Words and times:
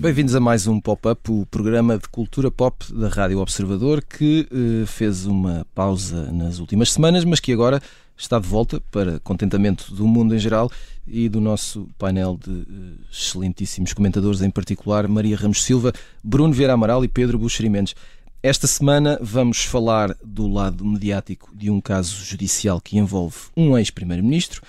Bem-vindos 0.00 0.34
a 0.34 0.40
mais 0.40 0.66
um 0.66 0.80
Pop-Up, 0.80 1.30
o 1.30 1.44
programa 1.50 1.98
de 1.98 2.08
cultura 2.08 2.50
pop 2.50 2.90
da 2.94 3.08
Rádio 3.08 3.38
Observador, 3.38 4.02
que 4.02 4.48
uh, 4.50 4.86
fez 4.86 5.26
uma 5.26 5.66
pausa 5.74 6.32
nas 6.32 6.58
últimas 6.58 6.90
semanas, 6.90 7.22
mas 7.22 7.38
que 7.38 7.52
agora 7.52 7.82
está 8.16 8.38
de 8.38 8.48
volta 8.48 8.80
para 8.90 9.20
contentamento 9.20 9.94
do 9.94 10.06
mundo 10.06 10.34
em 10.34 10.38
geral 10.38 10.70
e 11.06 11.28
do 11.28 11.40
nosso 11.40 11.88
painel 11.98 12.38
de 12.42 12.50
uh, 12.50 12.98
excelentíssimos 13.12 13.92
comentadores, 13.92 14.42
em 14.42 14.50
particular 14.50 15.06
Maria 15.06 15.36
Ramos 15.36 15.62
Silva, 15.62 15.92
Bruno 16.24 16.52
Vieira 16.52 16.72
Amaral 16.72 17.04
e 17.04 17.08
Pedro 17.08 17.38
Buxeri 17.38 17.68
Mendes. 17.68 17.94
Esta 18.42 18.66
semana 18.66 19.18
vamos 19.20 19.64
falar 19.64 20.16
do 20.24 20.48
lado 20.48 20.84
mediático 20.84 21.50
de 21.54 21.70
um 21.70 21.80
caso 21.80 22.24
judicial 22.24 22.80
que 22.80 22.98
envolve 22.98 23.36
um 23.56 23.76
ex-primeiro-ministro. 23.76 24.62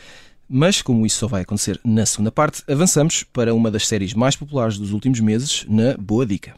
Mas, 0.50 0.82
como 0.82 1.05
isso 1.05 1.20
só 1.20 1.27
vai 1.27 1.41
acontecer 1.41 1.80
na 1.84 2.05
segunda 2.05 2.32
parte, 2.32 2.64
avançamos 2.72 3.24
para 3.24 3.54
uma 3.54 3.70
das 3.70 3.86
séries 3.86 4.14
mais 4.14 4.36
populares 4.36 4.77
dos 4.77 4.94
últimos 4.94 5.20
meses, 5.20 5.66
na 5.68 5.98
Boa 5.98 6.26
Dica. 6.26 6.55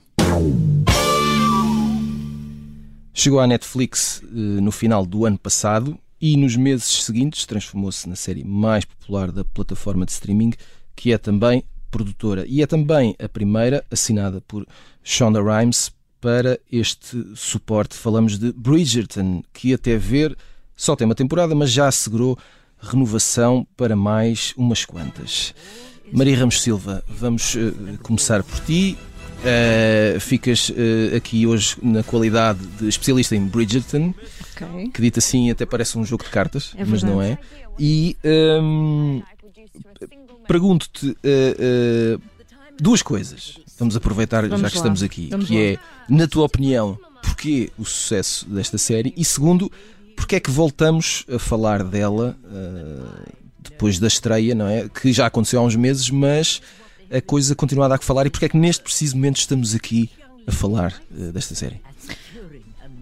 Chegou 3.11 3.39
à 3.39 3.47
Netflix 3.47 4.21
eh, 4.23 4.27
no 4.61 4.71
final 4.71 5.05
do 5.05 5.25
ano 5.25 5.39
passado 5.39 5.97
e 6.21 6.35
nos 6.37 6.55
meses 6.55 7.03
seguintes 7.03 7.45
transformou-se 7.45 8.07
na 8.07 8.15
série 8.15 8.43
mais 8.43 8.85
popular 8.85 9.31
da 9.31 9.43
plataforma 9.45 10.05
de 10.05 10.11
streaming, 10.11 10.53
que 10.95 11.13
é 11.13 11.17
também 11.17 11.63
produtora 11.89 12.45
e 12.47 12.61
é 12.61 12.67
também 12.67 13.15
a 13.19 13.27
primeira 13.27 13.83
assinada 13.89 14.41
por 14.41 14.65
Shonda 15.03 15.41
Rhimes 15.41 15.91
para 16.21 16.59
este 16.71 17.25
suporte. 17.35 17.95
Falamos 17.95 18.38
de 18.38 18.52
Bridgerton, 18.52 19.44
que 19.53 19.73
até 19.73 19.97
ver 19.97 20.38
só 20.75 20.95
tem 20.95 21.05
uma 21.05 21.16
temporada, 21.16 21.55
mas 21.55 21.71
já 21.71 21.88
assegurou 21.88 22.38
renovação 22.79 23.67
para 23.75 23.95
mais 23.95 24.53
umas 24.55 24.85
quantas. 24.85 25.53
Maria 26.11 26.38
Ramos 26.38 26.61
Silva, 26.61 27.03
vamos 27.07 27.55
uh, 27.55 27.99
começar 28.01 28.44
por 28.44 28.59
ti. 28.61 28.97
Uh, 29.39 29.44
ficas 30.19 30.69
uh, 30.69 31.15
aqui 31.15 31.45
hoje 31.45 31.75
na 31.81 32.03
qualidade 32.03 32.59
de 32.79 32.88
especialista 32.88 33.35
em 33.35 33.45
Bridgerton, 33.45 34.13
okay. 34.55 34.89
que 34.89 35.01
dito 35.01 35.19
assim 35.19 35.51
até 35.51 35.66
parece 35.66 35.97
um 35.97 36.05
jogo 36.05 36.23
de 36.23 36.29
cartas, 36.29 36.73
é 36.77 36.85
mas 36.85 37.03
não 37.03 37.21
é. 37.21 37.38
E 37.77 38.16
um, 38.61 39.21
pergunto-te 40.47 41.16
duas 42.79 43.01
coisas. 43.01 43.59
Vamos 43.77 43.95
aproveitar 43.95 44.47
Vamos 44.47 44.61
já 44.61 44.69
que 44.69 44.75
lá. 44.75 44.79
estamos 44.79 45.03
aqui, 45.03 45.27
Vamos 45.29 45.47
que 45.47 45.55
lá. 45.55 45.61
é, 45.61 45.77
na 46.09 46.27
tua 46.27 46.45
opinião, 46.45 46.97
porquê 47.21 47.71
o 47.77 47.85
sucesso 47.85 48.47
desta 48.49 48.77
série? 48.77 49.13
E 49.16 49.23
segundo, 49.23 49.71
porque 50.16 50.35
é 50.35 50.39
que 50.39 50.51
voltamos 50.51 51.25
a 51.33 51.39
falar 51.39 51.83
dela 51.83 52.38
uh, 52.44 53.31
depois 53.59 53.99
da 53.99 54.07
estreia, 54.07 54.53
não 54.53 54.67
é? 54.67 54.89
Que 54.89 55.13
já 55.13 55.25
aconteceu 55.25 55.59
há 55.59 55.63
uns 55.63 55.75
meses, 55.75 56.09
mas 56.09 56.61
a 57.11 57.21
coisa 57.21 57.55
continua 57.55 57.85
a 57.85 57.88
dar 57.89 57.99
que 57.99 58.05
falar 58.05 58.25
e 58.25 58.29
porque 58.29 58.45
é 58.45 58.49
que 58.49 58.57
neste 58.57 58.83
preciso 58.83 59.15
momento 59.15 59.38
estamos 59.38 59.73
aqui 59.75 60.09
a 60.47 60.52
falar 60.52 61.02
uh, 61.11 61.31
desta 61.31 61.55
série? 61.55 61.81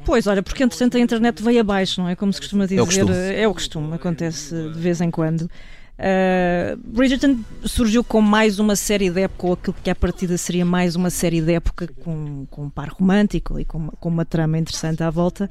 Pois, 0.06 0.26
olha, 0.26 0.42
porque 0.42 0.64
entretanto 0.64 0.96
a 0.96 1.00
internet 1.00 1.44
veio 1.44 1.60
abaixo, 1.60 2.02
não 2.02 2.08
é? 2.08 2.16
Como 2.16 2.32
se 2.32 2.40
costuma 2.40 2.64
dizer, 2.66 2.78
é 2.78 2.82
o 2.82 2.86
costume, 2.86 3.14
é 3.14 3.48
o 3.48 3.54
costume 3.54 3.94
acontece 3.94 4.56
de 4.56 4.80
vez 4.80 5.02
em 5.02 5.12
quando. 5.12 5.50
Uh, 5.98 6.78
Bridgerton 6.78 7.40
surgiu 7.66 8.04
com 8.04 8.22
mais 8.22 8.60
uma 8.60 8.76
série 8.76 9.10
de 9.10 9.22
época, 9.22 9.48
ou 9.48 9.54
aquilo 9.54 9.76
que 9.84 9.90
à 9.90 9.96
partida 9.96 10.38
seria 10.38 10.64
mais 10.64 10.96
uma 10.96 11.10
série 11.10 11.42
de 11.42 11.54
época 11.54 11.90
com, 12.04 12.46
com 12.52 12.66
um 12.66 12.70
par 12.70 12.90
romântico 12.90 13.60
e 13.60 13.66
com, 13.66 13.88
com 13.88 14.10
uma 14.10 14.24
trama 14.24 14.60
interessante 14.60 15.02
à 15.02 15.10
volta. 15.10 15.50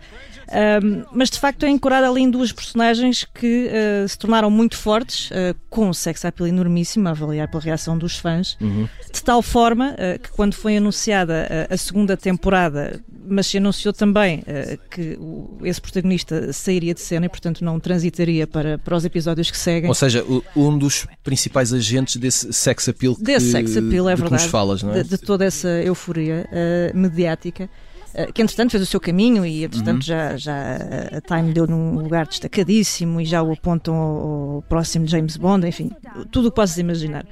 Uh, 0.49 1.05
mas 1.13 1.31
de 1.31 1.41
facto 1.41 1.65
é 1.65 1.69
ancorada 1.69 2.09
ali 2.09 2.23
em 2.23 2.31
duas 2.31 2.53
personagens 2.53 3.25
que 3.25 3.69
uh, 3.69 4.09
se 4.09 4.17
tornaram 4.17 4.49
muito 4.49 4.77
fortes, 4.77 5.31
com 5.69 5.89
um 5.89 5.93
sex 5.93 6.25
appeal 6.25 6.47
enormíssimo, 6.47 7.09
a 7.09 7.11
avaliar 7.11 7.49
pela 7.51 7.63
reação 7.63 7.99
dos 7.99 8.17
fãs, 8.17 8.57
uhum. 8.61 8.89
de 9.13 9.23
tal 9.23 9.43
forma 9.43 9.97
que 10.23 10.31
quando 10.31 10.55
foi 10.55 10.77
anunciada 10.77 11.67
a, 11.69 11.77
segunda 11.77 12.17
temporada 12.17 13.01
mas 13.29 13.49
se 13.49 13.59
anunciou 13.59 13.93
também 13.93 14.45
que 14.91 15.17
o, 15.21 15.59
esse 15.65 15.81
protagonista 15.81 16.53
sairia 16.53 16.95
de 16.95 17.01
cena 17.01 17.27
e, 17.27 17.29
portanto, 17.29 17.65
não 17.65 17.81
transitaria 17.81 18.47
para, 18.47 18.79
para 18.79 18.97
os 18.97 19.05
episódios 19.05 19.51
que 19.51 19.59
seguem. 19.59 19.89
Ou 19.89 19.95
seja, 19.95 20.23
o, 20.25 20.36
um 20.55 20.77
dos 20.77 21.07
principais 21.23 21.73
agentes 21.73 22.17
desse 22.17 22.53
sex 22.53 22.89
appeal 22.89 23.15
que, 23.15 23.23
desse 23.23 23.51
sex 23.51 23.77
appeal, 23.77 24.09
é 24.09 24.17
verdade, 24.17 24.49
falas, 24.49 24.83
não 24.83 24.93
é? 24.93 25.03
De, 25.03 25.11
de 25.11 25.19
toda 25.19 25.45
essa 25.45 25.69
euforia 25.69 26.49
uh, 26.51 26.97
mediática 26.97 27.69
eh, 28.15 28.33
que 28.33 28.41
entretanto 28.41 28.71
fez 28.71 28.83
o 28.83 28.87
seu 28.87 28.99
caminho 28.99 29.45
e 29.45 29.65
entretanto 29.65 29.97
uhum. 29.97 30.01
já, 30.01 30.37
já 30.39 30.77
a 31.13 31.21
Time 31.21 31.53
deu 31.53 31.67
num 31.67 31.97
lugar 31.97 32.27
destacadíssimo 32.27 33.21
e 33.21 33.27
já 33.27 33.43
o 33.43 33.53
apontam 33.53 33.95
ao, 33.95 34.55
ao 34.55 34.63
próximo 34.63 35.07
James 35.07 35.37
Bond, 35.37 35.69
enfim, 35.69 35.91
tudo 36.31 36.49
o 36.49 36.51
que 36.51 36.57
possas 36.57 36.79
imaginar. 36.79 37.27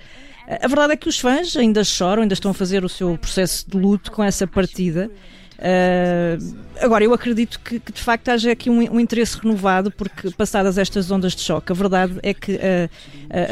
A 0.47 0.69
verdade 0.69 0.93
é 0.93 0.97
que 0.97 1.09
os 1.09 1.19
fãs 1.19 1.57
ainda 1.57 1.83
choram, 1.83 2.23
ainda 2.23 2.35
estão 2.35 2.51
a 2.51 2.55
fazer 2.55 2.85
o 2.85 2.89
seu 2.89 3.17
processo 3.17 3.69
de 3.69 3.79
luto 3.79 4.13
com 4.13 4.23
essa 4.23 4.47
partida 4.47 5.11
Uh, 5.59 6.57
agora, 6.81 7.05
eu 7.05 7.13
acredito 7.13 7.61
que, 7.61 7.79
que, 7.79 7.93
de 7.93 8.01
facto 8.01 8.29
haja 8.29 8.51
aqui 8.51 8.69
um, 8.69 8.79
um, 8.79 9.01
interesse 9.01 9.39
renovado, 9.39 9.91
porque 9.91 10.31
passadas 10.31 10.79
estas 10.79 11.11
ondas 11.11 11.35
de 11.35 11.43
choque, 11.43 11.71
a 11.71 11.75
verdade 11.75 12.19
é 12.23 12.35
que 12.35 12.55
uh, 12.55 12.91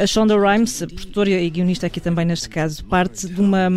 a 0.01 0.05
Shonda 0.05 0.35
Rhimes, 0.37 0.81
a 0.81 0.87
produtora 0.87 1.29
e 1.29 1.49
guionista 1.49 1.87
aqui 1.87 1.99
também 1.99 2.25
neste 2.25 2.49
caso, 2.49 2.83
parte 2.85 3.27
de, 3.27 3.39
uma, 3.39 3.69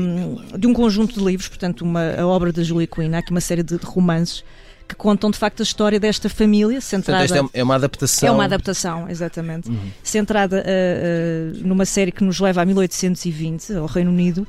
de 0.58 0.66
um 0.66 0.72
conjunto 0.72 1.18
de 1.18 1.24
livros, 1.24 1.48
portanto, 1.48 1.82
uma, 1.82 2.14
a 2.18 2.26
obra 2.26 2.52
da 2.52 2.62
Julie 2.62 2.86
Quinn, 2.86 3.14
há 3.14 3.18
aqui 3.18 3.30
uma 3.30 3.40
série 3.40 3.62
de 3.62 3.76
romances 3.76 4.44
que 4.88 4.94
contam 4.94 5.30
de 5.30 5.38
facto 5.38 5.60
a 5.60 5.62
história 5.64 5.98
desta 5.98 6.28
família 6.28 6.80
centrada. 6.80 7.26
Portanto, 7.26 7.46
esta 7.46 7.58
é 7.58 7.62
uma 7.62 7.74
adaptação. 7.74 8.28
É 8.28 8.32
uma 8.32 8.44
adaptação, 8.44 9.08
exatamente. 9.08 9.68
Uhum. 9.68 9.90
Centrada 10.02 10.62
uh, 10.62 11.56
uh, 11.56 11.66
numa 11.66 11.84
série 11.84 12.12
que 12.12 12.22
nos 12.22 12.38
leva 12.38 12.62
a 12.62 12.64
1820, 12.64 13.74
ao 13.74 13.86
Reino 13.86 14.10
Unido, 14.10 14.46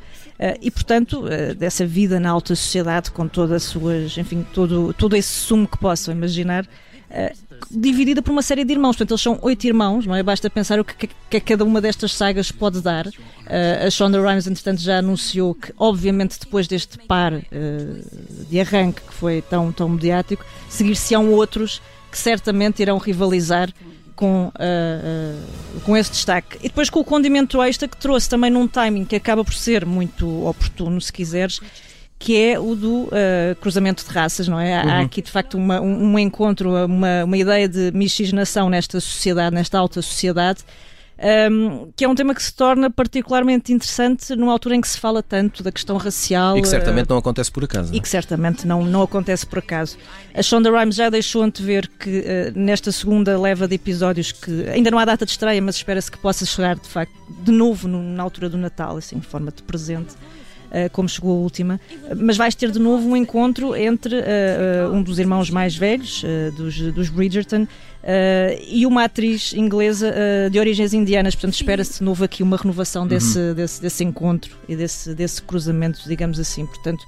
e, 0.61 0.69
portanto, 0.69 1.25
uh, 1.25 1.55
dessa 1.55 1.85
vida 1.85 2.19
na 2.19 2.29
alta 2.29 2.55
sociedade, 2.55 3.11
com 3.11 3.27
todas 3.27 3.51
as 3.51 3.63
suas, 3.63 4.17
enfim, 4.17 4.45
todo, 4.53 4.93
todo 4.93 5.15
esse 5.15 5.29
sumo 5.29 5.67
que 5.67 5.77
possam 5.77 6.13
imaginar, 6.13 6.63
uh, 6.63 7.47
dividida 7.71 8.21
por 8.21 8.31
uma 8.31 8.43
série 8.43 8.63
de 8.63 8.71
irmãos. 8.71 8.95
Portanto, 8.95 9.11
eles 9.11 9.21
são 9.21 9.39
oito 9.41 9.65
irmãos, 9.65 10.05
não 10.05 10.13
é? 10.13 10.21
Basta 10.21 10.47
pensar 10.47 10.79
o 10.79 10.85
que, 10.85 11.09
que, 11.29 11.39
cada 11.39 11.65
uma 11.65 11.81
destas 11.81 12.13
sagas 12.13 12.51
pode 12.51 12.81
dar. 12.81 13.07
a 13.83 13.89
Shonda 13.89 14.21
Rhimes, 14.21 14.45
entretanto, 14.45 14.79
já 14.79 14.99
anunciou 14.99 15.55
que, 15.55 15.73
obviamente, 15.77 16.39
depois 16.39 16.67
deste 16.67 16.99
par 17.07 17.33
de 18.47 18.59
arranque 18.59 19.01
que 19.01 19.13
foi 19.13 19.41
tão, 19.41 19.71
tão 19.71 19.89
mediático, 19.89 20.45
seguir-se-ão 20.69 21.33
outros 21.33 21.81
que 22.11 22.17
certamente 22.17 22.81
irão 22.81 22.99
rivalizar 22.99 23.73
com, 24.17 24.47
uh, 24.47 24.49
uh, 24.49 25.81
com 25.81 25.95
esse 25.95 26.11
destaque. 26.11 26.57
E 26.57 26.63
depois 26.63 26.89
com 26.89 26.99
o 26.99 27.05
condimento 27.05 27.61
extra 27.61 27.87
que 27.87 27.95
trouxe 27.95 28.27
também 28.27 28.49
num 28.49 28.67
timing 28.67 29.05
que 29.05 29.15
acaba 29.15 29.45
por 29.45 29.53
ser 29.53 29.85
muito 29.85 30.45
oportuno, 30.45 30.99
se 30.99 31.13
quiseres, 31.13 31.61
que 32.19 32.35
é 32.35 32.59
o 32.59 32.75
do 32.75 33.03
uh, 33.03 33.55
cruzamento 33.61 34.03
de 34.03 34.11
raças, 34.11 34.47
não 34.47 34.59
é? 34.59 34.83
Uhum. 34.83 34.89
Há 34.89 34.99
aqui 35.01 35.21
de 35.21 35.31
facto 35.31 35.55
uma, 35.55 35.79
um, 35.79 36.13
um, 36.13 36.19
encontro, 36.19 36.85
uma, 36.85 37.23
uma 37.23 37.37
ideia 37.37 37.69
de 37.69 37.91
miscigenação 37.93 38.69
nesta 38.69 38.99
sociedade, 38.99 39.55
nesta 39.55 39.77
alta 39.77 40.01
sociedade, 40.01 40.61
um, 41.51 41.91
que 41.95 42.05
é 42.05 42.07
um 42.07 42.13
tema 42.13 42.33
que 42.35 42.43
se 42.43 42.53
torna 42.53 42.89
particularmente 42.89 43.73
interessante 43.73 44.35
numa 44.35 44.51
altura 44.51 44.75
em 44.75 44.81
que 44.81 44.87
se 44.87 44.99
fala 44.99 45.23
tanto 45.23 45.63
da 45.63 45.71
questão 45.71 45.97
racial. 45.97 46.57
E 46.57 46.61
que 46.61 46.67
certamente 46.67 47.07
uh, 47.07 47.09
não 47.09 47.17
acontece 47.17 47.51
por 47.51 47.63
acaso. 47.63 47.93
E 47.93 47.97
é? 47.97 47.99
que 47.99 48.07
certamente 48.07 48.67
não, 48.67 48.85
não 48.85 49.01
acontece 49.01 49.45
por 49.45 49.59
acaso. 49.59 49.97
A 50.33 50.41
Shonda 50.43 50.69
Rhimes 50.69 50.95
já 50.95 51.09
deixou 51.09 51.41
antever 51.41 51.89
que 51.89 52.19
uh, 52.19 52.23
nesta 52.59 52.91
segunda 52.91 53.39
leva 53.39 53.67
de 53.67 53.75
episódios 53.75 54.31
que 54.31 54.69
ainda 54.69 54.91
não 54.91 54.99
há 54.99 55.05
data 55.05 55.25
de 55.25 55.31
estreia, 55.31 55.61
mas 55.61 55.75
espera-se 55.75 56.11
que 56.11 56.19
possa 56.19 56.45
chegar 56.45 56.75
de 56.75 56.87
facto 56.87 57.13
de 57.43 57.51
novo 57.51 57.87
no, 57.87 58.03
na 58.03 58.21
altura 58.21 58.47
do 58.47 58.57
Natal, 58.57 58.97
assim, 58.97 59.17
de 59.17 59.25
forma 59.25 59.51
de 59.51 59.63
presente. 59.63 60.15
Uh, 60.67 60.91
como 60.91 61.07
chegou 61.07 61.31
a 61.31 61.39
última, 61.39 61.79
mas 62.13 62.35
vais 62.35 62.53
ter 62.53 62.71
de 62.71 62.77
novo 62.77 63.07
um 63.07 63.15
encontro 63.15 63.73
entre 63.73 64.15
uh, 64.17 64.91
uh, 64.91 64.93
um 64.93 65.01
dos 65.01 65.17
irmãos 65.17 65.49
mais 65.49 65.77
velhos, 65.77 66.25
dos, 66.57 66.77
dos 66.91 67.07
Bridgerton, 67.07 67.65
Uh, 68.07 68.63
e 68.65 68.85
uma 68.85 69.03
atriz 69.03 69.51
inglesa 69.51 70.13
uh, 70.15 70.49
de 70.49 70.57
origens 70.57 70.93
indianas. 70.93 71.35
Portanto, 71.35 71.55
espera-se 71.55 71.99
de 71.99 72.05
novo 72.05 72.23
aqui 72.23 72.41
uma 72.41 72.55
renovação 72.55 73.05
desse, 73.05 73.37
uhum. 73.37 73.53
desse, 73.53 73.81
desse 73.81 74.03
encontro 74.05 74.55
e 74.65 74.77
desse, 74.77 75.13
desse 75.13 75.41
cruzamento, 75.41 75.99
digamos 76.07 76.39
assim. 76.39 76.65
Portanto, 76.65 77.03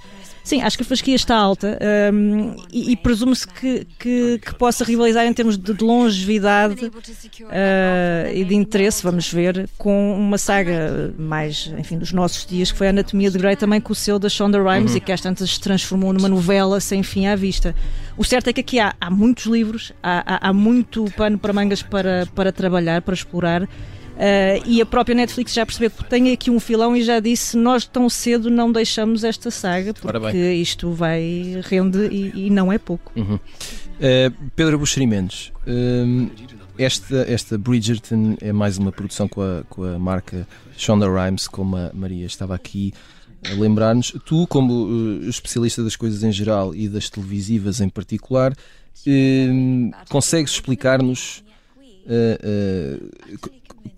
Sim, 0.49 0.63
acho 0.63 0.75
que 0.77 0.81
a 0.81 0.85
fasquia 0.85 1.13
está 1.15 1.35
alta 1.35 1.77
um, 2.11 2.55
e, 2.73 2.93
e 2.93 2.95
presume-se 2.95 3.47
que, 3.47 3.85
que, 3.99 4.39
que, 4.39 4.55
possa 4.55 4.83
rivalizar 4.83 5.27
em 5.27 5.31
termos 5.31 5.55
de, 5.55 5.75
de 5.75 5.83
longevidade 5.83 6.85
uh, 6.85 8.33
e 8.33 8.43
de 8.43 8.55
interesse, 8.55 9.03
vamos 9.03 9.31
ver, 9.31 9.69
com 9.77 10.11
uma 10.17 10.39
saga 10.39 11.13
mais, 11.19 11.71
enfim, 11.77 11.99
dos 11.99 12.11
nossos 12.11 12.47
dias, 12.47 12.71
que 12.71 12.79
foi 12.79 12.87
a 12.87 12.89
Anatomia 12.89 13.29
de 13.29 13.37
Grey, 13.37 13.55
também 13.55 13.79
com 13.79 13.93
o 13.93 13.95
seu 13.95 14.17
da 14.17 14.27
Shonda 14.27 14.57
Rhimes 14.57 14.93
uhum. 14.93 14.97
e 14.97 15.01
que 15.01 15.11
às 15.11 15.21
tantas 15.21 15.51
se 15.51 15.59
transformou 15.61 16.11
numa 16.13 16.27
novela 16.27 16.79
sem 16.79 17.03
fim 17.03 17.27
à 17.27 17.35
vista. 17.35 17.75
O 18.17 18.23
certo 18.25 18.47
é 18.47 18.53
que 18.53 18.61
aqui 18.61 18.79
há, 18.79 18.95
há 18.99 19.11
muitos 19.11 19.45
livros, 19.45 19.93
há, 20.01 20.47
há, 20.47 20.49
há 20.49 20.51
muito 20.51 21.05
pano 21.15 21.37
para 21.37 21.53
mangas 21.53 21.83
para, 21.83 22.27
para 22.33 22.51
trabalhar, 22.51 23.03
para 23.03 23.13
explorar. 23.13 23.69
Uh, 24.19 24.61
e 24.65 24.81
a 24.81 24.85
própria 24.85 25.15
Netflix 25.15 25.53
já 25.53 25.65
percebeu 25.65 25.89
que 25.89 26.03
tem 26.03 26.33
aqui 26.33 26.51
um 26.51 26.59
filão 26.59 26.93
e 26.93 27.01
já 27.01 27.21
disse: 27.21 27.55
Nós 27.55 27.85
tão 27.85 28.09
cedo 28.09 28.49
não 28.49 28.69
deixamos 28.69 29.23
esta 29.23 29.49
saga, 29.49 29.93
porque 29.93 30.51
isto 30.53 30.91
vai 30.91 31.61
rende 31.63 32.05
e, 32.11 32.47
e 32.47 32.49
não 32.49 32.69
é 32.69 32.77
pouco. 32.77 33.13
Uhum. 33.15 33.35
Uh, 33.35 34.49
Pedro 34.57 34.77
Buxeri 34.77 35.07
Mendes, 35.07 35.53
uh, 35.65 36.29
esta, 36.77 37.25
esta 37.29 37.57
Bridgerton 37.57 38.35
é 38.41 38.51
mais 38.51 38.77
uma 38.77 38.91
produção 38.91 39.25
com 39.25 39.41
a, 39.41 39.63
com 39.69 39.83
a 39.85 39.97
marca 39.97 40.45
Shonda 40.75 41.07
Rhimes, 41.07 41.47
como 41.47 41.77
a 41.77 41.91
Maria 41.93 42.25
estava 42.25 42.53
aqui 42.53 42.93
a 43.49 43.53
lembrar-nos. 43.53 44.11
Tu, 44.25 44.45
como 44.47 44.85
uh, 44.85 45.29
especialista 45.29 45.81
das 45.81 45.95
coisas 45.95 46.23
em 46.23 46.31
geral 46.33 46.75
e 46.75 46.89
das 46.89 47.09
televisivas 47.09 47.79
em 47.79 47.87
particular, 47.87 48.51
uh, 48.51 49.91
consegues 50.09 50.51
explicar-nos 50.51 51.41
uh, 52.05 53.39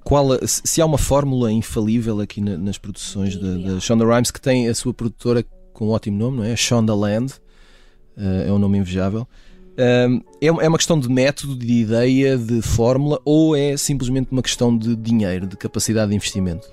qual, 0.03 0.27
se 0.45 0.81
há 0.81 0.85
uma 0.85 0.97
fórmula 0.97 1.51
infalível 1.51 2.19
aqui 2.19 2.41
na, 2.41 2.57
nas 2.57 2.77
produções 2.77 3.35
da, 3.35 3.73
da 3.73 3.79
Shonda 3.79 4.05
Rhimes, 4.05 4.31
que 4.31 4.41
tem 4.41 4.67
a 4.67 4.75
sua 4.75 4.93
produtora 4.93 5.45
com 5.73 5.87
um 5.87 5.89
ótimo 5.91 6.17
nome, 6.17 6.37
não 6.37 6.43
é? 6.43 6.55
Shonda 6.55 6.93
Land, 6.93 7.33
é 8.17 8.51
um 8.51 8.59
nome 8.59 8.77
invejável. 8.77 9.27
É, 9.77 10.07
é 10.41 10.67
uma 10.67 10.77
questão 10.77 10.99
de 10.99 11.09
método, 11.09 11.55
de 11.55 11.81
ideia, 11.81 12.37
de 12.37 12.61
fórmula 12.61 13.19
ou 13.23 13.55
é 13.55 13.77
simplesmente 13.77 14.27
uma 14.31 14.41
questão 14.41 14.77
de 14.77 14.95
dinheiro, 14.95 15.47
de 15.47 15.57
capacidade 15.57 16.09
de 16.09 16.15
investimento? 16.15 16.67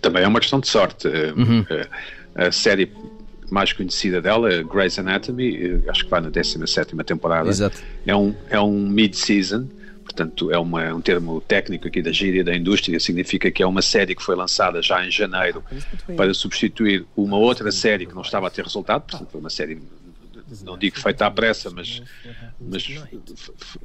Também 0.00 0.22
é 0.22 0.28
uma 0.28 0.40
questão 0.40 0.58
de 0.60 0.68
sorte. 0.68 1.06
Uhum. 1.06 1.64
A 2.34 2.50
série 2.50 2.92
mais 3.50 3.72
conhecida 3.72 4.20
dela, 4.20 4.62
Grey's 4.62 4.98
Anatomy, 4.98 5.82
acho 5.88 6.04
que 6.04 6.10
vai 6.10 6.20
na 6.20 6.28
17 6.28 6.96
temporada. 7.04 7.48
Exato. 7.48 7.82
É 8.06 8.14
um, 8.14 8.34
é 8.50 8.60
um 8.60 8.88
mid-season, 8.88 9.68
portanto 10.08 10.50
é 10.50 10.58
uma, 10.58 10.94
um 10.94 11.00
termo 11.00 11.40
técnico 11.42 11.86
aqui 11.86 12.00
da 12.00 12.10
gíria 12.10 12.42
da 12.42 12.56
indústria, 12.56 12.98
significa 12.98 13.50
que 13.50 13.62
é 13.62 13.66
uma 13.66 13.82
série 13.82 14.14
que 14.14 14.22
foi 14.22 14.34
lançada 14.34 14.80
já 14.80 15.04
em 15.06 15.10
janeiro 15.10 15.62
para 16.16 16.32
substituir 16.32 17.04
uma 17.14 17.36
outra 17.36 17.70
série 17.70 18.06
que 18.06 18.14
não 18.14 18.22
estava 18.22 18.46
a 18.46 18.50
ter 18.50 18.64
resultado, 18.64 19.02
portanto 19.02 19.28
foi 19.30 19.40
uma 19.40 19.50
série 19.50 19.80
não 20.64 20.78
digo 20.78 20.98
feita 20.98 21.26
à 21.26 21.30
pressa, 21.30 21.70
mas, 21.70 22.02
mas 22.58 22.88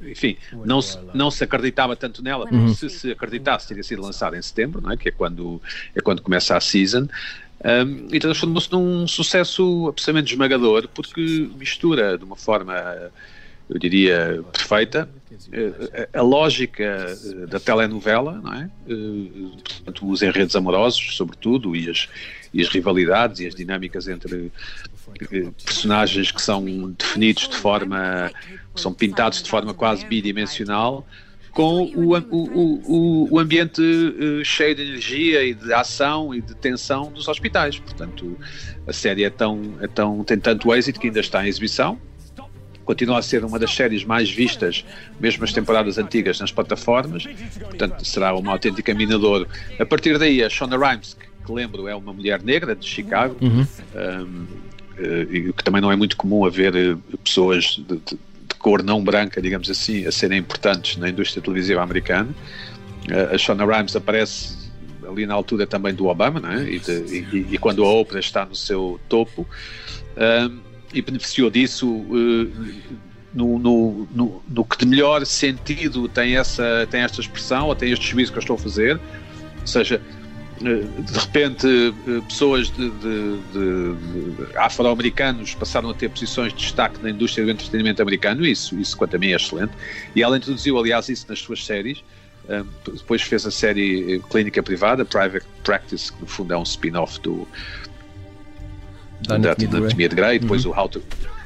enfim, 0.02 0.36
não 0.64 0.80
se, 0.80 0.98
não 1.12 1.30
se 1.30 1.44
acreditava 1.44 1.94
tanto 1.94 2.22
nela, 2.22 2.48
uhum. 2.50 2.74
se 2.74 2.88
se 2.88 3.10
acreditasse 3.10 3.68
teria 3.68 3.82
sido 3.82 4.00
lançada 4.00 4.36
em 4.36 4.40
setembro, 4.40 4.80
não 4.80 4.90
é? 4.90 4.96
que 4.96 5.10
é 5.10 5.12
quando, 5.12 5.60
é 5.94 6.00
quando 6.00 6.22
começa 6.22 6.56
a 6.56 6.60
season, 6.60 7.06
um, 7.64 8.08
e 8.14 8.18
transformou-se 8.18 8.70
num 8.72 9.06
sucesso 9.06 9.88
absolutamente 9.88 10.32
esmagador, 10.32 10.88
porque 10.88 11.48
mistura 11.58 12.16
de 12.16 12.24
uma 12.24 12.36
forma, 12.36 12.74
eu 13.68 13.78
diria, 13.78 14.44
perfeita, 14.52 15.08
eh, 15.52 16.08
a, 16.12 16.22
lógica 16.22 16.82
eh, 16.82 17.46
da 17.46 17.58
telenovela, 17.58 18.40
não 18.42 18.52
é? 18.52 18.70
Eh, 18.88 19.58
portanto, 19.62 20.10
os 20.10 20.22
enredos 20.22 20.54
amorosos, 20.54 21.16
sobretudo, 21.16 21.74
e 21.74 21.88
as, 21.88 22.08
e 22.52 22.60
as 22.60 22.68
rivalidades 22.68 23.40
e 23.40 23.46
as 23.46 23.54
dinâmicas 23.54 24.06
entre 24.06 24.52
personagens 25.64 26.30
que 26.30 26.42
são 26.42 26.64
definidos 26.92 27.48
de 27.48 27.56
forma, 27.56 28.30
que 28.74 28.80
são 28.80 28.92
pintados 28.92 29.42
de 29.42 29.48
forma 29.48 29.72
quase 29.72 30.04
bidimensional, 30.06 31.06
com 31.50 31.84
o, 31.84 32.16
o, 32.16 32.82
o, 32.84 33.34
o 33.34 33.38
ambiente 33.38 33.80
cheio 34.44 34.74
de 34.74 34.82
energia 34.82 35.44
e 35.44 35.54
de 35.54 35.72
ação 35.72 36.34
e 36.34 36.40
de 36.40 36.54
tensão 36.56 37.12
dos 37.12 37.28
hospitais. 37.28 37.78
Portanto, 37.78 38.36
a 38.86 38.92
série 38.92 39.22
é 39.22 39.30
tão, 39.30 39.74
é 39.80 39.86
tão, 39.86 40.24
tem 40.24 40.38
tanto 40.38 40.74
êxito 40.74 40.98
que 40.98 41.06
ainda 41.06 41.20
está 41.20 41.44
em 41.44 41.48
exibição. 41.48 41.98
Continua 42.84 43.18
a 43.18 43.22
ser 43.22 43.44
uma 43.44 43.58
das 43.58 43.74
séries 43.74 44.04
mais 44.04 44.30
vistas, 44.30 44.84
mesmo 45.18 45.44
as 45.44 45.52
temporadas 45.52 45.98
antigas, 45.98 46.38
nas 46.38 46.52
plataformas. 46.52 47.24
Portanto, 47.60 48.04
será 48.04 48.34
uma 48.34 48.52
autêntica 48.52 48.94
minador. 48.94 49.48
A 49.78 49.86
partir 49.86 50.18
daí, 50.18 50.42
a 50.42 50.50
Shonda 50.50 50.76
Rhimes, 50.76 51.16
que, 51.44 51.52
lembro 51.52 51.88
é 51.88 51.94
uma 51.94 52.12
mulher 52.12 52.42
negra 52.42 52.74
de 52.74 52.86
Chicago, 52.86 53.36
uhum. 53.40 53.66
um, 53.94 54.46
uh, 54.98 55.52
que 55.52 55.64
também 55.64 55.80
não 55.80 55.90
é 55.90 55.96
muito 55.96 56.16
comum 56.16 56.44
haver 56.44 56.74
uh, 56.74 57.18
pessoas 57.18 57.64
de, 57.64 57.82
de, 57.84 57.98
de, 57.98 58.54
cor 58.58 58.82
não 58.82 59.02
branca, 59.02 59.42
digamos 59.42 59.68
assim, 59.68 60.06
a 60.06 60.12
serem 60.12 60.38
importantes 60.38 60.96
na 60.96 61.08
indústria 61.08 61.42
televisiva 61.42 61.82
americana. 61.82 62.30
Uh, 63.08 63.34
a 63.34 63.38
Shonda 63.38 63.64
Rhimes 63.64 63.94
aparece 63.96 64.64
ali 65.06 65.26
na 65.26 65.34
altura 65.34 65.66
também 65.66 65.94
do 65.94 66.06
Obama, 66.06 66.40
né? 66.40 66.66
e, 66.68 66.78
de, 66.78 66.92
e, 66.92 67.46
e, 67.52 67.58
quando 67.58 67.84
a 67.84 67.92
Oprah 67.92 68.20
está 68.20 68.44
no 68.46 68.54
seu 68.54 68.98
topo, 69.06 69.46
e 70.94 71.02
beneficiou 71.02 71.50
disso 71.50 71.86
no, 73.34 73.58
no, 73.58 74.08
no, 74.14 74.42
no, 74.48 74.64
que 74.64 74.78
de 74.78 74.86
melhor 74.86 75.26
sentido 75.26 76.08
tem, 76.08 76.36
essa, 76.36 76.86
tem 76.90 77.00
esta 77.00 77.20
expressão, 77.20 77.66
ou 77.66 77.74
tem 77.74 77.92
este 77.92 78.06
juízo 78.06 78.32
que 78.32 78.38
eu 78.38 78.42
estou 78.42 78.56
a 78.56 78.58
fazer, 78.58 78.94
ou 79.60 79.66
seja, 79.66 80.00
de 80.60 81.18
repente 81.18 81.66
eh, 81.66 82.20
pessoas 82.28 82.70
de, 82.70 82.88
de, 82.90 83.38
de 83.52 84.56
afro-americanos 84.56 85.52
passaram 85.54 85.90
a 85.90 85.94
ter 85.94 86.08
posições 86.08 86.52
de 86.52 86.60
destaque 86.60 87.02
na 87.02 87.10
indústria 87.10 87.44
do 87.44 87.50
entretenimento 87.50 88.00
americano, 88.00 88.46
isso, 88.46 88.78
isso 88.78 88.96
quanto 88.96 89.16
a 89.16 89.18
mim 89.18 89.32
é 89.32 89.36
excelente, 89.36 89.72
e 90.14 90.22
ela 90.22 90.36
introduziu 90.36 90.78
aliás 90.78 91.08
isso 91.08 91.26
nas 91.28 91.40
suas 91.40 91.64
séries, 91.64 92.04
depois 92.86 93.22
fez 93.22 93.44
a 93.44 93.50
série 93.50 94.14
eh, 94.14 94.20
Clínica 94.30 94.62
Privada, 94.62 95.04
Private 95.04 95.46
Practice, 95.64 96.12
que 96.12 96.20
no 96.20 96.26
fundo 96.26 96.54
é 96.54 96.56
um 96.56 96.62
spin-off 96.62 97.20
do 97.20 97.48
da 99.26 99.34
Anatomia 99.34 100.08
de 100.08 100.14
Grey, 100.14 100.38
depois 100.38 100.64
uhum. 100.64 100.72
o 100.72 100.78
How 100.78 100.88
to 100.88 101.02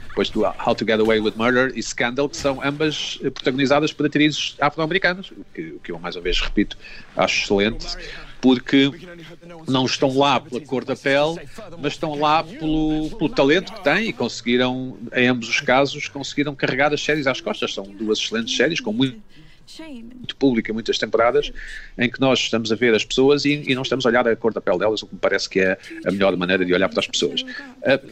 depois 0.09 0.31
do 0.31 0.45
How 0.45 0.75
to 0.75 0.85
Get 0.85 0.99
Away 0.99 1.21
with 1.21 1.35
Murder 1.37 1.73
e 1.77 1.83
Scandal, 1.83 2.29
que 2.29 2.37
são 2.37 2.61
ambas 2.65 3.21
eh, 3.23 3.31
protagonizadas 3.31 3.93
por 3.93 4.05
atrizes 4.05 4.57
afro-americanas, 4.61 5.31
o 5.31 5.45
que, 5.55 5.79
que 5.85 5.93
eu 5.93 5.99
mais 5.99 6.17
uma 6.17 6.23
vez 6.23 6.41
repito, 6.41 6.77
acho 7.17 7.45
excelente 7.45 7.87
porque 8.41 8.91
não 9.67 9.85
estão 9.85 10.17
lá 10.17 10.41
pela 10.41 10.61
cor 10.61 10.85
da 10.85 10.95
pele, 10.95 11.41
mas 11.81 11.95
estão 11.95 12.15
lá 12.15 12.43
pelo, 12.43 13.11
pelo 13.11 13.29
talento 13.29 13.73
que 13.73 13.83
têm 13.83 14.09
e 14.09 14.13
conseguiram, 14.13 14.97
em 15.15 15.27
ambos 15.27 15.49
os 15.49 15.61
casos, 15.61 16.09
conseguiram 16.09 16.55
carregar 16.55 16.93
as 16.93 17.03
séries 17.03 17.27
às 17.27 17.41
costas. 17.41 17.75
São 17.75 17.85
duas 17.85 18.19
excelentes 18.19 18.57
séries 18.57 18.81
com 18.81 18.93
muito 18.93 19.21
muito 20.15 20.37
público 20.37 20.73
muitas 20.73 20.99
temporadas 20.99 21.53
em 21.97 22.11
que 22.11 22.21
nós 22.21 22.39
estamos 22.39 22.73
a 22.73 22.75
ver 22.75 22.95
as 22.95 23.05
pessoas 23.05 23.45
e, 23.45 23.63
e, 23.67 23.75
não 23.75 23.83
estamos 23.83 24.07
a 24.07 24.09
olhar 24.09 24.27
a 24.27 24.35
cor 24.35 24.53
da 24.53 24.61
pele 24.61 24.79
delas, 24.79 25.03
o 25.03 25.07
que 25.07 25.15
me 25.15 25.21
parece 25.21 25.49
que 25.49 25.61
é 25.61 25.79
a 26.07 26.11
melhor 26.11 26.35
maneira 26.37 26.65
de 26.65 26.73
olhar 26.73 26.89
para 26.89 27.01
as 27.01 27.07
pessoas. 27.07 27.43
Uh, 27.43 27.47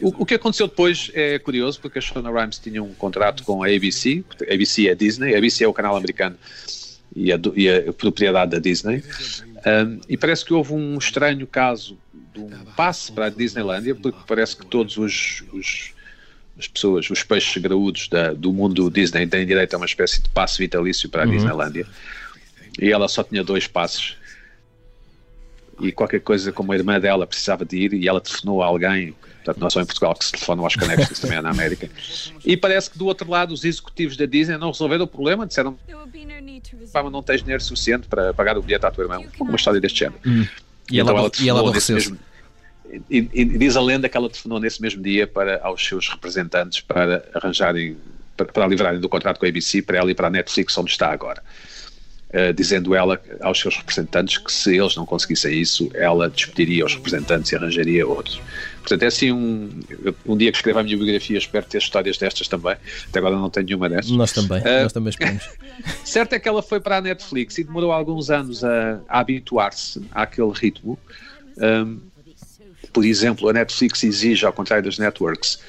o, 0.01 0.21
o, 0.23 0.25
que 0.25 0.35
aconteceu 0.35 0.67
depois 0.67 1.11
é 1.13 1.39
curioso, 1.39 1.79
porque 1.81 1.99
a 1.99 2.01
Shonda 2.01 2.29
Rhimes 2.29 2.59
tinha 2.59 2.81
um 2.81 2.93
contrato 2.93 3.43
com 3.43 3.63
a 3.63 3.67
ABC, 3.67 4.23
a 4.49 4.53
ABC 4.53 4.87
é 4.87 4.95
Disney, 4.95 5.33
a 5.33 5.37
ABC 5.37 5.63
é 5.63 5.67
o 5.67 5.73
canal 5.73 5.95
americano 5.95 6.37
e 7.15 7.31
a, 7.31 7.39
e 7.55 7.69
a 7.69 7.93
propriedade 7.93 8.51
da 8.51 8.59
Disney, 8.59 9.03
um, 9.65 9.99
e 10.07 10.15
parece 10.15 10.45
que 10.45 10.53
houve 10.53 10.73
um 10.73 10.97
estranho 10.97 11.47
caso 11.47 11.97
de 12.33 12.39
um 12.39 12.49
passe 12.75 13.11
para 13.11 13.25
a 13.25 13.29
Disneylandia, 13.29 13.95
porque 13.95 14.19
parece 14.27 14.55
que 14.55 14.65
todos 14.65 14.97
os, 14.97 15.43
os 15.51 15.93
as 16.57 16.67
pessoas, 16.67 17.09
os 17.09 17.23
peixes 17.23 17.61
graúdos 17.61 18.07
da, 18.07 18.33
do 18.33 18.51
mundo 18.51 18.89
Disney 18.89 19.27
têm 19.27 19.45
direito 19.45 19.73
a 19.73 19.77
uma 19.77 19.85
espécie 19.85 20.21
de 20.21 20.29
passe 20.29 20.57
vitalício 20.57 21.09
para 21.09 21.23
a 21.23 21.25
uhum. 21.25 21.31
Disneylandia. 21.31 21.85
E 22.79 22.91
ela 22.91 23.07
só 23.07 23.23
tinha 23.23 23.43
dois 23.43 23.67
passes. 23.67 24.15
E 25.79 25.91
qualquer 25.91 26.21
coisa 26.21 26.51
como 26.51 26.71
a 26.71 26.75
irmã 26.75 26.99
dela 26.99 27.27
precisava 27.27 27.63
de 27.63 27.77
ir 27.77 27.93
e 27.93 28.07
ela 28.07 28.19
telefonou 28.19 28.63
a 28.63 28.65
alguém 28.65 29.15
Portanto, 29.47 29.61
não 29.61 29.67
é 29.67 29.69
só 29.69 29.81
em 29.81 29.85
Portugal 29.85 30.13
que 30.13 30.25
se 30.25 30.31
telefonam 30.33 30.65
aos 30.65 30.75
conectos, 30.75 31.09
isso 31.09 31.21
também 31.21 31.37
é 31.37 31.41
na 31.41 31.51
América. 31.51 31.89
E 32.45 32.57
parece 32.57 32.91
que 32.91 32.97
do 32.97 33.05
outro 33.05 33.29
lado 33.29 33.53
os 33.53 33.63
executivos 33.63 34.17
da 34.17 34.25
Disney 34.25 34.57
não 34.57 34.71
resolveram 34.71 35.05
o 35.05 35.07
problema, 35.07 35.47
disseram 35.47 35.77
Pá, 36.91 37.09
não 37.09 37.23
tens 37.23 37.41
dinheiro 37.41 37.63
suficiente 37.63 38.07
para 38.07 38.33
pagar 38.33 38.57
o 38.57 38.61
bilhete 38.61 38.85
à 38.85 38.91
tua 38.91 39.05
irmã. 39.05 39.21
Uma 39.39 39.55
história 39.55 39.79
deste 39.79 39.99
género. 39.99 40.19
Hum. 40.25 40.45
E, 40.91 40.99
então 40.99 41.17
ela, 41.17 41.19
ela 41.19 41.31
e 41.39 41.49
ela 41.49 41.71
mesmo, 41.71 42.19
e, 43.09 43.29
e, 43.33 43.45
diz 43.45 43.75
a 43.75 43.81
lenda 43.81 44.07
que 44.09 44.17
ela 44.17 44.29
telefonou 44.29 44.59
nesse 44.59 44.81
mesmo 44.81 45.01
dia 45.01 45.27
para 45.27 45.59
aos 45.63 45.85
seus 45.85 46.09
representantes 46.09 46.81
para 46.81 47.23
arranjarem 47.33 47.97
para, 48.35 48.45
para 48.45 48.67
livrarem 48.67 48.99
do 48.99 49.09
contrato 49.09 49.39
com 49.39 49.45
a 49.45 49.49
ABC 49.49 49.81
para 49.81 49.97
ela 49.97 50.11
ir 50.11 50.15
para 50.15 50.27
a 50.27 50.29
Netflix 50.29 50.77
onde 50.77 50.91
está 50.91 51.11
agora. 51.11 51.41
Uh, 52.27 52.51
dizendo 52.53 52.93
ela 52.93 53.21
aos 53.39 53.57
seus 53.57 53.77
representantes 53.77 54.37
que 54.37 54.51
se 54.51 54.75
eles 54.75 54.97
não 54.97 55.05
conseguissem 55.05 55.61
isso, 55.61 55.89
ela 55.93 56.29
despediria 56.29 56.85
os 56.85 56.93
representantes 56.93 57.53
e 57.53 57.55
arranjaria 57.55 58.05
outros. 58.05 58.41
Portanto, 58.79 59.03
é 59.03 59.07
assim 59.07 59.31
um, 59.31 59.69
um 60.25 60.35
dia 60.35 60.51
que 60.51 60.57
escrevo 60.57 60.79
a 60.79 60.83
minha 60.83 60.97
biografia, 60.97 61.37
espero 61.37 61.65
ter 61.65 61.77
histórias 61.77 62.17
destas 62.17 62.49
também. 62.49 62.75
Até 63.07 63.19
agora 63.19 63.37
não 63.37 63.49
tenho 63.49 63.65
nenhuma 63.65 63.87
destas. 63.87 64.11
Nós 64.11 64.33
também, 64.33 64.59
uh, 64.59 64.83
nós 64.83 64.91
também 64.91 65.09
esperamos. 65.09 65.49
certo 66.03 66.33
é 66.33 66.39
que 66.39 66.49
ela 66.49 66.61
foi 66.61 66.81
para 66.81 66.97
a 66.97 67.01
Netflix 67.01 67.57
e 67.59 67.63
demorou 67.63 67.93
alguns 67.93 68.29
anos 68.29 68.61
a, 68.61 68.99
a 69.07 69.19
habituar-se 69.19 70.01
àquele 70.11 70.51
ritmo. 70.51 70.99
Um, 71.57 71.99
por 72.97 73.05
exemplo, 73.05 73.47
a 73.47 73.53
Netflix 73.53 74.03
exige, 74.03 74.43
ao 74.43 74.51
contrário 74.51 74.83
das 74.83 74.97
networks, 74.97 75.59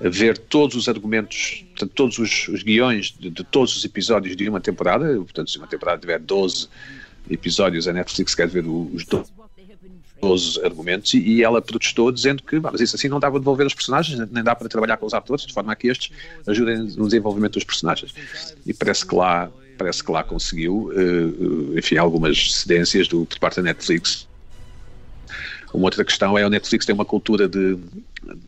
ver 0.00 0.38
todos 0.38 0.76
os 0.76 0.88
argumentos, 0.88 1.64
portanto, 1.70 1.92
todos 1.96 2.18
os, 2.20 2.46
os 2.46 2.62
guiões 2.62 3.12
de, 3.18 3.28
de, 3.28 3.42
todos 3.42 3.76
os 3.76 3.84
episódios 3.84 4.36
de 4.36 4.48
uma 4.48 4.60
temporada. 4.60 5.12
Portanto, 5.16 5.50
se 5.50 5.58
uma 5.58 5.66
temporada 5.66 6.00
tiver 6.00 6.20
12 6.20 6.68
episódios, 7.28 7.88
a 7.88 7.92
Netflix 7.92 8.36
quer 8.36 8.46
ver 8.46 8.64
os 8.68 9.04
12 9.04 9.32
12 10.20 10.64
argumentos 10.64 11.12
e, 11.12 11.42
ela 11.42 11.60
protestou 11.60 12.12
dizendo 12.12 12.40
que 12.44 12.60
mas 12.60 12.80
isso 12.80 12.94
assim 12.94 13.08
não 13.08 13.18
dá 13.18 13.28
para 13.32 13.40
devolver 13.40 13.66
os 13.66 13.74
personagens, 13.74 14.16
nem 14.30 14.44
dá 14.44 14.54
para 14.54 14.68
trabalhar 14.68 14.96
com 14.96 15.06
os 15.06 15.12
atores, 15.12 15.44
de 15.44 15.52
forma 15.52 15.72
a 15.72 15.76
que 15.76 15.88
estes 15.88 16.12
ajudem 16.46 16.78
no 16.78 17.06
desenvolvimento 17.06 17.54
dos 17.54 17.64
personagens. 17.64 18.14
E 18.64 18.72
parece 18.72 19.04
que 19.04 19.14
lá 19.16 19.50
parece 19.76 20.04
que 20.04 20.12
lá 20.12 20.22
conseguiu, 20.22 20.92
uh, 20.94 21.76
enfim, 21.76 21.96
algumas 21.96 22.54
cedências 22.54 23.08
do, 23.08 23.26
por 23.26 23.38
parte 23.40 23.56
da 23.56 23.62
Netflix. 23.62 24.25
Uma 25.76 25.84
outra 25.88 26.04
questão 26.06 26.38
é 26.38 26.42
a 26.42 26.48
Netflix 26.48 26.86
tem 26.86 26.94
uma 26.94 27.04
cultura 27.04 27.46
de, 27.46 27.76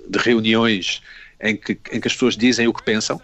de 0.09 0.19
reuniões 0.19 1.03
em 1.39 1.55
que, 1.55 1.79
em 1.93 2.01
que 2.01 2.09
as 2.09 2.15
pessoas 2.15 2.35
dizem 2.35 2.67
o 2.67 2.73
que 2.73 2.83
pensam, 2.83 3.21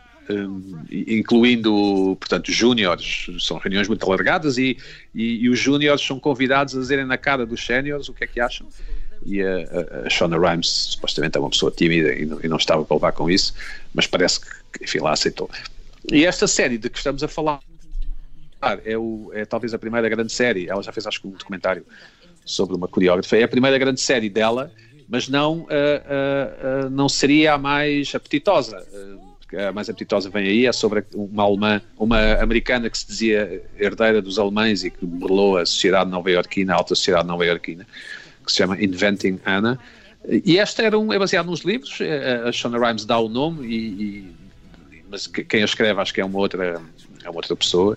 incluindo, 0.90 2.14
portanto, 2.20 2.52
júniores, 2.52 3.26
são 3.40 3.56
reuniões 3.56 3.88
muito 3.88 4.04
alargadas 4.04 4.58
e, 4.58 4.76
e, 5.14 5.44
e 5.44 5.48
os 5.48 5.58
júniores 5.58 6.02
são 6.02 6.20
convidados 6.20 6.76
a 6.76 6.80
dizerem 6.80 7.06
na 7.06 7.16
cara 7.16 7.46
dos 7.46 7.64
séniores 7.64 8.06
o 8.10 8.12
que 8.12 8.24
é 8.24 8.26
que 8.26 8.40
acham. 8.40 8.66
E 9.24 9.40
a, 9.42 9.56
a, 10.02 10.06
a 10.06 10.10
Shonda 10.10 10.38
Rhimes 10.38 10.68
supostamente 10.68 11.38
é 11.38 11.40
uma 11.40 11.48
pessoa 11.48 11.72
tímida 11.72 12.12
e 12.12 12.26
não, 12.26 12.40
e 12.44 12.48
não 12.48 12.58
estava 12.58 12.84
para 12.84 12.96
levar 12.96 13.12
com 13.12 13.30
isso, 13.30 13.54
mas 13.94 14.06
parece 14.06 14.40
que, 14.40 14.84
enfim, 14.84 14.98
lá 14.98 15.12
aceitou. 15.12 15.48
E 16.12 16.26
esta 16.26 16.46
série 16.46 16.76
de 16.76 16.90
que 16.90 16.98
estamos 16.98 17.22
a 17.22 17.28
falar 17.28 17.58
é, 18.84 18.98
o, 18.98 19.30
é 19.32 19.46
talvez 19.46 19.72
a 19.72 19.78
primeira 19.78 20.10
grande 20.10 20.30
série, 20.30 20.68
ela 20.68 20.82
já 20.82 20.92
fez 20.92 21.06
acho 21.06 21.22
que 21.22 21.26
um 21.26 21.30
documentário 21.30 21.86
sobre 22.44 22.76
uma 22.76 22.88
coreógrafa, 22.88 23.36
é 23.36 23.44
a 23.44 23.48
primeira 23.48 23.78
grande 23.78 24.00
série 24.00 24.28
dela, 24.28 24.70
mas 25.08 25.28
não, 25.28 25.60
uh, 25.60 25.64
uh, 25.64 26.86
uh, 26.86 26.90
não 26.90 27.08
seria 27.08 27.54
a 27.54 27.58
mais 27.58 28.14
apetitosa 28.14 28.84
a 29.56 29.72
mais 29.72 29.88
apetitosa 29.88 30.28
vem 30.30 30.46
aí, 30.46 30.66
é 30.66 30.72
sobre 30.72 31.04
uma 31.14 31.44
alemã, 31.44 31.80
uma 31.96 32.34
americana 32.34 32.90
que 32.90 32.98
se 32.98 33.06
dizia 33.06 33.62
herdeira 33.78 34.20
dos 34.20 34.38
alemães 34.38 34.84
e 34.84 34.90
que 34.90 35.06
burlou 35.06 35.58
a 35.58 35.66
sociedade 35.66 36.10
nova-iorquina, 36.10 36.72
a 36.72 36.76
alta 36.76 36.94
sociedade 36.94 37.28
nova-iorquina, 37.28 37.86
que 38.44 38.50
se 38.50 38.58
chama 38.58 38.82
Inventing 38.82 39.38
Anna. 39.46 39.78
E 40.28 40.58
esta 40.58 40.82
era 40.82 40.98
um, 40.98 41.12
é 41.12 41.18
baseado 41.18 41.46
nos 41.46 41.60
livros, 41.60 41.98
a 42.46 42.50
Shonda 42.50 42.78
Rhimes 42.78 43.04
dá 43.04 43.18
o 43.18 43.28
nome, 43.28 43.66
e, 43.66 43.76
e, 44.02 44.34
mas 45.08 45.26
quem 45.26 45.62
a 45.62 45.64
escreve 45.64 46.00
acho 46.00 46.12
que 46.12 46.20
é 46.20 46.24
uma 46.24 46.38
outra, 46.38 46.82
é 47.22 47.28
uma 47.28 47.36
outra 47.36 47.54
pessoa, 47.54 47.96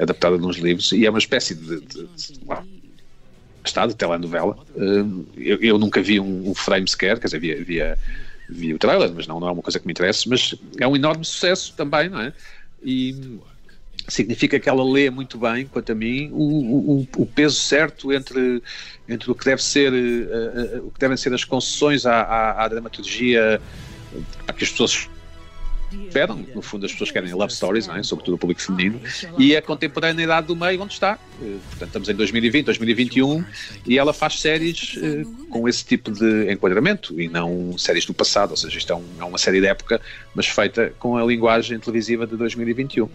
adaptada 0.00 0.38
nos 0.38 0.56
livros, 0.56 0.90
e 0.92 1.06
é 1.06 1.10
uma 1.10 1.18
espécie 1.18 1.54
de, 1.54 1.80
de, 1.80 2.06
de, 2.06 2.06
de 2.06 2.77
estado 3.68 3.90
de 3.90 3.96
telenovela. 3.96 4.56
Eu, 5.36 5.58
eu, 5.60 5.78
nunca 5.78 6.00
vi 6.00 6.18
um, 6.18 6.50
um 6.50 6.54
frame 6.54 6.88
sequer, 6.88 7.18
quer 7.18 7.26
dizer, 7.26 7.38
via, 7.38 7.64
via 7.64 7.98
vi 8.48 8.72
o 8.72 8.78
trailer, 8.78 9.12
mas 9.14 9.26
não, 9.26 9.38
não 9.38 9.48
é 9.48 9.52
uma 9.52 9.62
coisa 9.62 9.78
que 9.78 9.86
me 9.86 9.92
interessa, 9.92 10.24
mas 10.26 10.54
é 10.78 10.86
um 10.86 10.96
enorme 10.96 11.24
sucesso 11.24 11.74
também, 11.76 12.08
não 12.08 12.20
é? 12.20 12.32
E 12.82 13.38
significa 14.08 14.58
que 14.58 14.68
ela 14.68 14.82
lê 14.82 15.10
muito 15.10 15.36
bem, 15.36 15.66
quanto 15.66 15.92
a 15.92 15.94
mim, 15.94 16.30
o, 16.32 17.00
o, 17.00 17.08
o 17.18 17.26
peso 17.26 17.56
certo 17.56 18.12
entre, 18.12 18.62
entre 19.06 19.30
o 19.30 19.34
que 19.34 19.44
deve 19.44 19.62
ser 19.62 19.92
uh, 19.92 20.78
uh, 20.78 20.86
o 20.86 20.90
que 20.90 20.98
devem 20.98 21.16
ser 21.16 21.32
as 21.34 21.44
concessões 21.44 22.06
à, 22.06 22.22
à, 22.22 22.64
à 22.64 22.68
dramaturgia 22.68 23.60
para 24.46 24.54
que 24.54 24.64
as 24.64 24.70
pessoas 24.70 25.08
esperam, 25.92 26.44
no 26.54 26.62
fundo 26.62 26.86
as 26.86 26.92
pessoas 26.92 27.10
querem 27.10 27.32
love 27.32 27.52
stories, 27.52 27.86
não 27.86 27.96
é? 27.96 28.02
sobretudo 28.02 28.34
o 28.34 28.38
público 28.38 28.60
feminino, 28.60 29.00
e 29.38 29.56
a 29.56 29.62
contemporaneidade 29.62 30.46
do 30.46 30.56
meio 30.56 30.80
onde 30.82 30.92
está. 30.92 31.18
Eh, 31.40 31.56
portanto, 31.70 31.86
estamos 31.86 32.08
em 32.08 32.14
2020, 32.14 32.66
2021, 32.66 33.44
e 33.86 33.98
ela 33.98 34.12
faz 34.12 34.40
séries 34.40 34.96
uh, 34.96 35.46
com 35.50 35.68
esse 35.68 35.84
tipo 35.84 36.10
de 36.10 36.52
enquadramento, 36.52 37.18
e 37.20 37.28
não 37.28 37.76
séries 37.78 38.04
do 38.04 38.14
passado, 38.14 38.50
ou 38.50 38.56
seja, 38.56 38.78
isto 38.78 38.92
é, 38.92 39.00
é 39.20 39.24
uma 39.24 39.38
série 39.38 39.60
de 39.60 39.66
época, 39.66 40.00
mas 40.34 40.46
feita 40.46 40.92
com 40.98 41.16
a 41.16 41.24
linguagem 41.24 41.78
televisiva 41.78 42.26
de 42.26 42.36
2021. 42.36 43.08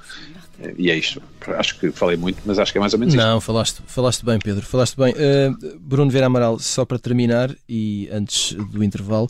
Eh, 0.59 0.73
e 0.77 0.91
é 0.91 0.95
isto. 0.95 1.21
Acho 1.47 1.79
que 1.79 1.91
falei 1.91 2.17
muito, 2.17 2.39
mas 2.45 2.59
acho 2.59 2.71
que 2.71 2.77
é 2.77 2.81
mais 2.81 2.93
ou 2.93 2.99
menos 2.99 3.13
Não, 3.13 3.37
isto. 3.37 3.45
falaste, 3.45 3.81
falaste 3.85 4.25
bem, 4.25 4.39
Pedro. 4.39 4.65
Falaste 4.65 4.95
bem. 4.97 5.13
Uh, 5.13 5.79
Bruno 5.79 6.11
Vera 6.11 6.27
Amaral, 6.27 6.59
só 6.59 6.85
para 6.85 6.99
terminar 6.99 7.53
e 7.67 8.09
antes 8.11 8.53
do 8.53 8.83
intervalo, 8.83 9.29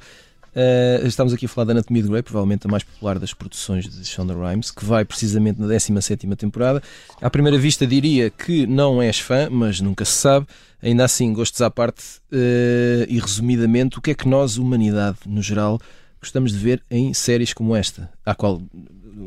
Uh, 0.56 1.08
estamos 1.08 1.34
aqui 1.34 1.48
a 1.48 1.50
falar 1.50 1.66
da 1.66 1.72
Anatomia 1.74 2.04
de 2.04 2.10
Grey, 2.10 2.22
provavelmente 2.22 2.68
a 2.68 2.70
mais 2.70 2.84
popular 2.84 3.18
das 3.18 3.34
produções 3.34 3.90
de 3.90 4.06
Shonda 4.06 4.36
Rhimes, 4.36 4.70
que 4.70 4.86
vai 4.86 5.04
precisamente 5.04 5.60
na 5.60 5.68
17 5.68 6.28
temporada. 6.36 6.82
À 7.20 7.30
primeira 7.30 7.58
vista 7.58 7.88
diria 7.88 8.30
que 8.30 8.68
não 8.68 9.02
és 9.02 9.20
fã, 9.20 9.50
mas 9.50 9.82
nunca 9.82 10.06
se 10.06 10.14
sabe. 10.14 10.46
Ainda 10.82 11.06
assim, 11.06 11.34
gostos 11.34 11.62
à 11.62 11.72
parte 11.72 12.04
uh, 12.32 13.06
e 13.08 13.20
resumidamente, 13.20 13.98
o 13.98 14.02
que 14.02 14.12
é 14.12 14.14
que 14.14 14.28
nós, 14.28 14.58
humanidade 14.58 15.18
no 15.26 15.42
geral, 15.42 15.80
gostamos 16.22 16.52
de 16.52 16.58
ver 16.58 16.84
em 16.90 17.14
séries 17.14 17.52
como 17.54 17.76
esta, 17.76 18.10
à 18.26 18.36
qual 18.36 18.62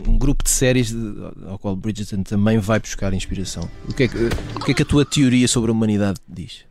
um 0.06 0.18
grupo 0.18 0.44
de 0.44 0.50
séries 0.50 0.94
ao 1.46 1.58
qual 1.58 1.76
Bridgerton 1.76 2.22
também 2.22 2.58
vai 2.58 2.78
buscar 2.78 3.12
inspiração. 3.14 3.68
O 3.88 3.94
que, 3.94 4.04
é 4.04 4.08
que, 4.08 4.16
o 4.56 4.64
que 4.64 4.70
é 4.72 4.74
que 4.74 4.82
a 4.82 4.86
tua 4.86 5.04
teoria 5.04 5.46
sobre 5.48 5.70
a 5.70 5.72
humanidade 5.72 6.20
diz? 6.28 6.64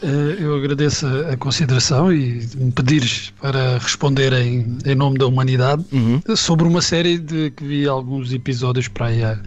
Eh, 0.00 0.36
eu 0.40 0.54
agradeço 0.54 1.06
a 1.06 1.36
consideração 1.36 2.12
e 2.12 2.46
me 2.56 2.70
pedires 2.70 3.32
para 3.40 3.78
responder 3.78 4.32
em, 4.32 4.78
em 4.84 4.94
nome 4.94 5.18
da 5.18 5.26
humanidade 5.26 5.84
uhum. 5.92 6.20
sobre 6.36 6.66
uma 6.66 6.80
série 6.80 7.18
de 7.18 7.50
que 7.50 7.64
vi 7.64 7.86
alguns 7.86 8.32
episódios 8.32 8.86
para 8.86 9.06
aí 9.06 9.24
há, 9.24 9.40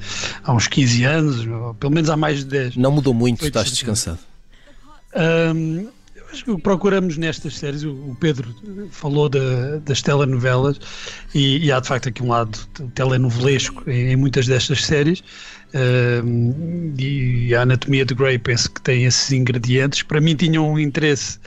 há, 0.44 0.54
uns 0.54 0.68
15 0.68 1.04
anos, 1.06 1.46
pelo 1.80 1.94
menos 1.94 2.10
há 2.10 2.18
mais 2.18 2.40
de 2.40 2.46
10. 2.46 2.76
Não 2.78 2.92
mudou 2.92 3.14
muito, 3.14 3.46
estás 3.46 3.72
descansado. 3.72 4.20
Um, 5.16 5.88
acho 6.32 6.46
que 6.46 6.58
procuramos 6.58 7.18
nestas 7.18 7.58
séries, 7.58 7.84
o 7.84 8.16
Pedro 8.20 8.54
falou 8.92 9.30
da, 9.30 9.78
das 9.86 10.02
telenovelas 10.02 10.80
e, 11.34 11.66
e, 11.66 11.72
há 11.72 11.80
de 11.80 11.88
facto 11.88 12.10
aqui 12.10 12.24
um 12.24 12.30
lado 12.30 12.58
telenovelesco 12.94 13.90
em, 13.90 14.12
em 14.12 14.16
muitas 14.16 14.48
destas 14.48 14.86
séries 14.86 15.24
Uh, 15.74 16.94
e 17.00 17.56
a 17.56 17.62
Anatomia 17.62 18.06
de 18.06 18.14
Grey 18.14 18.38
penso 18.38 18.70
que 18.72 18.82
tem 18.82 19.06
esses 19.06 19.32
ingredientes. 19.32 20.04
Para 20.04 20.20
mim 20.20 20.36
tinham 20.36 20.70
um 20.70 20.80
interesse 20.80 21.40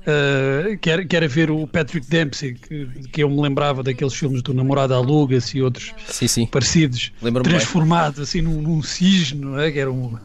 Uh, 0.00 0.78
que, 0.78 0.88
era, 0.88 1.04
que, 1.04 1.14
era, 1.14 1.28
ver 1.28 1.50
o 1.50 1.66
Patrick 1.66 2.08
Dempsey, 2.08 2.54
que, 2.54 2.86
que 3.12 3.22
eu 3.22 3.28
me 3.28 3.38
lembrava 3.38 3.82
daqueles 3.82 4.14
filmes 4.14 4.40
do 4.40 4.54
Namorado 4.54 4.94
Aluga-se 4.94 5.58
e 5.58 5.62
outros 5.62 5.92
sim, 6.06 6.26
sim. 6.26 6.46
parecidos, 6.46 7.12
transformado 7.44 8.14
bem. 8.14 8.22
assim 8.22 8.40
num, 8.40 8.62
num 8.62 8.82
cisne, 8.82 9.42
não 9.42 9.60
é? 9.60 9.70
que 9.70 9.78
era 9.78 9.92
um. 9.92 10.06
Uh, 10.06 10.18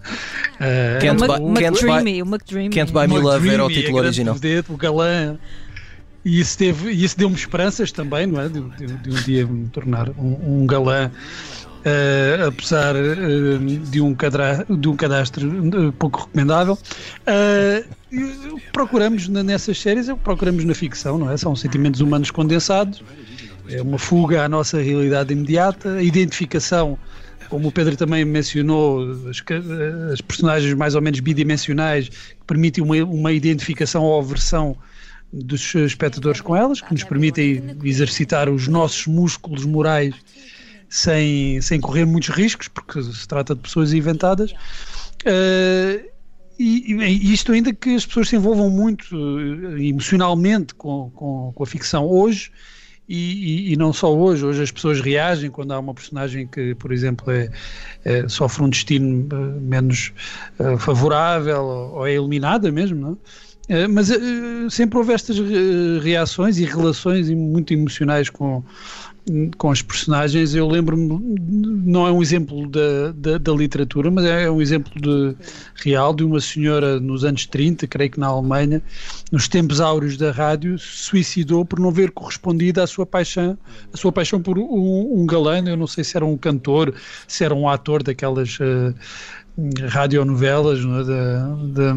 can't, 1.01 1.19
buy, 1.19 1.27
can't, 1.61 1.85
buy, 1.85 2.69
can't 2.69 2.91
Buy 2.93 3.07
Me 3.07 3.19
Love 3.19 3.49
era 3.49 3.65
o 3.65 3.69
título 3.69 3.97
original. 3.97 4.39
Dedo, 4.39 4.73
o 4.73 4.77
galã. 4.77 5.37
E 6.23 6.39
isso, 6.39 6.57
teve, 6.57 6.91
isso 6.91 7.17
deu-me 7.17 7.35
esperanças 7.35 7.91
também, 7.91 8.25
não 8.25 8.41
é? 8.41 8.47
De, 8.47 8.61
de, 8.61 8.87
de 8.87 9.09
um 9.09 9.23
dia 9.23 9.45
me 9.45 9.67
tornar 9.67 10.09
um, 10.11 10.61
um 10.61 10.65
galã 10.65 11.11
uh, 11.85 12.47
apesar 12.47 12.95
uh, 12.95 13.59
de, 13.59 14.01
um 14.01 14.15
cadra, 14.15 14.65
de 14.67 14.87
um 14.89 14.95
cadastro 14.95 15.47
uh, 15.47 15.91
pouco 15.93 16.21
recomendável. 16.21 16.77
procuramos 18.73 19.27
nessas 19.27 19.79
séries, 19.79 20.07
procuramos 20.23 20.63
na 20.65 20.73
ficção, 20.73 21.17
não 21.17 21.29
é? 21.29 21.37
São 21.37 21.55
sentimentos 21.55 22.01
humanos 22.01 22.31
condensados, 22.31 23.03
é 23.69 23.81
uma 23.81 23.97
fuga 23.97 24.43
à 24.43 24.49
nossa 24.49 24.81
realidade 24.81 25.33
imediata, 25.33 25.95
a 25.95 26.03
identificação 26.03 26.97
como 27.49 27.67
o 27.67 27.71
Pedro 27.71 27.95
também 27.95 28.25
mencionou, 28.25 29.07
as, 29.29 29.43
as, 30.11 30.19
personagens 30.19 30.73
mais 30.73 30.95
ou 30.95 31.01
menos 31.01 31.19
bidimensionais 31.19 32.09
que 32.09 32.45
permitem 32.47 32.83
uma, 32.83 32.95
uma 33.03 33.31
identificação 33.31 34.03
ou 34.03 34.19
aversão 34.19 34.75
dos 35.31 35.75
espectadores 35.75 36.41
com 36.41 36.55
elas, 36.55 36.81
que 36.81 36.91
nos 36.91 37.03
permitem 37.03 37.77
exercitar 37.83 38.49
os 38.49 38.67
nossos 38.67 39.05
músculos 39.05 39.63
morais 39.63 40.15
sem, 40.89 41.61
sem 41.61 41.79
correr 41.79 42.05
muitos 42.05 42.29
riscos, 42.29 42.67
porque 42.67 43.01
se 43.01 43.27
trata 43.27 43.55
de 43.55 43.61
pessoas 43.61 43.93
inventadas. 43.93 44.51
Uh, 44.51 46.15
e, 46.57 46.93
e, 46.93 47.33
isto 47.33 47.51
ainda 47.51 47.73
que 47.73 47.95
as 47.95 48.05
pessoas 48.05 48.29
se 48.29 48.35
envolvam 48.35 48.69
muito 48.69 49.15
uh, 49.15 49.77
emocionalmente 49.77 50.73
com, 50.73 51.11
com, 51.13 51.51
com, 51.53 51.63
a 51.63 51.67
ficção 51.67 52.07
hoje, 52.07 52.51
e, 53.07 53.73
e, 53.73 53.77
não 53.77 53.93
só 53.93 54.15
hoje, 54.15 54.43
hoje 54.43 54.63
as 54.63 54.71
pessoas 54.71 54.99
reagem 54.99 55.51
quando 55.51 55.73
há 55.73 55.79
uma 55.79 55.93
personagem 55.93 56.47
que, 56.47 56.73
por 56.75 56.91
exemplo, 56.91 57.31
é, 57.31 57.51
é 58.03 58.27
sofre 58.27 58.63
um 58.63 58.69
destino 58.69 59.27
uh, 59.31 59.61
menos 59.61 60.11
uh, 60.59 60.77
favorável 60.77 61.61
ou, 61.61 61.93
ou, 61.97 62.07
é 62.07 62.13
eliminada 62.13 62.71
mesmo, 62.71 62.99
não 62.99 63.11
é? 63.11 63.87
mas 63.87 64.11
sempre 64.69 64.95
houve 64.99 65.11
estas 65.11 65.37
reações 66.03 66.59
e 66.59 66.65
relações 66.65 67.31
muito 67.31 67.73
emocionais 67.73 68.29
com, 68.29 68.63
com 69.57 69.71
as 69.71 69.81
personagens, 69.81 70.53
eu 70.53 70.67
lembro-me, 70.67 71.19
não 71.83 72.07
é 72.07 72.11
um 72.11 72.21
exemplo 72.21 72.67
da, 72.69 73.11
da, 73.15 73.37
da, 73.39 73.51
literatura, 73.51 74.11
mas 74.11 74.23
é 74.25 74.49
um 74.49 74.61
exemplo 74.61 74.91
de, 75.01 75.35
real 75.75 76.13
de 76.13 76.23
uma 76.23 76.39
senhora 76.39 76.99
nos 76.99 77.23
anos 77.23 77.45
30, 77.47 77.87
creio 77.87 78.11
que 78.11 78.19
na 78.19 78.27
Alemanha, 78.27 78.81
nos 79.31 79.47
tempos 79.47 79.81
áureos 79.81 80.15
da 80.15 80.31
rádio, 80.31 80.77
se 80.77 80.85
suicidou 80.85 81.65
por 81.65 81.79
não 81.79 81.91
ver 81.91 82.11
correspondido 82.11 82.81
à 82.81 82.87
sua 82.87 83.05
paixão, 83.05 83.57
a 83.91 83.97
sua 83.97 84.11
paixão 84.11 84.41
por 84.41 84.59
um, 84.59 85.21
um 85.21 85.25
galã, 85.25 85.63
eu 85.65 85.77
não 85.77 85.87
sei 85.87 86.03
se 86.03 86.15
era 86.15 86.25
um 86.25 86.37
cantor, 86.37 86.93
se 87.27 87.43
era 87.43 87.53
um 87.53 87.67
ator 87.67 88.03
daquelas 88.03 88.59
uh, 88.59 88.93
radionovelas 89.89 90.79
é? 90.79 91.67
da, 91.69 91.95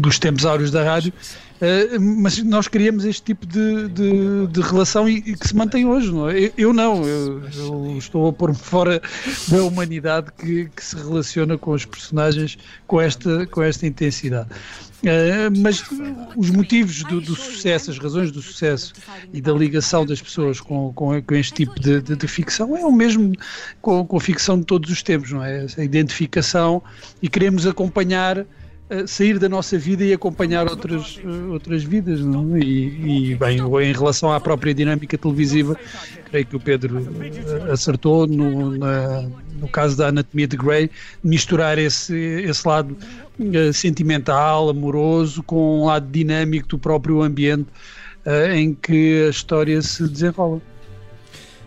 dos 0.00 0.18
tempos 0.18 0.44
áureos 0.44 0.70
da 0.70 0.84
rádio 0.84 1.12
Uh, 1.56 1.98
mas 1.98 2.42
nós 2.42 2.68
queríamos 2.68 3.04
este 3.06 3.22
tipo 3.22 3.46
de, 3.46 3.88
de, 3.88 4.46
de 4.48 4.60
relação 4.60 5.08
e, 5.08 5.16
e, 5.18 5.34
que 5.34 5.48
se 5.48 5.56
mantém 5.56 5.86
hoje, 5.86 6.12
não 6.12 6.28
é? 6.28 6.38
Eu, 6.38 6.52
eu 6.58 6.72
não, 6.72 7.02
eu, 7.06 7.42
eu, 7.56 7.96
estou 7.96 8.28
a 8.28 8.32
pôr-me 8.32 8.56
fora 8.56 9.00
da 9.48 9.62
humanidade 9.62 10.30
que, 10.36 10.68
que, 10.68 10.84
se 10.84 10.96
relaciona 10.96 11.56
com 11.56 11.70
os 11.70 11.86
personagens 11.86 12.58
com 12.86 13.00
esta, 13.00 13.46
com 13.46 13.62
esta 13.62 13.86
intensidade. 13.86 14.50
Uh, 15.02 15.62
mas 15.62 15.82
os 16.36 16.50
motivos 16.50 17.02
do, 17.04 17.22
do, 17.22 17.34
sucesso, 17.34 17.90
as 17.90 17.98
razões 17.98 18.30
do 18.30 18.42
sucesso 18.42 18.92
e 19.32 19.40
da 19.40 19.52
ligação 19.52 20.04
das 20.04 20.20
pessoas 20.20 20.60
com, 20.60 20.92
com, 20.92 21.22
com 21.22 21.34
este 21.34 21.54
tipo 21.54 21.80
de, 21.80 22.02
de, 22.02 22.16
de, 22.16 22.28
ficção 22.28 22.76
é 22.76 22.84
o 22.84 22.92
mesmo 22.92 23.32
com, 23.80 24.06
com 24.06 24.16
a 24.16 24.20
ficção 24.20 24.58
de 24.58 24.66
todos 24.66 24.90
os 24.90 25.02
tempos, 25.02 25.32
não 25.32 25.42
é? 25.42 25.64
Essa 25.64 25.82
identificação 25.82 26.82
e 27.22 27.28
queremos 27.28 27.66
acompanhar 27.66 28.44
sair 29.06 29.38
da 29.38 29.48
nossa 29.48 29.76
vida 29.78 30.04
e 30.04 30.12
acompanhar 30.12 30.68
outras, 30.68 31.16
uh, 31.18 31.52
outras 31.52 31.82
vidas. 31.82 32.20
Não? 32.20 32.56
É? 32.56 32.60
E, 32.60 33.30
e, 33.32 33.34
bem, 33.34 33.58
em 33.58 33.92
relação 33.92 34.32
à 34.32 34.40
própria 34.40 34.72
dinâmica 34.72 35.18
televisiva, 35.18 35.76
creio 36.26 36.46
que 36.46 36.56
o 36.56 36.60
Pedro 36.60 36.98
uh, 36.98 37.72
acertou 37.72 38.26
no, 38.26 38.76
na, 38.76 39.28
no 39.60 39.68
caso 39.68 39.96
da 39.96 40.08
Anatomia 40.08 40.46
de 40.46 40.56
Grey, 40.56 40.90
misturar 41.22 41.78
esse, 41.78 42.14
esse 42.14 42.66
lado 42.66 42.96
uh, 43.38 43.72
sentimental, 43.72 44.68
amoroso, 44.68 45.42
com 45.42 45.80
um 45.82 45.84
lado 45.86 46.08
dinâmico 46.10 46.68
do 46.68 46.78
próprio 46.78 47.22
ambiente 47.22 47.68
em 48.52 48.74
que 48.74 49.24
a 49.24 49.30
história 49.30 49.80
se 49.80 50.08
desenrola. 50.08 50.60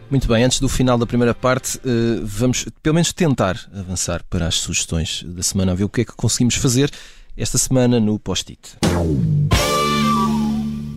Muito 0.09 0.27
bem, 0.27 0.43
antes 0.43 0.59
do 0.59 0.67
final 0.67 0.97
da 0.97 1.05
primeira 1.05 1.35
parte, 1.35 1.79
eh, 1.85 2.19
vamos 2.23 2.65
pelo 2.81 2.95
menos 2.95 3.13
tentar 3.13 3.59
avançar 3.71 4.23
para 4.27 4.47
as 4.47 4.55
sugestões 4.55 5.23
da 5.23 5.43
semana, 5.43 5.71
a 5.71 5.75
ver 5.75 5.83
o 5.83 5.89
que 5.89 6.01
é 6.01 6.05
que 6.05 6.13
conseguimos 6.13 6.55
fazer 6.55 6.89
esta 7.37 7.59
semana 7.59 7.99
no 7.99 8.17
post-it. 8.17 8.59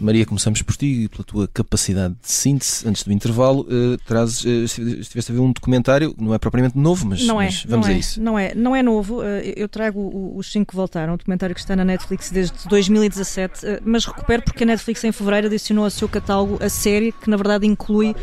Maria, 0.05 0.27
começamos 0.27 0.63
por 0.63 0.77
ti, 0.77 1.09
pela 1.09 1.25
tua 1.25 1.49
capacidade 1.49 2.15
de 2.15 2.31
síntese. 2.31 2.87
Antes 2.89 3.03
do 3.05 3.13
intervalo, 3.13 3.63
uh, 3.63 3.99
trazes, 4.07 4.45
uh, 4.45 4.81
estiveste 5.01 5.33
a 5.33 5.35
ver 5.35 5.41
um 5.41 5.53
documentário, 5.53 6.15
não 6.19 6.35
é 6.35 6.39
propriamente 6.39 6.77
novo, 6.77 7.07
mas, 7.07 7.25
não 7.25 7.41
é, 7.41 7.47
mas 7.47 7.65
vamos 7.65 7.87
não 7.87 7.93
a 7.93 7.97
é, 7.97 7.99
isso. 7.99 8.23
Não 8.23 8.39
é, 8.39 8.55
não 8.55 8.77
é 8.77 8.83
novo. 8.83 9.21
Uh, 9.21 9.25
eu 9.57 9.69
trago 9.69 10.33
os 10.37 10.51
cinco 10.51 10.71
que 10.71 10.77
voltaram, 10.77 11.15
um 11.15 11.17
documentário 11.17 11.55
que 11.55 11.61
está 11.61 11.77
na 11.77 11.85
Netflix 11.85 12.31
desde 12.31 12.69
2017, 12.69 13.67
uh, 13.67 13.81
mas 13.85 14.05
recupero 14.05 14.43
porque 14.43 14.63
a 14.65 14.67
Netflix 14.67 15.05
em 15.05 15.13
fevereiro 15.13 15.47
adicionou 15.47 15.85
ao 15.85 15.91
seu 15.91 16.09
catálogo 16.09 16.59
a 16.63 16.69
série 16.69 17.13
que 17.13 17.29
na 17.29 17.37
verdade 17.37 17.67
inclui 17.67 18.15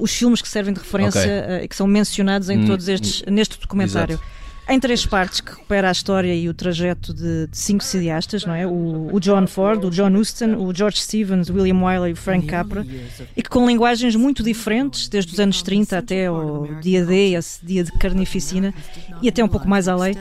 os 0.00 0.12
filmes 0.14 0.40
que 0.40 0.48
servem 0.48 0.72
de 0.72 0.80
referência 0.80 1.20
okay. 1.20 1.64
e 1.64 1.68
que 1.68 1.76
são 1.76 1.86
mencionados 1.86 2.48
em 2.48 2.58
hum, 2.58 2.66
todos 2.66 2.88
estes 2.88 3.22
hum, 3.22 3.32
neste 3.32 3.58
documentário. 3.60 4.14
Exato 4.14 4.43
em 4.68 4.80
três 4.80 5.04
partes 5.04 5.40
que 5.40 5.50
recupera 5.50 5.88
a 5.88 5.92
história 5.92 6.34
e 6.34 6.48
o 6.48 6.54
trajeto 6.54 7.12
de, 7.12 7.46
de 7.46 7.56
cinco 7.56 7.84
cineastas, 7.84 8.44
não 8.46 8.54
é? 8.54 8.66
O, 8.66 9.10
o, 9.12 9.20
John 9.20 9.46
Ford, 9.46 9.84
o 9.84 9.90
John 9.90 10.14
Huston, 10.14 10.56
o 10.56 10.74
George 10.74 11.00
Stevens, 11.00 11.50
William 11.50 11.82
Wyler 11.82 12.10
e 12.10 12.12
o 12.12 12.16
Frank 12.16 12.46
Capra, 12.46 12.86
e 13.36 13.42
que 13.42 13.48
com 13.48 13.66
linguagens 13.66 14.16
muito 14.16 14.42
diferentes, 14.42 15.08
desde 15.08 15.32
os 15.32 15.40
anos 15.40 15.62
30 15.62 15.98
até 15.98 16.30
o 16.30 16.80
dia 16.80 17.04
D, 17.04 17.34
esse 17.34 17.64
dia 17.64 17.84
de 17.84 17.92
carnificina, 17.92 18.72
e 19.20 19.28
até 19.28 19.44
um 19.44 19.48
pouco 19.48 19.68
mais 19.68 19.86
além, 19.86 20.14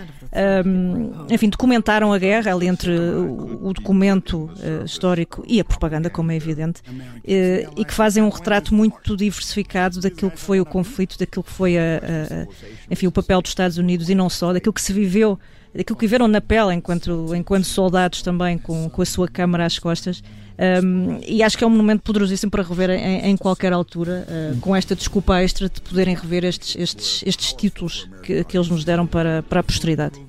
um, 0.65 1.25
enfim, 1.29 1.47
documentaram 1.47 2.11
a 2.11 2.17
guerra 2.17 2.53
ali 2.53 2.67
entre 2.67 2.91
o, 2.91 3.71
documento 3.71 4.49
uh, 4.57 4.83
histórico 4.83 5.43
e 5.47 5.59
a 5.59 5.65
propaganda, 5.65 6.09
como 6.09 6.31
é 6.31 6.35
evidente, 6.35 6.81
uh, 6.81 7.73
e 7.77 7.85
que 7.85 7.93
fazem 7.93 8.23
um 8.23 8.29
retrato 8.29 8.73
muito 8.73 9.15
diversificado 9.15 10.01
daquilo 10.01 10.31
que 10.31 10.39
foi 10.39 10.59
o 10.59 10.65
conflito, 10.65 11.17
daquilo 11.19 11.43
que 11.43 11.51
foi 11.51 11.77
a, 11.77 11.81
a, 11.81 12.91
enfim, 12.91 13.05
o 13.07 13.11
papel 13.11 13.41
dos 13.41 13.51
Estados 13.51 13.77
Unidos 13.77 14.09
e 14.09 14.15
não 14.15 14.29
só, 14.29 14.51
daquilo 14.51 14.73
que 14.73 14.81
se 14.81 14.91
viveu, 14.91 15.39
daquilo 15.73 15.97
que 15.97 16.05
viveram 16.05 16.27
na 16.27 16.41
pele 16.41 16.73
enquanto, 16.73 17.35
enquanto 17.35 17.65
soldados 17.65 18.21
também, 18.23 18.57
com, 18.57 18.89
com 18.89 19.01
a 19.01 19.05
sua 19.05 19.27
câmara 19.27 19.65
às 19.65 19.77
costas. 19.77 20.23
Um, 20.57 21.19
e 21.25 21.41
acho 21.41 21.57
que 21.57 21.63
é 21.63 21.67
um 21.67 21.69
momento 21.69 22.01
poderosíssimo 22.01 22.51
para 22.51 22.63
rever 22.63 22.91
em, 22.91 23.31
em 23.31 23.37
qualquer 23.37 23.73
altura, 23.73 24.27
uh, 24.27 24.59
com 24.59 24.75
esta 24.75 24.95
desculpa 24.95 25.41
extra 25.41 25.67
de 25.67 25.81
poderem 25.81 26.15
rever 26.15 26.43
estes, 26.43 26.75
estes, 26.75 27.23
estes 27.25 27.53
títulos 27.53 28.09
que, 28.21 28.43
que 28.43 28.57
eles 28.57 28.69
nos 28.69 28.83
deram 28.83 29.07
para, 29.07 29.43
para 29.43 29.61
a 29.61 29.63
posteridade. 29.63 30.19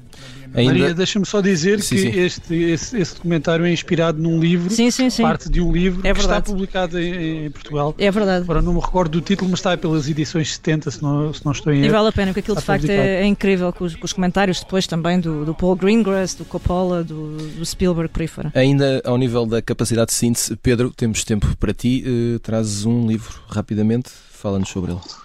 Ainda... 0.54 0.73
Maria, 0.73 0.94
deixa-me 0.94 1.26
só 1.26 1.40
dizer 1.40 1.80
sim, 1.80 1.96
que 1.96 2.02
sim. 2.02 2.20
Este, 2.20 2.54
esse, 2.54 2.96
esse, 2.96 3.14
documentário 3.14 3.64
é 3.66 3.73
inspirado 3.73 4.23
num 4.23 4.38
livro, 4.38 4.70
sim, 4.70 4.88
parte 5.20 5.50
de 5.50 5.61
um 5.61 5.73
livro 5.73 6.00
é 6.06 6.12
que 6.12 6.20
está 6.20 6.40
publicado 6.40 6.99
em, 6.99 7.46
em, 7.46 7.50
Portugal. 7.50 7.94
É 7.99 8.11
verdade. 8.11 8.44
Agora 8.44 8.62
não 8.62 8.75
me 8.75 8.80
recordo 8.80 9.12
do 9.12 9.20
título, 9.20 9.50
mas 9.50 9.58
está 9.58 9.76
pelas 9.76 10.08
edições 10.08 10.54
70, 10.54 10.90
se 10.92 11.02
não, 11.02 11.34
se 11.34 11.44
não 11.44 11.52
estou 11.52 11.73
em 11.73 11.78
erro. 11.78 11.87
E 11.87 11.90
vale 11.90 12.08
a 12.08 12.12
pena, 12.12 12.26
porque 12.28 12.40
aquilo 12.40 12.56
de 12.56 12.62
facto 12.62 12.88
é, 12.88 13.23
é, 13.23 13.26
incrível, 13.26 13.73
com 13.73 13.84
os, 13.84 13.96
com 13.96 14.04
os, 14.04 14.12
comentários 14.12 14.61
depois 14.61 14.87
também 14.87 15.18
do, 15.18 15.44
do 15.44 15.54
Paul 15.54 15.75
Greengrass, 15.75 16.34
do 16.34 16.44
Coppola, 16.44 17.02
do, 17.02 17.37
do, 17.37 17.66
Spielberg, 17.66 18.12
por 18.12 18.23
aí 18.23 18.28
fora. 18.28 18.52
Ainda 18.54 19.02
ao 19.04 19.18
nível 19.18 19.44
da 19.46 19.61
capacidade 19.61 20.08
de 20.08 20.14
síntese, 20.14 20.56
Pedro, 20.56 20.92
temos 20.96 21.25
tempo 21.25 21.56
para 21.56 21.75
ti. 21.75 22.04
Uh, 22.06 22.38
trazes 22.38 22.84
um 22.84 23.06
livro 23.06 23.40
rapidamente, 23.49 24.10
fala-nos 24.30 24.69
sobre 24.69 24.93
ele. 24.93 25.24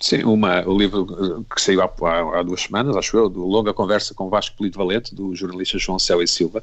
Sim, 0.00 0.24
uma, 0.24 0.66
o 0.68 0.76
livro 0.76 1.44
que 1.44 1.60
saiu 1.60 1.80
há, 1.80 1.84
há, 1.84 2.40
há, 2.40 2.42
duas 2.42 2.62
semanas, 2.62 2.96
acho 2.96 3.16
eu, 3.16 3.28
do 3.28 3.44
Longa 3.46 3.72
Conversa 3.72 4.12
com 4.12 4.28
Vasco 4.28 4.56
Polito 4.56 4.78
Valente, 4.78 5.14
do 5.14 5.34
jornalista 5.34 5.78
João 5.78 5.98
Céu 5.98 6.22
e 6.22 6.28
Silva, 6.28 6.62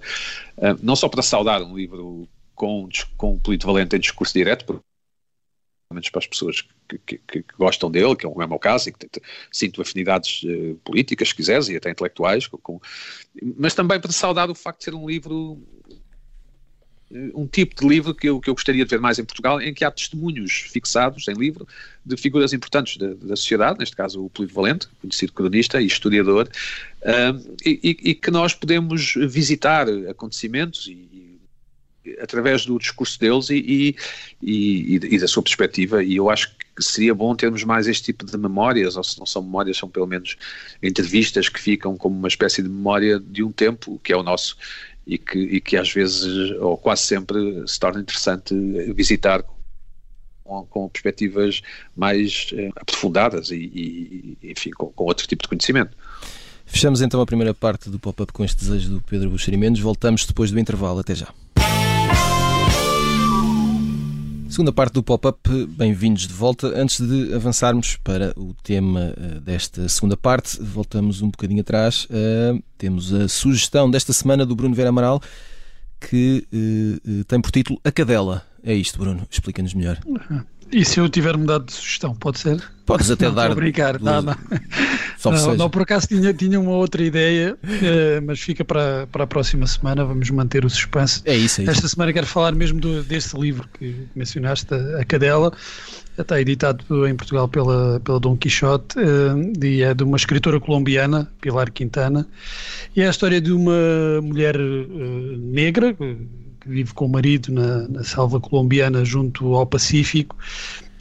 uh, 0.58 0.78
não 0.82 0.96
só 0.96 1.08
para 1.08 1.22
saudar 1.22 1.62
um 1.62 1.76
livro 1.76 2.28
com, 2.54 2.88
com 3.18 3.40
Polito 3.40 3.66
Valente 3.66 3.96
em 3.96 4.00
discurso 4.00 4.34
direto, 4.34 4.66
pelo 4.66 4.84
menos 5.90 6.10
para 6.10 6.20
as 6.20 6.28
pessoas 6.28 6.62
que, 6.88 6.98
que, 7.00 7.18
que, 7.18 7.46
gostam 7.58 7.90
dele, 7.90 8.16
que 8.16 8.26
é 8.26 8.30
o 8.30 8.48
meu 8.48 8.60
caso, 8.60 8.90
e 8.90 8.92
que 8.92 9.08
sinto 9.52 9.82
afinidades 9.82 10.44
uh, 10.44 10.76
políticas, 10.84 11.30
se 11.30 11.36
quiseres, 11.36 11.70
e 11.70 11.76
até 11.76 11.90
intelectuais, 11.90 12.48
com, 12.48 12.58
com, 12.58 12.82
mas 13.58 13.74
também 13.74 14.00
para 14.00 14.12
saudar 14.12 14.50
o 14.50 14.56
facto 14.56 14.80
de 14.80 14.86
ser 14.86 14.94
um 14.94 15.08
livro 15.08 15.58
um 17.34 17.46
tipo 17.46 17.76
de 17.76 17.88
livro 17.88 18.16
que 18.16 18.30
eu, 18.30 18.40
que 18.40 18.50
eu 18.50 18.54
gostaria 18.54 18.84
de 18.86 18.90
ver 18.90 19.00
mais 19.00 19.20
em 19.20 19.26
Portugal, 19.26 19.62
em 19.62 19.74
que 19.74 19.84
há 19.84 19.92
testemunhos 19.92 20.52
fixados 20.72 21.28
em 21.28 21.34
livro 21.34 21.68
de 22.06 22.18
figuras 22.18 22.54
importantes 22.54 22.98
da, 22.98 23.14
da 23.14 23.36
sociedade, 23.36 23.80
neste 23.80 23.96
caso 23.96 24.24
o 24.26 24.30
Político 24.30 24.62
Valente, 24.62 24.88
conhecido 25.02 25.34
cronista 25.34 25.82
e 25.82 25.86
historiador, 25.86 26.50
uh, 27.02 27.58
e, 27.66 27.98
e, 28.04 28.16
que 28.16 28.32
nós 28.32 28.54
podemos 28.54 29.14
visitar 29.16 29.88
acontecimentos 30.10 30.88
e, 30.88 30.92
e 30.92 32.18
através 32.20 32.66
do 32.66 32.80
discurso 32.80 33.20
deles 33.20 33.50
e, 33.50 33.96
e, 34.42 35.20
da 35.20 35.28
sua 35.28 35.44
perspectiva, 35.44 36.04
e 36.04 36.16
eu 36.16 36.30
acho 36.30 36.56
que 36.76 36.84
seria 36.84 37.14
bom 37.14 37.36
termos 37.36 37.64
mais 37.64 37.88
este 37.88 38.06
tipo 38.06 38.26
de 38.26 38.38
memórias, 38.38 38.96
ou 38.96 39.04
se 39.04 39.20
não 39.20 39.26
são 39.26 39.44
memórias, 39.44 39.78
são 39.78 39.88
pelo 39.88 40.08
menos 40.08 40.36
entrevistas 40.82 41.48
que 41.48 41.60
ficam 41.60 41.96
como 41.96 42.18
uma 42.18 42.28
espécie 42.28 42.64
de 42.64 42.70
memória 42.70 43.20
de 43.20 43.44
um 43.44 43.52
tempo, 43.52 44.00
que 44.04 44.12
é 44.12 44.18
o 44.18 44.24
nosso, 44.24 44.58
e 45.06 45.18
que, 45.18 45.40
e 45.40 45.62
que 45.62 45.78
às 45.78 45.92
vezes, 45.92 46.52
ou 46.60 46.78
quase 46.78 47.04
sempre, 47.04 47.64
se 47.68 47.80
torna 47.80 48.02
interessante 48.02 48.54
visitar 48.94 49.44
com, 50.44 50.66
com 50.66 50.90
perspectivas 50.90 51.62
mais 51.96 52.50
eh, 52.54 52.70
aprofundadas 52.76 53.52
e, 53.52 53.56
e 53.56 54.38
enfim, 54.52 54.72
com, 54.72 54.88
com, 54.88 55.06
outro 55.06 55.26
tipo 55.28 55.44
de 55.44 55.50
conhecimento. 55.50 55.96
Fechamos 56.66 57.02
então 57.02 57.22
a 57.22 57.26
primeira 57.26 57.54
parte 57.54 57.90
do 57.90 58.00
pop-up 58.00 58.32
com 58.32 58.44
este 58.44 58.58
desejo 58.60 58.90
do 58.90 59.02
Pedro 59.02 59.30
Buxerimentos. 59.30 59.82
Voltamos 59.82 60.26
depois 60.26 60.52
do 60.52 60.60
intervalo. 60.60 61.00
Até 61.00 61.16
já. 61.16 61.28
Segunda 64.52 64.74
parte 64.74 64.96
do 64.96 65.02
pop-up, 65.02 65.40
bem-vindos 65.66 66.28
de 66.28 66.34
volta. 66.34 66.68
Antes 66.78 67.00
de 67.00 67.34
avançarmos 67.34 67.96
para 67.96 68.34
o 68.36 68.54
tema 68.54 69.14
eh, 69.16 69.40
desta 69.40 69.88
segunda 69.88 70.18
parte, 70.18 70.62
voltamos 70.62 71.22
um 71.22 71.30
bocadinho 71.30 71.62
atrás. 71.62 72.04
Uh, 72.10 72.62
temos 72.78 73.14
a 73.14 73.30
sugestão 73.30 73.90
desta 73.90 74.12
semana 74.12 74.46
do 74.46 74.54
Bruno 74.54 74.76
Vera 74.76 74.90
Amaral, 74.90 75.22
que 76.02 76.46
uh, 76.52 77.24
tem 77.24 77.40
por 77.40 77.50
título 77.50 77.80
A 77.82 77.94
Cadela. 77.94 78.46
É 78.62 78.74
isto, 78.74 79.00
Bruno, 79.00 79.26
explica-nos 79.32 79.74
melhor. 79.74 79.98
E 80.72 80.86
se 80.86 81.00
eu 81.00 81.10
tiver 81.10 81.36
mudado 81.36 81.66
de 81.66 81.74
sugestão, 81.74 82.16
pode 82.16 82.40
ser? 82.40 82.64
Podes 82.86 83.12
até 83.12 83.28
não, 83.28 83.36
dar. 83.36 83.54
brincar, 83.54 83.98
do... 83.98 84.06
não, 84.06 84.22
não. 84.22 84.36
Não, 85.24 85.56
não, 85.56 85.70
por 85.70 85.84
acaso 85.84 86.08
tinha, 86.08 86.34
tinha 86.34 86.60
uma 86.60 86.72
outra 86.72 87.04
ideia, 87.04 87.56
uh, 87.64 88.26
mas 88.26 88.40
fica 88.40 88.66
para, 88.66 89.06
para 89.12 89.24
a 89.24 89.28
próxima 89.28 89.68
semana. 89.68 90.04
Vamos 90.04 90.30
manter 90.32 90.66
o 90.66 90.70
suspense. 90.70 91.22
É 91.26 91.36
isso, 91.36 91.62
é 91.62 91.66
isso. 91.66 91.72
Esta 91.72 91.88
semana 91.88 92.12
quero 92.12 92.26
falar 92.26 92.54
mesmo 92.54 92.80
do, 92.80 93.04
desse 93.04 93.38
livro 93.40 93.70
que 93.78 94.08
mencionaste, 94.16 94.74
A 95.00 95.06
Cadela. 95.06 95.54
Está 96.18 96.42
editado 96.42 97.08
em 97.08 97.16
Portugal 97.16 97.48
pela, 97.48 98.00
pela 98.00 98.20
Dom 98.20 98.36
Quixote 98.36 98.98
uh, 99.00 99.64
e 99.64 99.84
é 99.84 99.94
de 99.94 100.04
uma 100.04 100.18
escritora 100.18 100.60
colombiana, 100.60 101.32
Pilar 101.40 101.72
Quintana. 101.72 102.28
E 102.96 103.02
é 103.02 103.08
a 103.08 103.10
história 103.12 103.40
de 103.40 103.52
uma 103.52 104.22
mulher 104.22 104.58
uh, 104.58 105.38
negra 105.38 105.96
que 106.62 106.70
vive 106.70 106.94
com 106.94 107.06
o 107.06 107.10
marido 107.10 107.52
na, 107.52 107.88
na 107.88 108.04
selva 108.04 108.40
colombiana 108.40 109.04
junto 109.04 109.56
ao 109.56 109.66
Pacífico 109.66 110.36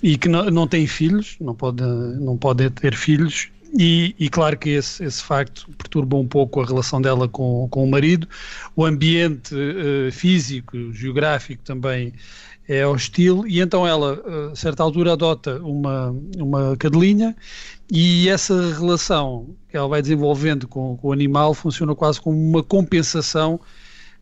e 0.03 0.17
que 0.17 0.29
não, 0.29 0.47
não 0.47 0.67
tem 0.67 0.87
filhos, 0.87 1.37
não 1.41 1.55
pode, 1.55 1.83
não 1.83 2.37
pode 2.37 2.69
ter 2.71 2.95
filhos 2.95 3.49
e, 3.79 4.15
e, 4.19 4.29
claro 4.29 4.59
que 4.59 4.71
esse, 4.71 5.05
esse 5.05 5.23
facto 5.23 5.69
perturba 5.79 6.17
um 6.17 6.27
pouco 6.27 6.61
a 6.61 6.67
relação 6.67 7.01
dela 7.01 7.29
com, 7.29 7.69
com 7.71 7.85
o 7.85 7.91
marido. 7.91 8.27
O 8.75 8.85
ambiente 8.85 9.55
uh, 9.55 10.11
físico, 10.11 10.93
geográfico 10.93 11.63
também 11.63 12.13
é 12.69 12.87
hostil, 12.87 13.45
e 13.47 13.61
então 13.61 13.87
ela, 13.87 14.23
a 14.53 14.57
certa 14.57 14.83
altura, 14.83 15.13
adota 15.13 15.59
uma, 15.61 16.15
uma 16.37 16.77
cadelinha, 16.77 17.35
e 17.91 18.29
essa 18.29 18.73
relação 18.75 19.49
que 19.69 19.77
ela 19.77 19.89
vai 19.89 20.01
desenvolvendo 20.01 20.69
com, 20.69 20.97
com 20.97 21.09
o 21.09 21.13
animal 21.13 21.53
funciona 21.53 21.97
quase 21.97 22.21
como 22.21 22.37
uma 22.37 22.63
compensação 22.63 23.61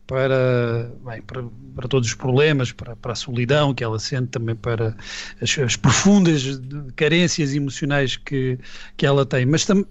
para, 0.09 0.91
bem, 1.05 1.21
para, 1.21 1.43
para, 1.75 1.87
todos 1.87 2.09
os 2.09 2.15
problemas, 2.15 2.71
para, 2.71 2.95
para, 2.95 3.11
a 3.11 3.15
solidão 3.15 3.75
que 3.75 3.83
ela 3.83 3.99
sente, 3.99 4.29
também 4.29 4.55
para 4.55 4.97
as, 5.39 5.55
as 5.59 5.75
profundas 5.75 6.59
carências 6.95 7.53
emocionais 7.53 8.17
que, 8.17 8.57
que 8.97 9.05
ela 9.05 9.23
tem. 9.23 9.45
Mas 9.45 9.65
tam, 9.65 9.85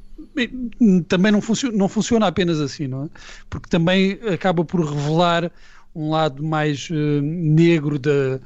também 1.06 1.30
não 1.30 1.40
funciona, 1.40 1.78
não 1.78 1.88
funciona 1.88 2.26
apenas 2.26 2.60
assim, 2.60 2.88
não 2.88 3.04
é? 3.04 3.08
Porque 3.48 3.68
também 3.68 4.18
acaba 4.34 4.64
por 4.64 4.80
revelar 4.80 5.52
um 5.94 6.10
lado 6.10 6.42
mais 6.42 6.90
uh, 6.90 7.22
negro 7.22 7.96
da, 7.96 8.40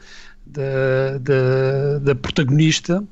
da, 0.44 1.18
da, 1.22 1.98
da 2.00 2.14
protagonista 2.14 3.02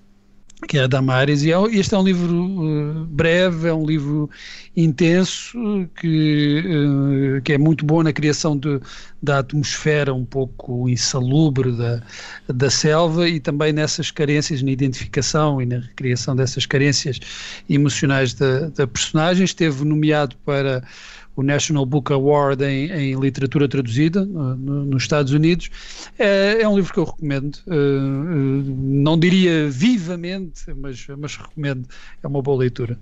que 0.69 0.79
é 0.79 0.83
a 0.83 0.87
Damares, 0.87 1.43
e 1.43 1.53
é 1.53 1.57
este 1.73 1.95
é 1.95 1.99
um 1.99 2.03
livro 2.03 2.35
uh, 2.37 3.05
breve, 3.07 3.69
é 3.69 3.75
um 3.75 3.85
livro 3.85 4.31
intenso, 4.77 5.59
que, 5.99 6.63
uh, 6.67 7.43
que 7.43 7.53
é 7.55 7.59
muito 7.59 7.85
bom 7.85 8.03
na 8.03 8.13
criação 8.13 8.57
de, 8.57 8.81
da 9.23 9.41
atmosfera 9.41 10.15
um 10.15 10.25
pouco 10.25 10.89
insalubre 10.89 11.73
da, 11.73 12.03
da 12.49 12.71
selva 12.71 13.29
e 13.29 13.41
também 13.41 13.73
nessas 13.73 14.11
carências 14.11 14.63
na 14.63 14.71
identificação 14.71 15.61
e 15.61 15.67
na 15.67 15.83
criação 15.97 16.37
dessas 16.37 16.67
carências 16.67 17.19
emocionais 17.69 18.35
da, 18.35 18.69
da 18.69 18.87
personagem. 18.87 19.45
Esteve 19.45 19.85
nomeado 19.85 20.37
para 20.45 20.83
o 21.37 21.43
National 21.43 21.87
Book 21.87 22.13
Award 22.13 22.65
em, 22.65 22.91
em 22.91 23.21
literatura 23.21 23.69
traduzida 23.69 24.25
no, 24.25 24.57
no, 24.57 24.85
nos 24.85 25.03
Estados 25.03 25.33
Unidos. 25.33 25.71
É, 26.19 26.63
é, 26.63 26.69
um 26.69 26.77
livro 26.77 26.93
que 26.93 26.99
eu 26.99 27.05
recomendo. 27.05 27.57
Uh, 27.67 28.63
não 29.03 29.19
diria 29.19 29.69
vivamente, 29.71 30.73
mas, 30.75 31.07
mas 31.19 31.37
recomendo. 31.37 31.89
É 32.23 32.27
uma 32.27 32.43
boa 32.43 32.59
leitura. 32.59 32.99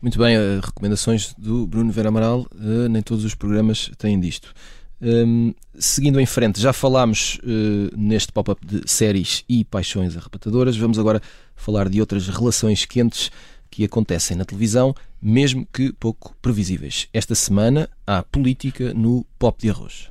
Muito 0.00 0.18
bem, 0.18 0.36
uh, 0.36 0.60
recomendações 0.62 1.34
do 1.38 1.66
Bruno 1.66 1.90
Vera 1.90 2.08
Amaral, 2.08 2.46
nem 2.90 3.02
todos 3.02 3.24
os 3.24 3.34
programas 3.34 3.90
têm 3.98 4.20
disto. 4.20 4.52
Um, 5.00 5.52
seguindo 5.78 6.18
em 6.18 6.24
frente, 6.24 6.60
já 6.60 6.72
falámos 6.72 7.38
uh, 7.42 7.94
neste 7.96 8.32
pop-up 8.32 8.64
de 8.64 8.90
séries 8.90 9.44
e 9.48 9.64
paixões 9.64 10.16
arrebatadoras, 10.16 10.76
vamos 10.76 10.98
agora 10.98 11.20
falar 11.54 11.88
de 11.88 12.00
outras 12.00 12.26
relações 12.28 12.86
quentes 12.86 13.30
que 13.74 13.84
acontecem 13.84 14.36
na 14.36 14.44
televisão, 14.44 14.94
mesmo 15.20 15.66
que 15.72 15.92
pouco 15.94 16.36
previsíveis. 16.40 17.08
Esta 17.12 17.34
semana 17.34 17.90
há 18.06 18.22
política 18.22 18.94
no 18.94 19.26
Pop 19.36 19.60
de 19.60 19.68
Arroz. 19.68 20.08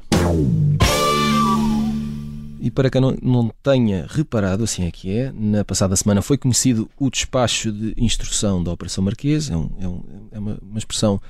E 2.60 2.70
para 2.70 2.90
quem 2.90 3.00
não, 3.22 3.54
tenha 3.64 4.06
reparado, 4.10 4.66
assim 4.66 4.86
é 4.86 4.92
que 4.92 5.18
é, 5.18 5.32
na 5.32 5.64
passada 5.64 5.96
semana 5.96 6.22
foi 6.22 6.38
conhecido 6.38 6.90
o 7.00 7.10
despacho 7.10 7.72
de 7.72 7.94
instrução 7.96 8.62
da 8.62 8.72
Operação 8.72 9.02
Marquês, 9.02 9.50
é, 9.50 9.56
um, 9.56 9.70
é, 9.80 9.88
um, 9.88 10.04
é 10.32 10.40
uma, 10.40 10.60
uma, 10.62 10.78
expressão 10.78 11.22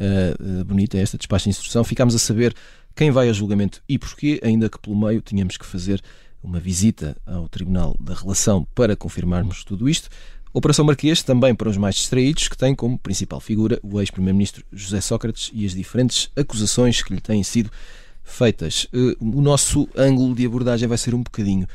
uh, 0.00 0.64
bonita 0.66 0.98
esta, 0.98 1.16
despacho 1.16 1.44
de 1.44 1.50
instrução. 1.50 1.82
Ficámos 1.82 2.14
a 2.14 2.18
saber 2.18 2.54
quem 2.94 3.10
vai 3.10 3.30
a 3.30 3.32
julgamento 3.32 3.82
e 3.88 3.98
porquê, 3.98 4.38
ainda 4.42 4.68
que 4.68 4.78
pelo 4.78 4.96
meio 4.96 5.22
tínhamos 5.22 5.56
que 5.56 5.64
fazer 5.64 6.02
uma 6.42 6.60
visita 6.60 7.16
ao 7.24 7.48
Tribunal 7.48 7.96
da 7.98 8.12
Relação 8.12 8.66
para 8.74 8.94
confirmarmos 8.94 9.64
tudo 9.64 9.88
isto. 9.88 10.10
Operação 10.56 10.84
Marquês, 10.84 11.20
também 11.20 11.52
para 11.52 11.68
os 11.68 11.76
mais 11.76 11.96
distraídos, 11.96 12.46
que 12.46 12.56
tem 12.56 12.76
como 12.76 12.96
principal 12.96 13.40
figura 13.40 13.80
o 13.82 14.00
ex-primeiro-ministro 14.00 14.64
José 14.72 15.00
Sócrates 15.00 15.50
e 15.52 15.66
as 15.66 15.72
diferentes 15.72 16.30
acusações 16.36 17.02
que 17.02 17.12
lhe 17.12 17.20
têm 17.20 17.42
sido 17.42 17.72
feitas. 18.22 18.86
Eh, 18.92 19.16
o 19.18 19.42
nosso 19.42 19.88
ângulo 19.96 20.32
de 20.32 20.46
abordagem 20.46 20.86
vai 20.86 20.96
ser 20.96 21.12
um 21.12 21.24
bocadinho 21.24 21.66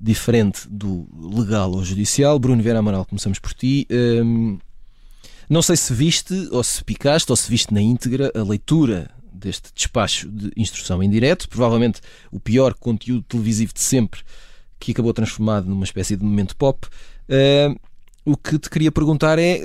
diferente 0.00 0.68
do 0.68 1.06
legal 1.16 1.70
ou 1.70 1.84
judicial. 1.84 2.40
Bruno 2.40 2.60
Vera 2.60 2.80
Amaral, 2.80 3.04
começamos 3.04 3.38
por 3.38 3.54
ti. 3.54 3.86
Ehm, 3.88 4.58
não 5.48 5.62
sei 5.62 5.76
se 5.76 5.94
viste, 5.94 6.48
ou 6.50 6.64
se 6.64 6.82
picaste, 6.82 7.30
ou 7.30 7.36
se 7.36 7.48
viste 7.48 7.72
na 7.72 7.80
íntegra 7.80 8.32
a 8.34 8.42
leitura 8.42 9.12
deste 9.32 9.72
despacho 9.72 10.28
de 10.28 10.50
instrução 10.56 11.00
em 11.00 11.08
direto, 11.08 11.48
provavelmente 11.48 12.00
o 12.32 12.40
pior 12.40 12.74
conteúdo 12.74 13.22
televisivo 13.22 13.72
de 13.72 13.80
sempre, 13.80 14.22
que 14.76 14.90
acabou 14.90 15.14
transformado 15.14 15.68
numa 15.68 15.84
espécie 15.84 16.16
de 16.16 16.24
momento 16.24 16.56
pop. 16.56 16.84
Ehm, 17.28 17.76
o 18.28 18.36
que 18.36 18.58
te 18.58 18.68
queria 18.68 18.92
perguntar 18.92 19.38
é, 19.38 19.60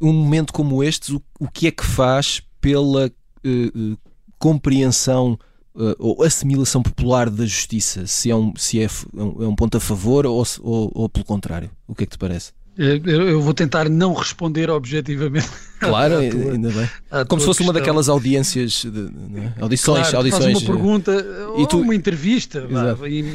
um 0.00 0.12
momento 0.12 0.52
como 0.52 0.82
este, 0.82 1.14
o, 1.14 1.22
o 1.38 1.48
que 1.48 1.68
é 1.68 1.70
que 1.70 1.84
faz 1.84 2.42
pela 2.60 3.06
uh, 3.06 3.98
compreensão 4.38 5.38
uh, 5.74 5.94
ou 5.98 6.22
assimilação 6.22 6.82
popular 6.82 7.30
da 7.30 7.46
justiça? 7.46 8.06
Se 8.06 8.30
é 8.30 8.34
um, 8.34 8.52
se 8.56 8.80
é, 8.80 8.84
é 8.84 9.46
um 9.46 9.54
ponto 9.54 9.76
a 9.76 9.80
favor 9.80 10.26
ou, 10.26 10.44
ou, 10.60 10.90
ou 10.94 11.08
pelo 11.08 11.24
contrário? 11.24 11.70
O 11.86 11.94
que 11.94 12.02
é 12.02 12.06
que 12.06 12.12
te 12.12 12.18
parece? 12.18 12.52
Eu 12.80 13.42
vou 13.42 13.52
tentar 13.52 13.90
não 13.90 14.14
responder 14.14 14.70
objetivamente. 14.70 15.48
Claro, 15.80 16.16
tua, 16.30 16.52
ainda 16.52 16.68
bem. 16.68 16.90
Como 17.26 17.40
se 17.40 17.46
fosse 17.46 17.60
questão. 17.60 17.66
uma 17.66 17.72
daquelas 17.72 18.10
audiências, 18.10 18.84
de, 18.84 19.00
é? 19.40 19.62
audições, 19.62 20.10
claro, 20.10 20.16
audições. 20.18 20.58
uma 20.58 20.74
pergunta 20.74 21.26
e 21.56 21.66
tu... 21.66 21.80
uma 21.80 21.94
entrevista. 21.94 22.68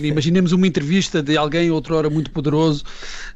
Imaginemos 0.03 0.51
uma 0.51 0.67
entrevista 0.67 1.23
de 1.23 1.35
alguém 1.35 1.71
outrora 1.71 2.07
muito 2.07 2.29
poderoso, 2.29 2.83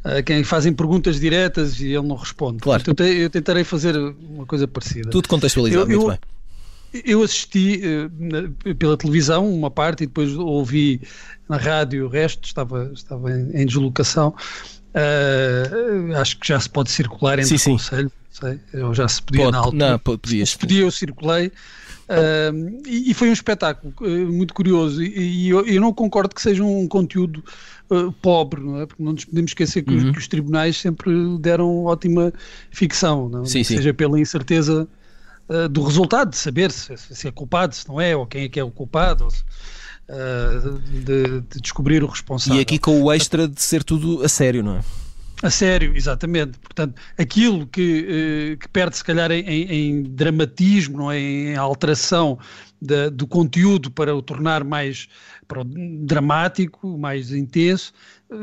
a 0.04 0.22
quem 0.22 0.44
fazem 0.44 0.72
perguntas 0.72 1.20
diretas 1.20 1.80
e 1.80 1.88
ele 1.88 2.08
não 2.08 2.16
responde. 2.16 2.60
Claro. 2.60 2.84
Então, 2.88 3.04
eu 3.04 3.32
tentarei 3.32 3.64
fazer 3.64 3.98
uma 3.98 4.46
coisa 4.46 4.68
parecida. 4.68 5.10
Tudo 5.10 5.28
contextualizado, 5.28 5.92
eu, 5.92 6.02
muito 6.02 6.12
bem. 6.12 7.04
Eu 7.04 7.24
assisti 7.24 7.82
uh, 7.84 8.76
pela 8.76 8.96
televisão 8.96 9.52
uma 9.52 9.72
parte 9.72 10.04
e 10.04 10.06
depois 10.06 10.36
ouvi 10.36 11.02
na 11.48 11.58
rádio 11.58 12.06
o 12.06 12.10
resto, 12.10 12.46
estava, 12.46 12.92
estava 12.94 13.32
em, 13.32 13.62
em 13.62 13.66
deslocação. 13.66 14.36
Uh, 14.90 16.16
acho 16.16 16.40
que 16.40 16.48
já 16.48 16.60
se 16.60 16.70
pode 16.70 16.90
circular 16.90 17.38
entre 17.38 17.58
sim, 17.58 17.72
o 17.72 17.74
Conselho, 17.74 18.12
sei, 18.32 18.60
eu 18.74 18.94
já 18.94 19.08
se 19.08 19.22
podia 19.22 19.44
pode, 19.44 19.52
na 19.52 19.58
altura. 19.60 19.90
Não, 19.92 20.00
podia, 20.00 20.46
se 20.46 20.58
podia, 20.58 20.82
eu 20.82 20.92
circulei. 20.92 21.52
Uh, 22.10 22.82
e, 22.88 23.12
e, 23.12 23.14
foi 23.14 23.30
um 23.30 23.34
espetáculo 23.34 23.94
uh, 24.02 24.34
muito 24.34 24.52
curioso. 24.52 25.04
E, 25.04 25.46
e 25.46 25.50
eu, 25.50 25.64
eu, 25.68 25.80
não 25.80 25.94
concordo 25.94 26.34
que 26.34 26.42
seja 26.42 26.64
um 26.64 26.88
conteúdo 26.88 27.44
pobre, 28.22 28.62
não 28.62 28.82
é? 28.82 28.86
Porque 28.86 29.02
não 29.02 29.14
nos 29.14 29.26
podemos 29.26 29.52
esquecer 29.52 29.84
que, 29.84 29.92
uhum. 29.92 29.98
os, 29.98 30.12
que, 30.12 30.18
os, 30.20 30.28
tribunais 30.28 30.78
sempre 30.78 31.12
deram 31.40 31.86
ótima 31.86 32.32
ficção, 32.72 33.30
não? 33.30 33.46
Sim, 33.46 33.64
seja 33.64 33.94
pela 33.94 34.20
incerteza 34.20 34.88
do 35.72 35.84
resultado, 35.84 36.30
de 36.30 36.38
saber 36.38 36.72
se, 36.72 36.96
se, 36.96 37.28
é 37.28 37.32
culpado, 37.32 37.74
se 37.74 37.88
não 37.90 38.00
é, 38.00 38.16
ou 38.16 38.28
quem 38.28 38.44
é 38.44 38.50
que 38.50 38.60
é 38.60 38.64
o 38.64 38.70
culpado. 38.70 39.24
Ou 39.24 39.32
se, 39.32 39.44
uh, 40.10 40.80
de, 40.80 41.42
de, 41.42 41.62
descobrir 41.62 42.04
o 42.04 42.08
responsável. 42.08 42.60
E 42.60 42.62
aqui 42.62 42.78
com 42.78 43.02
o 43.02 43.12
extra 43.12 43.48
de 43.48 43.62
ser 43.62 43.84
tudo 43.84 44.24
a 44.24 44.30
sério, 44.30 44.64
não 44.64 44.78
é? 44.78 44.82
A 45.42 45.50
sério, 45.50 45.96
exatamente. 45.96 46.58
Portanto, 46.60 47.00
aquilo 47.18 47.66
que, 47.68 48.56
uh, 48.56 48.58
que 48.58 48.68
perde 48.68 48.98
se 48.98 49.04
calhar 49.04 49.32
em, 49.32 49.44
em, 49.46 50.04
dramatismo, 50.04 50.98
não 50.98 51.12
é? 51.12 51.20
em 51.20 51.56
alteração 51.56 52.38
da, 52.82 53.10
do 53.10 53.28
conteúdo 53.28 53.92
para 53.92 54.16
o 54.16 54.22
tornar 54.22 54.64
mais 54.64 55.08
para 55.50 55.62
o 55.62 55.66
dramático, 55.66 56.96
mais 56.96 57.32
intenso, 57.32 57.92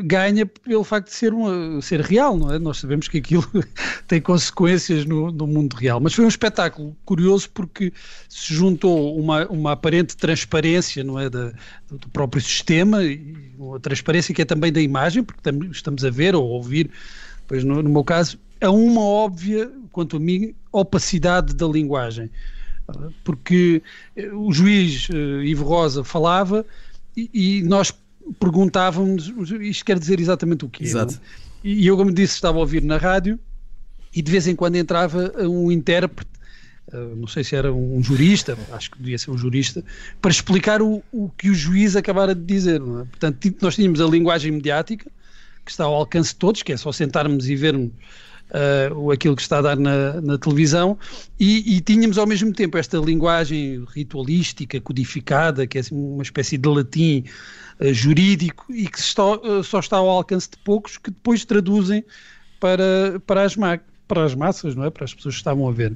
ganha 0.02 0.44
pelo 0.44 0.82
facto 0.82 1.06
de 1.06 1.14
ser, 1.14 1.32
uma, 1.32 1.80
ser 1.80 2.00
real, 2.00 2.36
não 2.36 2.52
é? 2.52 2.58
Nós 2.58 2.78
sabemos 2.78 3.06
que 3.06 3.18
aquilo 3.18 3.44
tem 4.08 4.20
consequências 4.20 5.04
no, 5.04 5.30
no, 5.30 5.46
mundo 5.46 5.74
real. 5.74 6.00
Mas 6.00 6.14
foi 6.14 6.24
um 6.24 6.28
espetáculo 6.28 6.96
curioso 7.04 7.48
porque 7.50 7.92
se 8.28 8.52
juntou 8.52 9.16
uma, 9.16 9.46
uma 9.46 9.72
aparente 9.72 10.16
transparência, 10.16 11.04
não 11.04 11.16
é? 11.16 11.30
Da, 11.30 11.52
do 11.88 12.08
próprio 12.08 12.42
sistema, 12.42 13.04
e 13.04 13.52
uma 13.56 13.78
transparência 13.78 14.34
que 14.34 14.42
é 14.42 14.44
também 14.44 14.72
da 14.72 14.80
imagem, 14.80 15.22
porque 15.22 15.48
estamos 15.70 16.04
a 16.04 16.10
ver 16.10 16.34
ou 16.34 16.42
ouvir, 16.42 16.90
pois 17.46 17.62
no, 17.62 17.84
no 17.84 17.88
meu 17.88 18.02
caso, 18.02 18.36
a 18.60 18.70
uma 18.70 19.00
óbvia, 19.00 19.70
quanto 19.92 20.16
a 20.16 20.20
mim, 20.20 20.52
opacidade 20.72 21.54
da 21.54 21.68
linguagem. 21.68 22.28
Porque 23.24 23.82
o 24.32 24.52
juiz 24.52 25.08
uh, 25.08 25.42
Ivo 25.42 25.64
Rosa 25.64 26.04
falava 26.04 26.64
e, 27.16 27.30
e 27.32 27.62
nós 27.62 27.92
perguntávamos 28.38 29.32
isto 29.60 29.84
quer 29.84 29.98
dizer 29.98 30.20
exatamente 30.20 30.64
o 30.64 30.68
quê? 30.68 30.84
Exato. 30.84 31.20
E 31.62 31.86
eu, 31.86 31.96
como 31.96 32.12
disse, 32.12 32.34
estava 32.34 32.58
a 32.58 32.60
ouvir 32.60 32.82
na 32.82 32.96
rádio 32.96 33.38
e 34.14 34.22
de 34.22 34.30
vez 34.30 34.46
em 34.46 34.54
quando 34.54 34.76
entrava 34.76 35.32
um 35.40 35.70
intérprete, 35.70 36.30
eh, 36.92 37.14
não 37.16 37.26
sei 37.26 37.44
se 37.44 37.54
era 37.56 37.72
um 37.72 38.02
jurista, 38.02 38.56
acho 38.72 38.90
que 38.90 38.98
devia 38.98 39.18
ser 39.18 39.30
um 39.30 39.38
jurista, 39.38 39.84
para 40.22 40.30
explicar 40.30 40.80
o, 40.80 41.02
o 41.12 41.28
que 41.36 41.50
o 41.50 41.54
juiz 41.54 41.96
acabara 41.96 42.34
de 42.34 42.42
dizer. 42.42 42.80
É? 42.80 43.04
Portanto, 43.04 43.54
nós 43.60 43.74
tínhamos 43.74 44.00
a 44.00 44.06
linguagem 44.06 44.52
mediática, 44.52 45.10
que 45.64 45.70
está 45.70 45.84
ao 45.84 45.94
alcance 45.94 46.30
de 46.30 46.36
todos, 46.36 46.62
que 46.62 46.72
é 46.72 46.76
só 46.76 46.92
sentarmos 46.92 47.48
e 47.48 47.56
vermos 47.56 47.90
uh, 48.50 49.10
aquilo 49.10 49.36
que 49.36 49.42
está 49.42 49.58
a 49.58 49.62
dar 49.62 49.76
na, 49.76 50.20
na 50.20 50.38
televisão, 50.38 50.98
e, 51.38 51.76
e, 51.76 51.80
tínhamos 51.80 52.18
ao 52.18 52.26
mesmo 52.26 52.52
tempo 52.52 52.78
esta 52.78 52.98
linguagem 52.98 53.84
ritualística, 53.88 54.80
codificada, 54.80 55.66
que 55.66 55.78
é 55.78 55.80
assim 55.80 55.94
uma 55.94 56.22
espécie 56.22 56.58
de 56.58 56.68
latim 56.68 57.24
uh, 57.80 57.92
jurídico 57.92 58.66
e 58.70 58.86
que 58.88 59.00
só, 59.00 59.36
uh, 59.36 59.62
só 59.62 59.80
está 59.80 59.96
ao 59.96 60.08
alcance 60.08 60.50
de 60.50 60.58
poucos 60.58 60.98
que 60.98 61.10
depois 61.10 61.44
traduzem 61.44 62.04
para, 62.60 63.20
para 63.26 63.42
as 63.42 63.56
máquinas 63.56 63.95
para 64.06 64.24
as 64.24 64.34
massas, 64.34 64.74
não 64.74 64.84
é? 64.84 64.90
Para 64.90 65.04
as 65.04 65.14
pessoas 65.14 65.34
que 65.34 65.40
estavam 65.40 65.68
a 65.68 65.72
ver. 65.72 65.92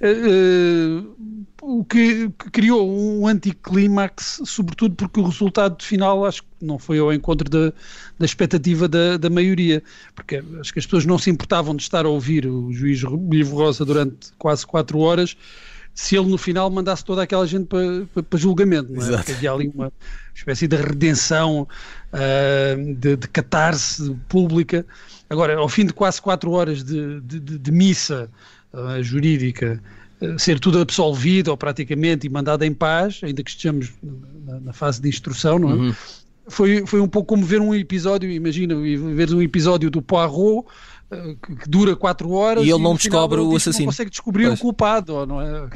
Uh, 0.00 1.38
o 1.60 1.84
que, 1.84 2.28
que, 2.30 2.50
criou 2.50 2.88
um 2.88 3.26
anticlímax, 3.26 4.42
sobretudo 4.44 4.94
porque 4.94 5.20
o 5.20 5.24
resultado 5.24 5.82
final 5.82 6.24
acho 6.24 6.42
que 6.42 6.48
não 6.62 6.78
foi 6.78 6.98
ao 6.98 7.12
encontro 7.12 7.48
da, 7.48 7.72
da 8.18 8.24
expectativa 8.24 8.88
da, 8.88 9.16
da, 9.16 9.28
maioria, 9.28 9.82
porque 10.14 10.42
acho 10.60 10.72
que 10.72 10.78
as 10.78 10.86
pessoas 10.86 11.04
não 11.04 11.18
se 11.18 11.30
importavam 11.30 11.74
de 11.74 11.82
estar 11.82 12.06
a 12.06 12.08
ouvir 12.08 12.46
o 12.46 12.72
juiz 12.72 13.00
Livro 13.30 13.56
Rosa 13.56 13.84
durante 13.84 14.32
quase 14.38 14.66
quatro 14.66 15.00
horas 15.00 15.36
se 15.98 16.16
ele 16.16 16.28
no 16.28 16.38
final 16.38 16.70
mandasse 16.70 17.04
toda 17.04 17.24
aquela 17.24 17.44
gente 17.44 17.66
para, 17.66 18.06
para, 18.14 18.22
para 18.22 18.38
julgamento, 18.38 18.92
não 18.92 19.04
é? 19.04 19.16
Porque 19.16 19.32
havia 19.32 19.50
ali 19.50 19.68
uma 19.74 19.92
espécie 20.32 20.68
de 20.68 20.76
redenção, 20.76 21.66
uh, 22.12 22.94
de, 22.94 23.16
de 23.16 23.26
catarse 23.26 24.16
pública. 24.28 24.86
Agora, 25.28 25.56
ao 25.56 25.68
fim 25.68 25.84
de 25.84 25.92
quase 25.92 26.22
quatro 26.22 26.52
horas 26.52 26.84
de, 26.84 27.20
de, 27.22 27.40
de 27.40 27.72
missa 27.72 28.30
uh, 28.72 29.02
jurídica, 29.02 29.82
uh, 30.22 30.38
ser 30.38 30.60
tudo 30.60 30.78
absolvido 30.78 31.48
ou 31.48 31.56
praticamente 31.56 32.28
e 32.28 32.30
mandado 32.30 32.62
em 32.62 32.72
paz, 32.72 33.18
ainda 33.24 33.42
que 33.42 33.50
estejamos 33.50 33.92
na, 34.46 34.60
na 34.60 34.72
fase 34.72 35.02
de 35.02 35.08
instrução, 35.08 35.58
não 35.58 35.70
é? 35.70 35.74
Uhum. 35.74 35.94
Foi, 36.46 36.86
foi 36.86 37.00
um 37.00 37.08
pouco 37.08 37.34
como 37.34 37.44
ver 37.44 37.60
um 37.60 37.74
episódio, 37.74 38.30
imagina, 38.30 38.76
ver 38.76 39.34
um 39.34 39.42
episódio 39.42 39.90
do 39.90 40.00
Poirot 40.00 40.64
que 41.08 41.68
dura 41.68 41.96
quatro 41.96 42.30
horas 42.30 42.64
e 42.64 42.70
ele 42.70 42.82
não 42.82 42.94
descobre 42.94 43.40
o 43.40 43.56
assassino. 43.56 43.86
Não 43.86 43.92
consegue 43.92 44.10
descobrir 44.10 44.46
pois. 44.46 44.58
o 44.58 44.62
culpado, 44.62 45.26
não 45.26 45.40
é? 45.40 45.68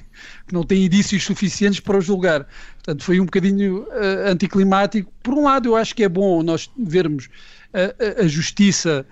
Que 0.47 0.53
não 0.53 0.63
tem 0.63 0.85
indícios 0.85 1.25
suficientes 1.25 1.81
para 1.81 1.97
o 1.97 2.01
julgar. 2.03 2.47
Portanto, 2.75 3.03
foi 3.03 3.19
um 3.19 3.25
bocadinho 3.25 3.83
uh, 3.85 4.29
anticlimático. 4.31 5.11
Por 5.23 5.35
um 5.35 5.45
lado, 5.45 5.71
eu 5.71 5.77
acho 5.77 5.95
que 5.95 6.05
é 6.05 6.09
bom 6.09 6.43
nós 6.43 6.71
vermos 6.77 7.27
uh, 7.27 8.23
a 8.23 8.27
justiça 8.27 9.07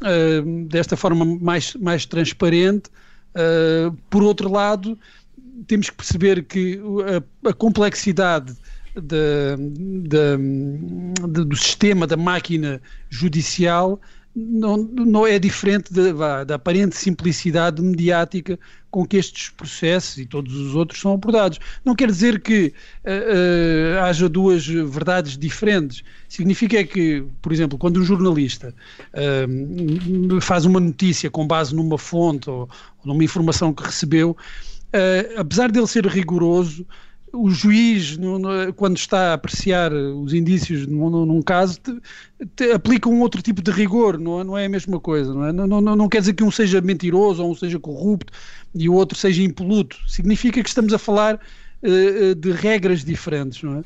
uh, 0.00 0.64
desta 0.66 0.96
forma 0.96 1.24
mais, 1.24 1.74
mais 1.74 2.06
transparente. 2.06 2.88
por 4.08 4.22
outro 4.22 4.50
lado, 4.50 4.98
temos 5.66 5.90
que 5.90 5.96
perceber 5.96 6.44
que 6.44 6.80
a, 7.44 7.50
a 7.50 7.52
complexidade 7.52 8.56
da, 8.94 9.56
da, 10.08 11.34
do 11.44 11.54
sistema 11.54 12.06
da 12.06 12.16
máquina 12.16 12.80
judicial 13.10 14.00
não, 14.36 14.76
não 14.76 15.26
é 15.26 15.38
diferente 15.38 15.90
da, 15.94 16.54
aparente 16.54 16.94
simplicidade 16.94 17.80
mediática 17.80 18.58
com 18.90 19.06
que 19.06 19.16
estes 19.16 19.48
processos 19.48 20.18
e 20.18 20.26
todos 20.26 20.54
os 20.54 20.74
outros 20.74 21.00
são 21.00 21.14
abordados. 21.14 21.58
Não 21.82 21.94
quer 21.94 22.08
dizer 22.08 22.40
que 22.40 22.74
uh, 23.04 23.98
uh, 23.98 24.04
haja 24.04 24.28
duas 24.28 24.66
verdades 24.66 25.38
diferentes. 25.38 26.04
Significa 26.28 26.84
que, 26.84 27.24
por 27.40 27.50
exemplo, 27.50 27.78
quando 27.78 27.98
um 27.98 28.04
jornalista 28.04 28.74
uh, 29.14 30.40
faz 30.42 30.66
uma 30.66 30.80
notícia 30.80 31.30
com 31.30 31.46
base 31.46 31.74
numa 31.74 31.96
fonte 31.96 32.50
ou, 32.50 32.68
ou 32.98 33.06
numa 33.06 33.24
informação 33.24 33.72
que 33.72 33.84
recebeu, 33.84 34.36
apesar 35.36 35.70
dele 35.70 35.86
ser 35.86 36.06
rigoroso, 36.06 36.86
o 37.32 37.50
juiz, 37.50 38.16
no, 38.16 38.38
no, 38.38 38.72
quando 38.72 38.96
está 38.96 39.30
a 39.30 39.34
apreciar 39.34 39.92
os 39.92 40.32
indícios 40.32 40.86
num, 40.86 41.26
num 41.26 41.42
caso, 41.42 41.78
te, 41.80 42.00
te 42.54 42.72
aplica 42.72 43.08
um 43.08 43.20
outro 43.20 43.42
tipo 43.42 43.62
de 43.62 43.70
rigor, 43.70 44.18
não, 44.18 44.40
é, 44.40 44.44
não 44.44 44.58
é 44.58 44.66
a 44.66 44.68
mesma 44.68 44.98
coisa. 45.00 45.34
Não, 45.34 45.46
é? 45.46 45.52
não, 45.52 45.66
não, 45.66 45.96
não 45.96 46.08
quer 46.08 46.20
dizer 46.20 46.34
que 46.34 46.44
um 46.44 46.50
seja 46.50 46.80
mentiroso 46.80 47.42
ou 47.42 47.50
um 47.50 47.54
seja 47.54 47.78
corrupto 47.78 48.32
e 48.74 48.88
o 48.88 48.94
outro 48.94 49.16
seja 49.18 49.42
impoluto. 49.42 49.96
Significa 50.06 50.62
que 50.62 50.68
estamos 50.68 50.92
a 50.92 50.98
falar 50.98 51.40
uh, 51.82 52.34
de 52.34 52.52
regras 52.52 53.04
diferentes. 53.04 53.62
Não 53.62 53.78
é? 53.78 53.84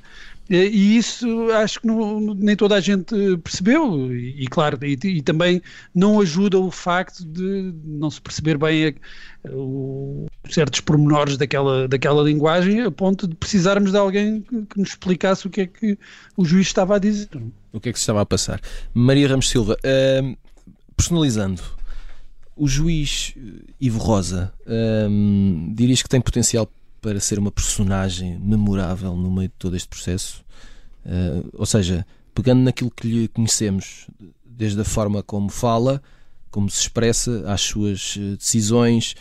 E 0.50 0.96
isso 0.96 1.48
acho 1.52 1.80
que 1.80 1.86
não, 1.86 2.18
nem 2.34 2.56
toda 2.56 2.74
a 2.74 2.80
gente 2.80 3.14
percebeu, 3.38 4.12
e, 4.12 4.42
e 4.42 4.48
claro, 4.48 4.76
e, 4.84 4.98
e, 5.04 5.22
também 5.22 5.62
não 5.94 6.20
ajuda 6.20 6.58
o 6.58 6.72
facto 6.72 7.24
de 7.24 7.72
não 7.84 8.10
se 8.10 8.20
perceber 8.20 8.58
bem 8.58 8.88
a, 8.88 9.50
o, 9.52 10.26
certos 10.50 10.80
pormenores 10.80 11.36
daquela, 11.36 11.86
daquela 11.86 12.20
linguagem, 12.24 12.82
a 12.82 12.90
ponto 12.90 13.28
de 13.28 13.36
precisarmos 13.36 13.92
de 13.92 13.98
alguém 13.98 14.40
que, 14.40 14.66
que, 14.66 14.80
nos 14.80 14.88
explicasse 14.88 15.46
o 15.46 15.50
que 15.50 15.60
é 15.60 15.66
que 15.68 15.96
o 16.36 16.44
juiz 16.44 16.66
estava 16.66 16.96
a 16.96 16.98
dizer. 16.98 17.28
O 17.72 17.78
que 17.78 17.90
é 17.90 17.92
que 17.92 17.98
se 18.00 18.02
estava 18.02 18.20
a 18.20 18.26
passar? 18.26 18.60
Maria 18.92 19.28
Ramos 19.28 19.48
Silva, 19.48 19.76
uh, 19.76 20.36
personalizando, 20.96 21.62
o 22.56 22.66
juiz 22.66 23.34
Ivo 23.80 24.00
Rosa, 24.00 24.52
uh, 24.66 25.74
dirias 25.74 26.02
que 26.02 26.08
tem 26.08 26.20
potencial 26.20 26.68
para 27.00 27.20
ser 27.20 27.38
uma 27.38 27.50
personagem 27.50 28.38
memorável 28.38 29.16
no 29.16 29.30
meio 29.30 29.48
de 29.48 29.54
todo 29.58 29.76
este 29.76 29.88
processo. 29.88 30.44
Uh, 31.04 31.48
ou 31.54 31.66
seja, 31.66 32.06
pegando 32.34 32.62
naquilo 32.62 32.90
que 32.90 33.06
lhe 33.06 33.28
conhecemos, 33.28 34.06
desde 34.44 34.80
a 34.80 34.84
forma 34.84 35.22
como 35.22 35.48
fala, 35.48 36.02
como 36.50 36.68
se 36.68 36.80
expressa, 36.80 37.44
às 37.46 37.60
suas 37.60 38.16
eh, 38.18 38.36
decisões, 38.36 39.14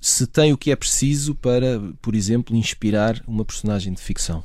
se 0.00 0.26
tem 0.26 0.52
o 0.52 0.58
que 0.58 0.70
é 0.70 0.76
preciso 0.76 1.34
para, 1.34 1.80
por 2.00 2.14
exemplo, 2.14 2.56
inspirar 2.56 3.22
uma 3.26 3.44
personagem 3.44 3.92
de 3.92 4.00
ficção. 4.00 4.42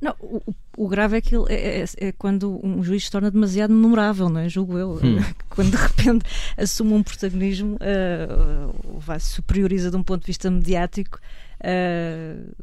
Não, 0.00 0.16
o, 0.18 0.42
o 0.76 0.88
grave 0.88 1.18
é 1.18 1.20
que 1.20 1.36
ele, 1.36 1.44
é, 1.48 1.82
é, 1.82 1.84
é, 2.08 2.12
quando 2.12 2.58
um 2.66 2.82
juiz 2.82 3.04
se 3.04 3.10
torna 3.10 3.30
demasiado 3.30 3.72
memorável, 3.72 4.28
não 4.28 4.40
é? 4.40 4.48
Julgo 4.48 4.76
eu. 4.76 4.94
Hum. 4.94 5.18
Quando 5.48 5.70
de 5.70 5.76
repente 5.76 6.24
assume 6.56 6.94
um 6.94 7.02
protagonismo, 7.04 7.76
uh, 7.76 8.98
vai 8.98 9.20
se 9.20 9.28
superioriza 9.28 9.92
de 9.92 9.96
um 9.96 10.02
ponto 10.02 10.22
de 10.22 10.26
vista 10.26 10.50
mediático 10.50 11.20
uh, 11.62 12.54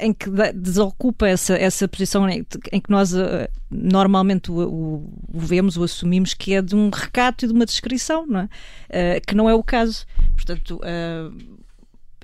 em 0.00 0.12
que 0.12 0.30
desocupa 0.54 1.28
essa, 1.28 1.54
essa 1.54 1.86
posição 1.86 2.28
em, 2.28 2.44
que 2.44 2.90
nós 2.90 3.12
uh, 3.12 3.48
normalmente 3.70 4.50
o, 4.50 4.56
o, 4.58 5.10
vemos, 5.32 5.76
o 5.76 5.84
assumimos, 5.84 6.34
que 6.34 6.54
é 6.54 6.62
de 6.62 6.74
um 6.74 6.90
recato 6.90 7.44
e 7.44 7.48
de 7.48 7.54
uma 7.54 7.66
descrição, 7.66 8.26
não 8.26 8.40
é? 8.40 8.44
Uh, 8.44 9.26
que 9.26 9.34
não 9.34 9.48
é 9.48 9.54
o 9.54 9.62
caso. 9.62 10.06
Portanto, 10.34 10.80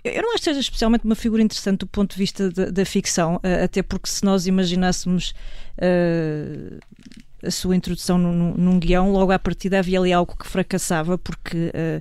eu 0.04 0.22
não 0.22 0.30
acho 0.30 0.38
que 0.38 0.44
seja 0.44 0.60
especialmente 0.60 1.04
uma 1.04 1.14
figura 1.14 1.42
interessante 1.42 1.80
do 1.80 1.86
ponto 1.86 2.12
de 2.12 2.18
vista 2.18 2.50
da, 2.50 2.66
da 2.66 2.84
ficção, 2.84 3.40
até 3.64 3.82
porque 3.82 4.08
se 4.08 4.24
nós 4.24 4.46
imaginássemos 4.46 5.34
a 7.42 7.50
sua 7.50 7.74
introdução 7.74 8.16
num, 8.18 8.54
num, 8.54 8.78
guião, 8.78 9.10
logo 9.10 9.32
à 9.32 9.38
partida 9.38 9.78
havia 9.78 9.98
ali 9.98 10.12
algo 10.12 10.34
que 10.36 10.46
fracassava, 10.46 11.18
porque 11.18 11.72
uh, 11.74 12.00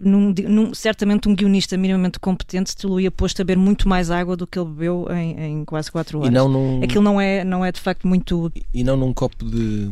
num, 0.00 0.34
num, 0.48 0.74
certamente 0.74 1.28
um 1.28 1.34
guionista 1.34 1.76
minimamente 1.76 2.18
competente 2.18 2.74
te 2.74 2.86
ia 2.86 3.10
posto 3.10 3.40
a 3.40 3.44
beber 3.44 3.58
muito 3.58 3.88
mais 3.88 4.10
água 4.10 4.36
do 4.36 4.46
que 4.46 4.58
ele 4.58 4.68
bebeu 4.68 5.06
em, 5.10 5.60
em 5.60 5.64
quase 5.64 5.90
4 5.90 6.18
horas. 6.18 6.30
E 6.30 6.32
não 6.32 6.48
num... 6.48 6.82
Aquilo 6.82 7.04
não 7.04 7.20
é, 7.20 7.44
não 7.44 7.64
é 7.64 7.70
de 7.70 7.80
facto 7.80 8.06
muito. 8.06 8.52
E 8.74 8.82
não 8.82 8.96
num 8.96 9.12
copo 9.12 9.44
de. 9.44 9.90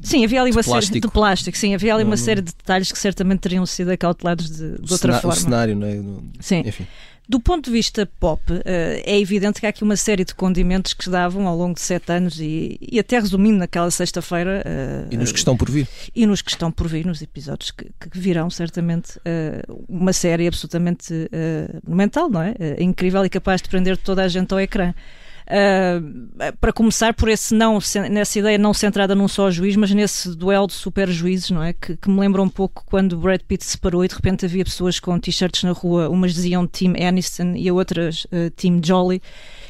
Sim, 0.00 0.24
havia 0.24 0.40
ali 0.40 0.52
uma 0.52 0.62
plástico. 0.62 0.86
série 0.86 1.00
de 1.00 1.08
plástico, 1.08 1.58
sim, 1.58 1.74
havia 1.74 1.92
ali 1.92 2.04
não, 2.04 2.10
uma 2.10 2.16
não... 2.16 2.24
série 2.24 2.40
de 2.40 2.52
detalhes 2.52 2.92
que 2.92 2.98
certamente 2.98 3.40
teriam 3.40 3.66
sido 3.66 3.90
acautelados 3.90 4.48
de, 4.48 4.80
de 4.80 4.92
outra 4.92 5.14
forma. 5.14 5.36
O 5.36 5.36
cenário, 5.36 5.74
não 5.74 5.86
é? 5.88 6.00
Sim. 6.38 6.62
Enfim. 6.64 6.86
Do 7.28 7.38
ponto 7.38 7.66
de 7.66 7.70
vista 7.70 8.08
pop, 8.18 8.40
uh, 8.50 8.62
é 8.64 9.20
evidente 9.20 9.60
que 9.60 9.66
há 9.66 9.68
aqui 9.68 9.84
uma 9.84 9.96
série 9.96 10.24
de 10.24 10.34
condimentos 10.34 10.94
que 10.94 11.04
se 11.04 11.10
davam 11.10 11.46
ao 11.46 11.54
longo 11.54 11.74
de 11.74 11.82
sete 11.82 12.10
anos 12.10 12.40
e, 12.40 12.78
e 12.80 12.98
até 12.98 13.20
resumindo 13.20 13.58
naquela 13.58 13.90
sexta-feira. 13.90 14.64
Uh, 14.64 15.12
e 15.12 15.16
nos 15.18 15.30
que 15.30 15.38
estão 15.38 15.54
por 15.54 15.70
vir. 15.70 15.86
E 16.14 16.24
nos 16.24 16.40
que 16.40 16.50
estão 16.50 16.72
por 16.72 16.88
vir, 16.88 17.04
nos 17.04 17.20
episódios 17.20 17.70
que, 17.70 17.84
que 17.84 18.18
virão, 18.18 18.48
certamente. 18.48 19.18
Uh, 19.18 19.84
uma 19.86 20.14
série 20.14 20.46
absolutamente 20.46 21.12
monumental, 21.84 22.30
não 22.30 22.40
é? 22.40 22.54
incrível 22.78 23.24
e 23.24 23.28
capaz 23.28 23.60
de 23.60 23.68
prender 23.68 23.96
toda 23.98 24.22
a 24.22 24.28
gente 24.28 24.52
ao 24.52 24.60
ecrã. 24.60 24.94
Uh, 25.48 26.52
para 26.60 26.74
começar 26.74 27.14
por 27.14 27.26
esse 27.26 27.54
não, 27.54 27.78
nessa 28.10 28.38
ideia 28.38 28.58
não 28.58 28.74
centrada 28.74 29.14
num 29.14 29.26
só 29.26 29.50
juiz, 29.50 29.76
mas 29.76 29.90
nesse 29.92 30.36
duelo 30.36 30.66
de 30.66 30.74
super 30.74 31.08
juízes, 31.08 31.50
não 31.50 31.62
é? 31.62 31.72
Que, 31.72 31.96
que 31.96 32.10
me 32.10 32.20
lembra 32.20 32.42
um 32.42 32.50
pouco 32.50 32.84
quando 32.84 33.16
Brad 33.16 33.40
Pitt 33.40 33.64
se 33.64 33.78
parou 33.78 34.04
e 34.04 34.08
de 34.08 34.14
repente 34.14 34.44
havia 34.44 34.62
pessoas 34.62 35.00
com 35.00 35.18
t-shirts 35.18 35.62
na 35.62 35.72
rua, 35.72 36.10
umas 36.10 36.34
diziam 36.34 36.66
Team 36.66 36.92
Aniston 37.00 37.54
e 37.56 37.72
outras 37.72 38.24
uh, 38.26 38.50
Team 38.56 38.80
Jolly. 38.84 39.22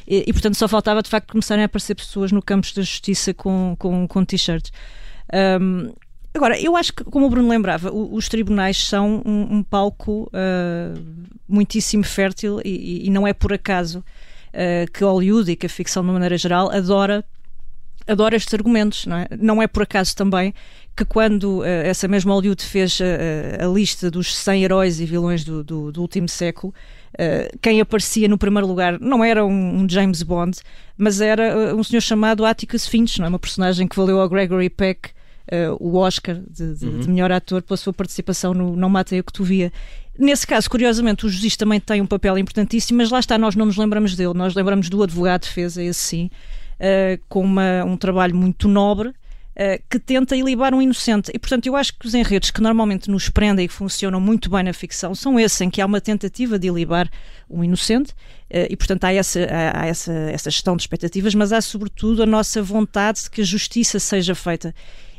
E, 0.05 0.25
e, 0.27 0.33
portanto 0.33 0.55
só 0.55 0.67
faltava 0.67 1.01
de 1.01 1.09
facto 1.09 1.31
começarem 1.31 1.63
a 1.63 1.65
aparecer 1.65 1.95
pessoas 1.95 2.31
no 2.33 2.41
campo 2.41 2.67
da 2.75 2.81
justiça 2.81 3.33
com, 3.33 3.73
com, 3.79 4.05
com 4.05 4.25
t-shirts. 4.25 4.73
Um, 5.61 5.93
Agora, 6.31 6.59
eu 6.59 6.75
acho 6.75 6.93
que, 6.93 7.03
como 7.03 7.25
o 7.25 7.29
Bruno 7.29 7.49
lembrava, 7.49 7.91
os 7.91 8.29
tribunais 8.29 8.77
são 8.77 9.21
um, 9.25 9.57
um 9.57 9.63
palco 9.63 10.29
uh, 10.31 11.29
muitíssimo 11.47 12.03
fértil 12.03 12.61
e, 12.63 13.07
e, 13.07 13.09
não 13.09 13.27
é 13.27 13.33
por 13.33 13.51
acaso 13.51 14.03
uh, 14.53 14.91
que 14.91 15.03
Hollywood 15.03 15.51
e 15.51 15.55
que 15.55 15.65
a 15.65 15.69
ficção 15.69 16.03
de 16.03 16.07
uma 16.07 16.13
maneira 16.13 16.37
geral 16.37 16.71
adora 16.71 17.23
adora 18.07 18.35
estes 18.35 18.53
argumentos, 18.53 19.05
não 19.05 19.17
é? 19.17 19.27
Não 19.39 19.61
é 19.61 19.67
por 19.67 19.83
acaso 19.83 20.15
também 20.15 20.53
que 20.95 21.05
quando 21.05 21.59
uh, 21.59 21.63
essa 21.63 22.07
mesma 22.07 22.33
Hollywood 22.33 22.61
fez 22.63 22.99
uh, 22.99 23.03
a 23.63 23.67
lista 23.67 24.11
dos 24.11 24.35
100 24.35 24.63
heróis 24.63 24.99
e 24.99 25.05
vilões 25.05 25.45
do, 25.45 25.63
do, 25.63 25.91
do 25.91 26.01
último 26.01 26.27
século, 26.27 26.73
uh, 27.13 27.57
quem 27.61 27.79
aparecia 27.79 28.27
no 28.27 28.37
primeiro 28.37 28.67
lugar 28.67 28.99
não 28.99 29.23
era 29.23 29.45
um, 29.45 29.81
um 29.81 29.87
James 29.87 30.23
Bond, 30.23 30.59
mas 30.97 31.21
era 31.21 31.73
um 31.73 31.83
senhor 31.83 32.01
chamado 32.01 32.45
Atticus 32.45 32.85
Finch, 32.85 33.19
não 33.19 33.27
é? 33.27 33.29
uma 33.29 33.39
personagem 33.39 33.87
que 33.87 33.95
valeu 33.95 34.19
ao 34.19 34.27
Gregory 34.27 34.69
Peck 34.69 35.11
o 35.79 35.97
Oscar 35.97 36.35
de, 36.47 36.75
de, 36.75 36.85
uhum. 36.85 36.99
de, 36.99 37.09
melhor 37.09 37.31
ator 37.31 37.63
pela 37.63 37.75
sua 37.75 37.91
participação 37.91 38.53
no 38.53 38.75
Não 38.75 38.87
Matei 38.87 39.19
o 39.19 39.23
que 39.23 39.33
Tu 39.33 39.43
Via. 39.43 39.73
Nesse 40.19 40.45
caso, 40.45 40.69
curiosamente, 40.69 41.25
o 41.25 41.29
juiz 41.29 41.55
também 41.55 41.79
tem 41.79 42.01
um 42.01 42.05
papel 42.05 42.37
importantíssimo, 42.37 42.97
mas 42.97 43.09
lá 43.09 43.19
está, 43.19 43.37
nós 43.37 43.55
não 43.55 43.65
nos 43.65 43.77
lembramos 43.77 44.17
dele, 44.17 44.33
nós 44.33 44.53
lembramos 44.53 44.89
do 44.89 45.01
advogado 45.01 45.43
de 45.43 45.47
defesa, 45.47 45.81
esse 45.81 46.01
sim, 46.01 46.29
uh, 46.75 47.17
com 47.29 47.39
uma, 47.41 47.85
um 47.85 47.95
trabalho 47.95 48.35
muito 48.35 48.67
nobre. 48.67 49.09
Uh, 49.09 49.81
que 49.89 49.99
tenta 49.99 50.37
ilibar 50.37 50.73
um 50.73 50.81
inocente. 50.81 51.29
E, 51.33 51.39
portanto, 51.39 51.65
eu 51.65 51.75
acho 51.75 51.97
que 51.99 52.07
os 52.07 52.13
enredos 52.13 52.49
que 52.49 52.61
normalmente 52.61 53.11
nos 53.11 53.27
prendem 53.27 53.65
e 53.65 53.67
que 53.67 53.73
funcionam 53.73 54.19
muito 54.19 54.49
bem 54.49 54.63
na 54.63 54.71
ficção 54.71 55.13
são 55.13 55.37
esses, 55.37 55.59
em 55.59 55.69
que 55.69 55.81
há 55.81 55.85
uma 55.85 55.99
tentativa 55.99 56.57
de 56.57 56.67
ilibar 56.67 57.09
um 57.49 57.61
inocente, 57.61 58.11
uh, 58.11 58.67
e, 58.69 58.75
portanto, 58.77 59.05
há, 59.05 59.13
essa, 59.13 59.39
há, 59.41 59.81
há 59.81 59.85
essa, 59.85 60.13
essa 60.13 60.49
gestão 60.49 60.75
de 60.77 60.83
expectativas, 60.83 61.33
mas 61.33 61.51
há, 61.51 61.61
sobretudo, 61.61 62.23
a 62.23 62.25
nossa 62.25 62.61
vontade 62.61 63.23
de 63.23 63.29
que 63.29 63.41
a 63.41 63.45
justiça 63.45 63.99
seja 63.99 64.35
feita. 64.35 64.73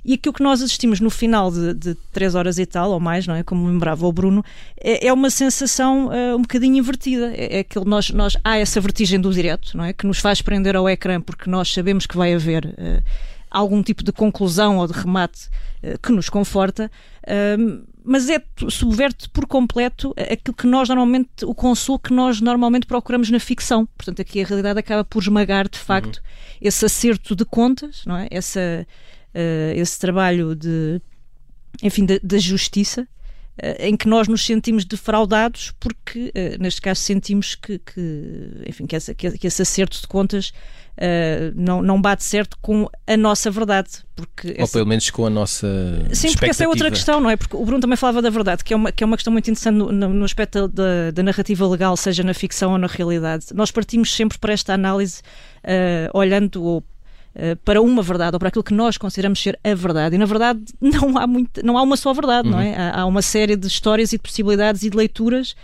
E 0.04 0.14
aquilo 0.14 0.32
que 0.32 0.42
nós 0.42 0.62
assistimos 0.62 1.00
no 1.00 1.10
final 1.10 1.50
de, 1.50 1.74
de 1.74 1.94
três 2.12 2.34
horas 2.34 2.58
e 2.58 2.66
tal, 2.66 2.92
ou 2.92 3.00
mais, 3.00 3.26
não 3.26 3.34
é? 3.34 3.42
Como 3.42 3.66
lembrava 3.66 4.06
o 4.06 4.12
Bruno, 4.12 4.44
é, 4.80 5.08
é 5.08 5.12
uma 5.12 5.30
sensação 5.30 6.08
uh, 6.08 6.36
um 6.36 6.42
bocadinho 6.42 6.76
invertida. 6.76 7.32
É, 7.34 7.56
é 7.56 7.60
aquilo 7.60 7.84
nós, 7.84 8.10
nós 8.10 8.36
há 8.44 8.56
essa 8.56 8.80
vertigem 8.80 9.20
do 9.20 9.32
direto, 9.32 9.76
não 9.76 9.84
é? 9.84 9.92
Que 9.92 10.06
nos 10.06 10.18
faz 10.18 10.40
prender 10.40 10.76
ao 10.76 10.88
ecrã 10.88 11.20
porque 11.20 11.50
nós 11.50 11.72
sabemos 11.72 12.06
que 12.06 12.16
vai 12.16 12.34
haver 12.34 12.66
uh, 12.66 13.02
algum 13.50 13.82
tipo 13.82 14.02
de 14.02 14.12
conclusão 14.12 14.78
ou 14.78 14.86
de 14.86 14.92
remate 14.92 15.48
uh, 15.82 15.98
que 15.98 16.12
nos 16.12 16.28
conforta. 16.28 16.90
Uh, 17.24 17.88
mas 18.02 18.30
é 18.30 18.42
subverte 18.70 19.28
por 19.28 19.46
completo 19.46 20.14
aquilo 20.16 20.56
que 20.56 20.66
nós 20.66 20.88
normalmente, 20.88 21.44
o 21.44 21.54
consolo 21.54 21.98
que 21.98 22.12
nós 22.12 22.40
normalmente 22.40 22.86
procuramos 22.86 23.30
na 23.30 23.38
ficção. 23.38 23.86
Portanto, 23.96 24.22
aqui 24.22 24.42
a 24.42 24.46
realidade 24.46 24.78
acaba 24.78 25.04
por 25.04 25.22
esmagar 25.22 25.68
de 25.68 25.78
facto 25.78 26.16
uhum. 26.16 26.22
esse 26.62 26.84
acerto 26.84 27.36
de 27.36 27.44
contas, 27.44 28.02
não 28.06 28.16
é? 28.16 28.26
Essa, 28.30 28.86
uh, 29.34 29.72
esse 29.74 29.98
trabalho 29.98 30.54
de, 30.54 31.00
enfim, 31.82 32.06
da 32.06 32.38
justiça 32.38 33.02
uh, 33.02 33.76
em 33.78 33.96
que 33.96 34.08
nós 34.08 34.28
nos 34.28 34.44
sentimos 34.44 34.84
defraudados 34.84 35.72
porque, 35.78 36.32
uh, 36.34 36.62
neste 36.62 36.80
caso, 36.80 37.00
sentimos 37.00 37.54
que, 37.54 37.78
que 37.78 38.62
enfim, 38.66 38.86
que, 38.86 38.96
essa, 38.96 39.14
que, 39.14 39.46
esse 39.46 39.62
acerto 39.62 40.00
de 40.00 40.06
contas 40.06 40.52
uh, 41.00 41.52
não, 41.54 41.82
não 41.82 42.00
bate 42.00 42.24
certo 42.24 42.56
com 42.60 42.88
a 43.06 43.16
nossa 43.16 43.50
verdade. 43.50 43.88
Porque 44.14 44.48
Ou 44.58 44.64
essa... 44.64 44.72
pelo 44.72 44.86
menos 44.86 45.10
com 45.10 45.26
a 45.26 45.30
nossa. 45.30 45.66
Sim, 46.12 46.32
porque 46.32 46.50
essa 46.50 46.64
é 46.64 46.68
outra 46.68 46.90
questão, 46.90 47.20
não 47.20 47.30
é? 47.30 47.36
Porque 47.36 47.56
o 47.56 47.64
Bruno 47.64 47.80
também 47.80 47.96
falava 47.96 48.20
da 48.20 48.30
verdade, 48.30 48.62
que 48.62 48.74
é 48.74 48.76
uma, 48.76 48.92
que 48.92 49.02
é 49.02 49.06
uma 49.06 49.16
questão 49.16 49.32
muito 49.32 49.50
interessante 49.50 49.76
no, 49.76 49.90
no, 49.92 50.24
aspecto 50.24 50.68
da, 50.68 51.10
da, 51.12 51.22
narrativa 51.22 51.66
legal, 51.66 51.96
seja 51.96 52.22
na 52.22 52.34
ficção 52.34 52.72
ou 52.72 52.78
na 52.78 52.86
realidade. 52.86 53.46
Nós 53.54 53.70
partimos 53.70 54.14
sempre 54.14 54.38
para 54.38 54.52
esta 54.52 54.74
análise 54.74 55.22
uh, 55.64 56.16
olhando 56.16 56.62
ou 56.62 56.84
para 57.64 57.80
uma 57.80 58.02
verdade 58.02 58.34
ou 58.34 58.38
para 58.38 58.48
aquilo 58.48 58.64
que 58.64 58.74
nós 58.74 58.98
consideramos 58.98 59.40
ser 59.40 59.58
a 59.62 59.74
verdade. 59.74 60.16
E 60.16 60.18
na 60.18 60.24
verdade 60.24 60.60
não 60.80 61.16
há, 61.16 61.26
muito, 61.26 61.64
não 61.64 61.78
há 61.78 61.82
uma 61.82 61.96
só 61.96 62.12
verdade, 62.12 62.48
uhum. 62.48 62.54
não 62.54 62.60
é? 62.60 62.74
Há, 62.74 63.00
há, 63.00 63.06
uma 63.06 63.22
série 63.22 63.56
de 63.56 63.66
histórias 63.66 64.12
e 64.12 64.16
de 64.16 64.22
possibilidades 64.22 64.82
e 64.82 64.90
de 64.90 64.96
leituras 64.96 65.54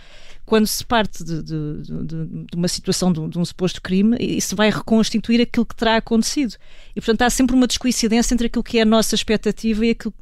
quando 0.47 0.65
se 0.65 0.83
parte 0.83 1.25
de, 1.25 1.43
de, 1.43 1.81
de, 1.81 2.05
de 2.05 2.55
uma 2.55 2.69
situação 2.69 3.11
de, 3.11 3.37
um 3.37 3.43
suposto 3.43 3.81
crime 3.81 4.15
e 4.17 4.39
se 4.39 4.55
vai 4.55 4.69
reconstituir 4.69 5.41
aquilo 5.41 5.65
que 5.65 5.75
terá 5.75 5.97
acontecido. 5.97 6.55
E, 6.95 7.01
portanto, 7.01 7.23
há 7.23 7.29
sempre 7.29 7.53
uma 7.53 7.67
descoincidência 7.67 8.33
entre 8.33 8.47
aquilo 8.47 8.63
que 8.63 8.79
é 8.79 8.83
a 8.83 8.85
nossa 8.85 9.13
expectativa 9.13 9.85
e 9.85 9.89
aquilo 9.89 10.13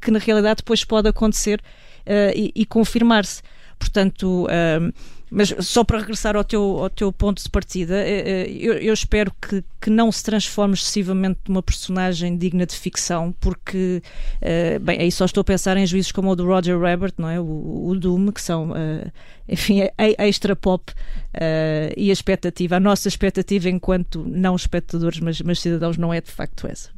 que 0.00 0.10
na 0.10 0.18
realidade 0.18 0.58
depois 0.58 0.82
pode 0.82 1.08
acontecer 1.08 1.60
uh, 2.06 2.32
e, 2.34 2.52
e 2.54 2.64
confirmar-se. 2.64 3.42
Portanto, 3.78 4.46
uh, 4.46 4.92
mas 5.30 5.54
só 5.60 5.82
para 5.82 5.98
regressar 5.98 6.36
ao 6.36 6.44
teu, 6.44 6.62
ao 6.62 6.90
teu 6.90 7.12
ponto 7.12 7.42
de 7.42 7.48
partida, 7.48 7.96
eh, 7.96 8.22
eh, 8.26 8.50
eu, 8.50 8.74
eu, 8.74 8.94
espero 8.94 9.32
que, 9.40 9.64
que 9.80 9.90
não 9.90 10.10
se 10.12 10.22
transforme 10.22 10.74
excessivamente 10.74 11.40
numa 11.48 11.62
personagem 11.62 12.36
digna 12.36 12.64
de 12.64 12.76
ficção, 12.76 13.34
porque, 13.40 14.02
uh, 14.36 14.80
bem, 14.80 15.00
aí 15.00 15.10
só 15.10 15.24
estou 15.24 15.40
a 15.40 15.44
pensar 15.44 15.76
em 15.76 15.86
juízes 15.86 16.12
como 16.12 16.30
o 16.30 16.36
do 16.36 16.46
Roger 16.46 16.78
Rabbit, 16.78 17.14
não 17.18 17.28
é? 17.28 17.40
O, 17.40 17.88
o 17.88 17.98
Doom, 17.98 18.30
que 18.30 18.40
são, 18.40 18.72
enfim, 19.48 19.80
extra 20.18 20.54
pop 20.54 20.92
e 21.96 22.10
a 22.10 22.12
expectativa, 22.12 22.76
a 22.76 22.80
nossa 22.80 23.08
expectativa 23.08 23.68
enquanto 23.68 24.24
não 24.26 24.54
espectadores, 24.54 25.18
mas, 25.20 25.40
mas 25.40 25.60
cidadãos, 25.60 25.96
não 25.96 26.14
é 26.14 26.20
de 26.20 26.30
facto 26.30 26.66
essa. 26.66 26.90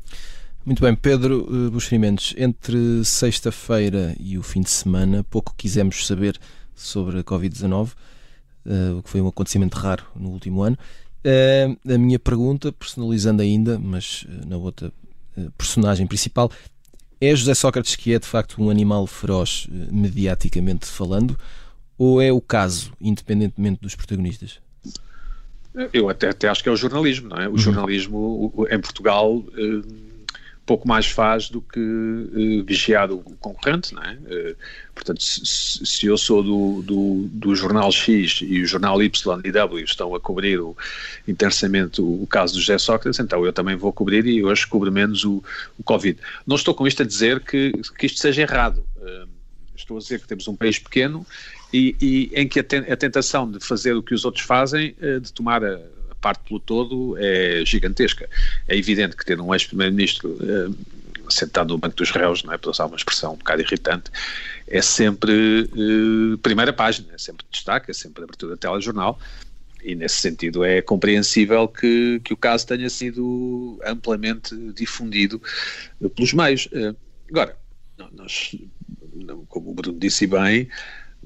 Muito 0.68 0.82
bem, 0.82 0.94
Pedro 0.94 1.46
uh, 1.50 1.70
Buxerimentos, 1.70 2.34
entre 2.36 3.02
sexta-feira 3.02 4.14
e 4.20 4.36
o 4.36 4.42
fim 4.42 4.60
de 4.60 4.68
semana, 4.68 5.24
pouco 5.24 5.54
quisemos 5.56 6.06
saber 6.06 6.38
sobre 6.74 7.20
a 7.20 7.24
Covid-19 7.24 7.86
uh, 7.86 8.17
o 8.98 9.02
que 9.02 9.10
foi 9.10 9.20
um 9.20 9.28
acontecimento 9.28 9.74
raro 9.76 10.04
no 10.14 10.30
último 10.30 10.62
ano. 10.62 10.76
Uh, 11.24 11.94
a 11.94 11.98
minha 11.98 12.18
pergunta, 12.18 12.72
personalizando 12.72 13.42
ainda, 13.42 13.78
mas 13.78 14.24
uh, 14.28 14.48
na 14.48 14.56
outra 14.56 14.92
personagem 15.56 16.06
principal, 16.06 16.50
é 17.20 17.34
José 17.34 17.54
Sócrates 17.54 17.96
que 17.96 18.12
é 18.12 18.18
de 18.18 18.26
facto 18.26 18.62
um 18.62 18.70
animal 18.70 19.06
feroz, 19.06 19.68
mediaticamente 19.90 20.86
falando, 20.86 21.38
ou 21.96 22.20
é 22.20 22.32
o 22.32 22.40
caso, 22.40 22.92
independentemente 23.00 23.80
dos 23.80 23.94
protagonistas? 23.94 24.60
Eu 25.92 26.08
até, 26.08 26.30
até 26.30 26.48
acho 26.48 26.62
que 26.62 26.68
é 26.68 26.72
o 26.72 26.76
jornalismo, 26.76 27.28
não 27.28 27.36
é? 27.36 27.48
O 27.48 27.52
uhum. 27.52 27.58
jornalismo 27.58 28.66
em 28.70 28.80
Portugal 28.80 29.44
pouco 30.68 30.86
mais 30.86 31.06
faz 31.06 31.48
do 31.48 31.62
que 31.62 31.80
uh, 31.80 32.62
vigiar 32.62 33.10
o 33.10 33.20
concorrente, 33.40 33.94
não 33.94 34.02
é? 34.02 34.12
Uh, 34.12 34.56
portanto, 34.94 35.22
se, 35.22 35.86
se, 35.86 36.06
eu 36.06 36.18
sou 36.18 36.42
do, 36.42 36.82
do, 36.82 37.28
do, 37.32 37.56
jornal 37.56 37.90
X 37.90 38.40
e 38.42 38.60
o 38.60 38.66
jornal 38.66 39.02
Y 39.02 39.40
e 39.44 39.50
W 39.50 39.82
estão 39.82 40.14
a 40.14 40.20
cobrir 40.20 40.60
o, 40.60 40.76
intensamente 41.26 42.02
o, 42.02 42.22
o, 42.22 42.26
caso 42.26 42.52
do 42.52 42.60
José 42.60 42.76
Sócrates, 42.76 43.18
então 43.18 43.46
eu 43.46 43.52
também 43.52 43.76
vou 43.76 43.90
cobrir 43.94 44.26
e 44.26 44.44
hoje 44.44 44.66
cubro 44.66 44.92
menos 44.92 45.24
o, 45.24 45.42
o 45.78 45.82
Covid. 45.82 46.20
Não 46.46 46.56
estou 46.56 46.74
com 46.74 46.86
isto 46.86 47.02
a 47.02 47.06
dizer 47.06 47.40
que, 47.40 47.72
que 47.98 48.04
isto 48.04 48.18
seja 48.18 48.42
errado. 48.42 48.84
Uh, 48.98 49.26
estou 49.74 49.96
a 49.96 50.00
dizer 50.00 50.20
que 50.20 50.28
temos 50.28 50.46
um 50.48 50.54
país 50.54 50.78
pequeno 50.78 51.26
e, 51.72 51.96
e 51.98 52.30
em 52.34 52.46
que 52.46 52.60
a, 52.60 52.64
ten, 52.64 52.80
a, 52.80 52.96
tentação 52.96 53.50
de 53.50 53.58
fazer 53.58 53.94
o 53.94 54.02
que 54.02 54.12
os 54.12 54.26
outros 54.26 54.44
fazem, 54.44 54.94
de 55.22 55.32
tomar 55.32 55.64
a 55.64 55.80
parte 56.20 56.40
pelo 56.46 56.60
todo 56.60 57.16
é 57.18 57.62
gigantesca. 57.64 58.28
É 58.66 58.76
evidente 58.76 59.16
que 59.16 59.24
ter 59.24 59.40
um 59.40 59.52
ex-primeiro-ministro 59.54 60.30
uh, 60.30 60.76
sentado 61.30 61.74
no 61.74 61.78
banco 61.78 61.96
dos 61.96 62.10
réus, 62.10 62.42
não 62.42 62.52
é, 62.52 62.58
para 62.58 62.70
usar 62.70 62.86
uma 62.86 62.96
expressão 62.96 63.34
um 63.34 63.36
bocado 63.36 63.62
irritante, 63.62 64.10
é 64.66 64.82
sempre 64.82 65.62
uh, 65.62 66.38
primeira 66.38 66.72
página, 66.72 67.08
é 67.14 67.18
sempre 67.18 67.44
destaque, 67.50 67.90
é 67.90 67.94
sempre 67.94 68.24
abertura 68.24 68.54
de 68.54 68.60
telejornal, 68.60 69.18
e 69.82 69.94
nesse 69.94 70.16
sentido 70.16 70.64
é 70.64 70.82
compreensível 70.82 71.68
que, 71.68 72.20
que 72.24 72.32
o 72.32 72.36
caso 72.36 72.66
tenha 72.66 72.90
sido 72.90 73.78
amplamente 73.84 74.56
difundido 74.72 75.40
pelos 76.14 76.32
meios. 76.32 76.66
Uh, 76.66 76.96
agora, 77.30 77.56
nós, 78.12 78.56
como 79.48 79.70
o 79.70 79.74
Bruno 79.74 79.98
disse 79.98 80.26
bem, 80.26 80.68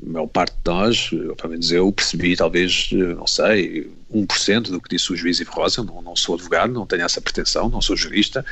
a 0.00 0.10
maior 0.10 0.26
parte 0.26 0.54
de 0.54 0.70
nós, 0.70 1.10
pelo 1.10 1.50
menos 1.50 1.70
eu, 1.70 1.92
percebi 1.92 2.34
talvez, 2.36 2.90
não 2.92 3.26
sei, 3.26 3.90
1% 4.12 4.70
do 4.70 4.80
que 4.80 4.88
disse 4.88 5.12
o 5.12 5.16
juiz 5.16 5.40
Ivo 5.40 5.52
Rosa, 5.52 5.82
não, 5.82 6.00
não 6.00 6.16
sou 6.16 6.34
advogado, 6.34 6.72
não 6.72 6.86
tenho 6.86 7.04
essa 7.04 7.20
pretensão, 7.20 7.68
não 7.68 7.82
sou 7.82 7.96
jurista, 7.96 8.44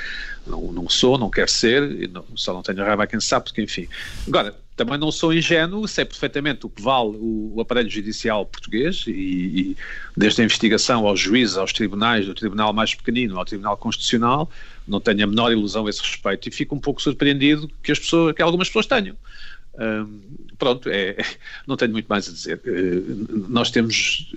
não, 0.46 0.72
não 0.72 0.88
sou, 0.88 1.16
não 1.16 1.31
quero 1.31 1.50
ser, 1.50 2.09
não, 2.11 2.24
só 2.35 2.53
não 2.53 2.62
tenho 2.62 2.79
raiva 2.85 3.05
a 3.05 3.07
quem 3.07 3.20
sabe, 3.20 3.46
porque 3.46 3.62
enfim. 3.62 3.88
Agora, 4.26 4.55
também 4.76 4.98
não 4.98 5.12
sou 5.12 5.33
ingênuo, 5.33 5.87
sei 5.87 6.05
perfeitamente 6.05 6.64
o 6.64 6.70
que 6.70 6.81
vale 6.81 7.11
o, 7.16 7.53
o 7.55 7.61
aparelho 7.61 7.90
judicial 7.90 8.46
português 8.46 9.05
e, 9.07 9.11
e, 9.11 9.76
desde 10.16 10.40
a 10.40 10.44
investigação 10.44 11.07
aos 11.07 11.20
juízes, 11.20 11.57
aos 11.57 11.72
tribunais, 11.72 12.26
do 12.26 12.35
tribunal 12.35 12.72
mais 12.72 12.94
pequenino 12.94 13.38
ao 13.38 13.44
tribunal 13.44 13.76
constitucional, 13.76 14.50
não 14.88 15.00
tenho 15.00 15.24
a 15.24 15.26
menor 15.26 15.53
ilusão 15.53 15.87
a 15.87 15.90
esse 15.90 16.00
respeito 16.00 16.48
e 16.48 16.53
fico 16.53 16.74
um 16.74 16.81
pouco 16.81 17.03
surpreendido 17.03 17.70
que 17.83 17.92
as 17.92 17.98
pessoas, 17.98 18.35
que 18.35 18.42
algumas 18.42 18.68
pessoas 18.68 18.87
tenham 18.87 19.16
pronto, 20.59 20.88
é, 20.88 21.16
não 21.66 21.76
tenho 21.76 21.92
muito 21.92 22.06
mais 22.06 22.28
a 22.28 22.33
dizer. 22.33 22.61
Uh, 22.66 23.48
nós 23.48 23.70
temos 23.70 24.33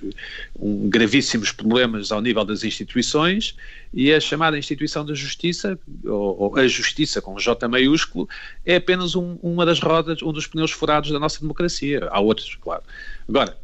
um, 0.58 0.90
gravíssimos 0.90 1.52
problemas 1.52 2.12
ao 2.12 2.22
nível 2.22 2.46
das 2.46 2.64
instituições 2.64 3.56
e 3.94 4.14
a 4.14 4.20
chamada 4.20 4.58
instituição 4.58 5.06
da 5.06 5.14
justiça, 5.14 5.78
ou, 6.06 6.40
ou 6.40 6.58
a 6.58 6.68
justiça 6.68 7.22
com 7.22 7.38
J 7.38 7.68
maiúsculo, 7.68 8.28
é 8.66 8.78
apenas 8.78 9.16
um, 9.16 9.38
uma 9.42 9.66
das 9.66 9.80
rodas, 9.80 10.22
um 10.22 10.32
dos 10.32 10.48
pneus 10.48 10.72
furados 10.72 11.12
da 11.12 11.20
nossa 11.20 11.40
democracia. 11.40 12.08
Há 12.10 12.20
outros, 12.20 12.56
claro. 12.56 12.84
Agora, 13.28 13.58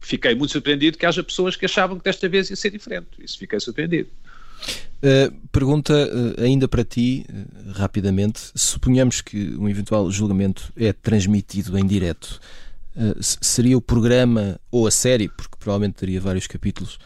fiquei 0.00 0.34
muito 0.34 0.52
surpreendido 0.52 0.98
que 0.98 1.06
haja 1.06 1.22
pessoas 1.22 1.56
que 1.56 1.66
achavam 1.66 1.98
que 1.98 2.04
desta 2.04 2.28
vez 2.28 2.50
ia 2.50 2.56
ser 2.56 2.70
diferente. 2.70 3.08
Isso 3.18 3.38
fiquei 3.38 3.60
surpreendido. 3.60 4.08
Uh, 5.02 5.34
pergunta 5.50 5.94
uh, 5.94 6.42
ainda 6.42 6.68
para 6.68 6.84
ti, 6.84 7.24
uh, 7.30 7.72
rapidamente. 7.72 8.52
Suponhamos 8.54 9.22
que 9.22 9.56
um 9.56 9.68
eventual 9.68 10.10
julgamento 10.10 10.70
é 10.76 10.92
transmitido 10.92 11.78
em 11.78 11.86
direto. 11.86 12.40
seria 13.20 13.78
o 13.78 13.80
programa 13.80 14.60
ou 14.70 14.86
a 14.86 14.90
série, 14.90 15.28
porque 15.28 15.56
provavelmente 15.58 15.94
teria 15.94 16.20
vários 16.20 16.46
capítulos, 16.46 16.98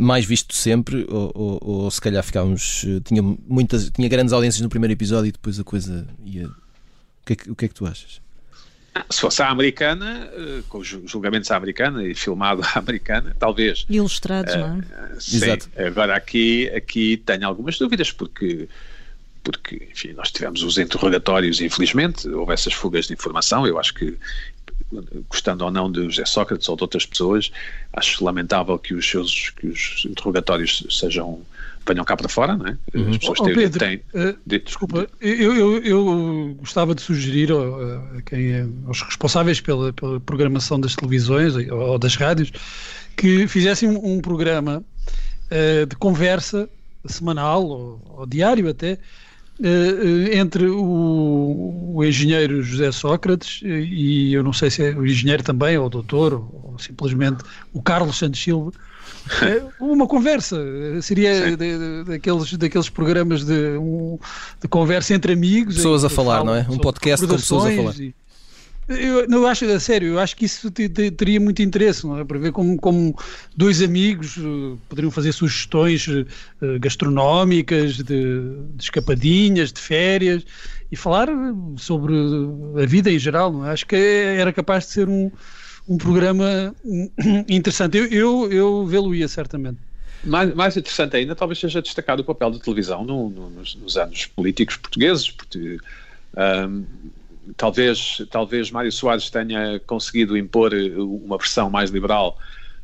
mais 0.00 0.24
visto 0.24 0.54
sempre? 0.54 1.04
Ou, 1.08 1.32
ou, 1.34 1.58
ou, 1.62 1.90
se 1.90 2.00
calhar 2.00 2.22
ficávamos. 2.22 2.86
tinha, 3.04 3.22
muitas, 3.22 3.90
tinha 3.90 4.08
grandes 4.08 4.32
audiências 4.32 4.62
no 4.62 4.68
primeiro 4.68 4.92
episódio 4.92 5.28
e 5.28 5.32
depois 5.32 5.58
a 5.58 5.64
coisa 5.64 6.06
ia. 6.24 6.46
O 6.46 7.26
que 7.26 7.32
é 7.32 7.36
que, 7.36 7.50
o 7.50 7.56
que, 7.56 7.64
é 7.64 7.68
que 7.68 7.74
tu 7.74 7.86
achas? 7.86 8.20
Se 9.10 9.20
fosse 9.20 9.42
a 9.42 9.48
americana, 9.48 10.30
eh, 10.32 10.62
com 10.68 10.78
os 10.78 10.86
julgamentos 10.86 11.50
à 11.50 11.56
americana 11.56 12.04
e 12.04 12.14
filmado 12.14 12.62
à 12.62 12.78
americana, 12.78 13.34
talvez. 13.38 13.84
Ilustrados, 13.88 14.54
uh, 14.54 14.58
não 14.58 14.78
é? 14.78 15.20
Sim. 15.20 15.36
Exato. 15.36 15.68
Agora 15.76 16.14
aqui, 16.14 16.70
aqui 16.70 17.16
tenho 17.16 17.46
algumas 17.46 17.76
dúvidas, 17.76 18.12
porque, 18.12 18.68
porque, 19.42 19.88
enfim, 19.90 20.12
nós 20.12 20.30
tivemos 20.30 20.62
os 20.62 20.78
interrogatórios, 20.78 21.60
infelizmente, 21.60 22.28
houve 22.28 22.52
essas 22.52 22.72
fugas 22.72 23.06
de 23.08 23.14
informação. 23.14 23.66
Eu 23.66 23.80
acho 23.80 23.94
que, 23.94 24.16
gostando 25.28 25.64
ou 25.64 25.70
não 25.72 25.90
de 25.90 26.04
José 26.04 26.24
Sócrates 26.24 26.68
ou 26.68 26.76
de 26.76 26.82
outras 26.82 27.04
pessoas, 27.04 27.50
acho 27.92 28.24
lamentável 28.24 28.78
que 28.78 28.94
os 28.94 29.08
seus 29.08 29.50
que 29.50 29.66
os 29.66 30.04
interrogatórios 30.04 30.86
sejam 30.88 31.44
venham 31.86 32.04
cá 32.04 32.16
para 32.16 32.28
fora, 32.28 32.56
não 32.56 32.66
é? 32.66 32.76
Uhum. 32.94 33.10
As 33.10 33.18
pessoas 33.18 33.40
oh, 33.40 33.44
têm, 33.44 33.54
Pedro, 33.54 33.78
têm, 33.78 33.96
uh, 34.14 34.36
de... 34.46 34.58
desculpa, 34.58 35.08
eu, 35.20 35.54
eu, 35.54 35.82
eu, 35.82 36.56
gostava 36.58 36.94
de 36.94 37.02
sugerir 37.02 37.50
a, 37.52 38.22
quem 38.22 38.52
é, 38.52 38.66
aos 38.86 39.02
responsáveis 39.02 39.60
pela, 39.60 39.92
pela 39.92 40.20
programação 40.20 40.80
das 40.80 40.94
televisões 40.94 41.54
ou 41.70 41.98
das 41.98 42.16
rádios 42.16 42.52
que 43.16 43.46
fizessem 43.46 43.88
um, 43.88 44.16
um 44.16 44.20
programa 44.20 44.82
uh, 45.50 45.86
de 45.86 45.96
conversa 45.96 46.68
semanal 47.06 47.64
ou, 47.64 48.02
ou, 48.18 48.26
diário 48.26 48.68
até 48.68 48.98
entre 50.32 50.66
o, 50.66 51.92
o, 51.94 52.04
engenheiro 52.04 52.60
José 52.60 52.90
Sócrates 52.90 53.60
e 53.62 54.32
eu 54.32 54.42
não 54.42 54.52
sei 54.52 54.68
se 54.68 54.82
é 54.82 54.90
o 54.90 55.06
engenheiro 55.06 55.44
também, 55.44 55.78
ou 55.78 55.86
o 55.86 55.88
doutor, 55.88 56.32
ou, 56.32 56.70
ou 56.72 56.78
simplesmente 56.80 57.44
o 57.72 57.80
Carlos 57.80 58.18
Santos 58.18 58.42
Silva. 58.42 58.72
Uma 59.80 60.06
conversa, 60.06 60.56
seria 61.00 61.56
de, 61.56 62.04
daqueles, 62.04 62.52
daqueles 62.54 62.88
programas 62.88 63.44
de, 63.44 63.78
um, 63.78 64.18
de 64.60 64.68
conversa 64.68 65.14
entre 65.14 65.32
amigos. 65.32 65.76
Pessoas 65.76 66.04
a 66.04 66.10
falar, 66.10 66.44
não 66.44 66.54
é? 66.54 66.66
Um 66.68 66.78
podcast 66.78 67.26
com 67.26 67.34
pessoas 67.34 67.66
a 67.66 67.76
falar. 67.76 67.94
E, 67.98 68.14
eu 68.86 69.26
não 69.28 69.46
acho, 69.46 69.64
a 69.64 69.80
sério, 69.80 70.08
eu 70.08 70.18
acho 70.18 70.36
que 70.36 70.44
isso 70.44 70.70
teria 70.70 71.40
muito 71.40 71.62
interesse, 71.62 72.06
não 72.06 72.18
é? 72.18 72.24
Para 72.24 72.38
ver 72.38 72.52
como, 72.52 72.76
como 72.76 73.16
dois 73.56 73.80
amigos 73.80 74.36
uh, 74.36 74.78
poderiam 74.88 75.10
fazer 75.10 75.32
sugestões 75.32 76.06
uh, 76.06 76.26
gastronómicas, 76.78 77.96
de, 77.96 78.04
de, 78.04 78.84
escapadinhas, 78.84 79.72
de 79.72 79.80
férias 79.80 80.44
e 80.92 80.96
falar 80.96 81.28
sobre 81.78 82.12
a 82.82 82.84
vida 82.84 83.10
em 83.10 83.18
geral, 83.18 83.50
não 83.50 83.66
é? 83.66 83.70
Acho 83.70 83.86
que 83.86 83.96
era 83.96 84.52
capaz 84.52 84.84
de 84.84 84.92
ser 84.92 85.08
um, 85.08 85.30
um 85.88 85.98
programa 85.98 86.74
interessante. 87.48 87.96
Eu, 87.98 88.06
eu, 88.10 88.52
eu 88.52 88.86
vê-lo-ia 88.86 89.28
certamente. 89.28 89.78
Mais, 90.22 90.54
mais, 90.54 90.76
interessante 90.76 91.16
ainda, 91.16 91.34
talvez 91.36 91.58
seja 91.58 91.82
destacado 91.82 92.20
o 92.20 92.24
papel 92.24 92.50
da 92.50 92.58
televisão 92.58 93.04
no, 93.04 93.28
no, 93.28 93.50
nos, 93.50 93.74
nos, 93.74 93.96
anos 93.96 94.26
políticos 94.26 94.76
portugueses, 94.76 95.30
porque. 95.30 95.78
Um, 96.36 96.84
talvez, 97.56 98.22
talvez 98.30 98.70
Mário 98.70 98.90
Soares 98.90 99.30
tenha 99.30 99.78
conseguido 99.80 100.36
impor 100.36 100.72
eh, 100.72 100.94
uma 100.96 101.36
versão 101.36 101.68
mais 101.68 101.90
liberal 101.90 102.38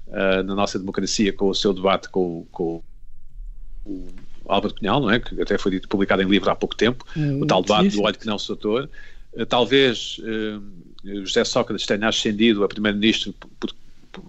uh, 0.09 0.43
na 0.43 0.55
nossa 0.55 0.79
democracia 0.79 1.33
com 1.33 1.49
o 1.49 1.55
seu 1.55 1.73
debate 1.73 2.09
com, 2.09 2.47
com 2.53 2.83
o 3.85 4.09
Álvaro 4.47 4.75
Cunhal, 4.75 5.01
não 5.01 5.11
é? 5.11 5.21
que 5.21 5.41
até 5.41 5.57
foi 5.57 5.81
publicado 5.81 6.23
em 6.23 6.29
livro 6.29 6.51
há 6.51 6.57
pouco 6.57 6.77
tempo, 6.77 7.05
hum, 7.17 7.41
o 7.43 7.47
tal 7.47 7.63
debate 7.63 7.97
do 7.97 8.03
olho 8.03 8.19
que 8.19 8.27
não 8.27 8.39
se 8.39 8.49
doutor. 8.49 8.89
Uh, 9.33 9.47
talvez 9.47 10.21
uh, 10.21 10.63
José 11.05 11.45
Sócrates 11.45 11.87
tenha 11.87 12.09
ascendido 12.09 12.65
a 12.65 12.69
primeiro-ministro 12.69 13.35
por, 13.59 13.75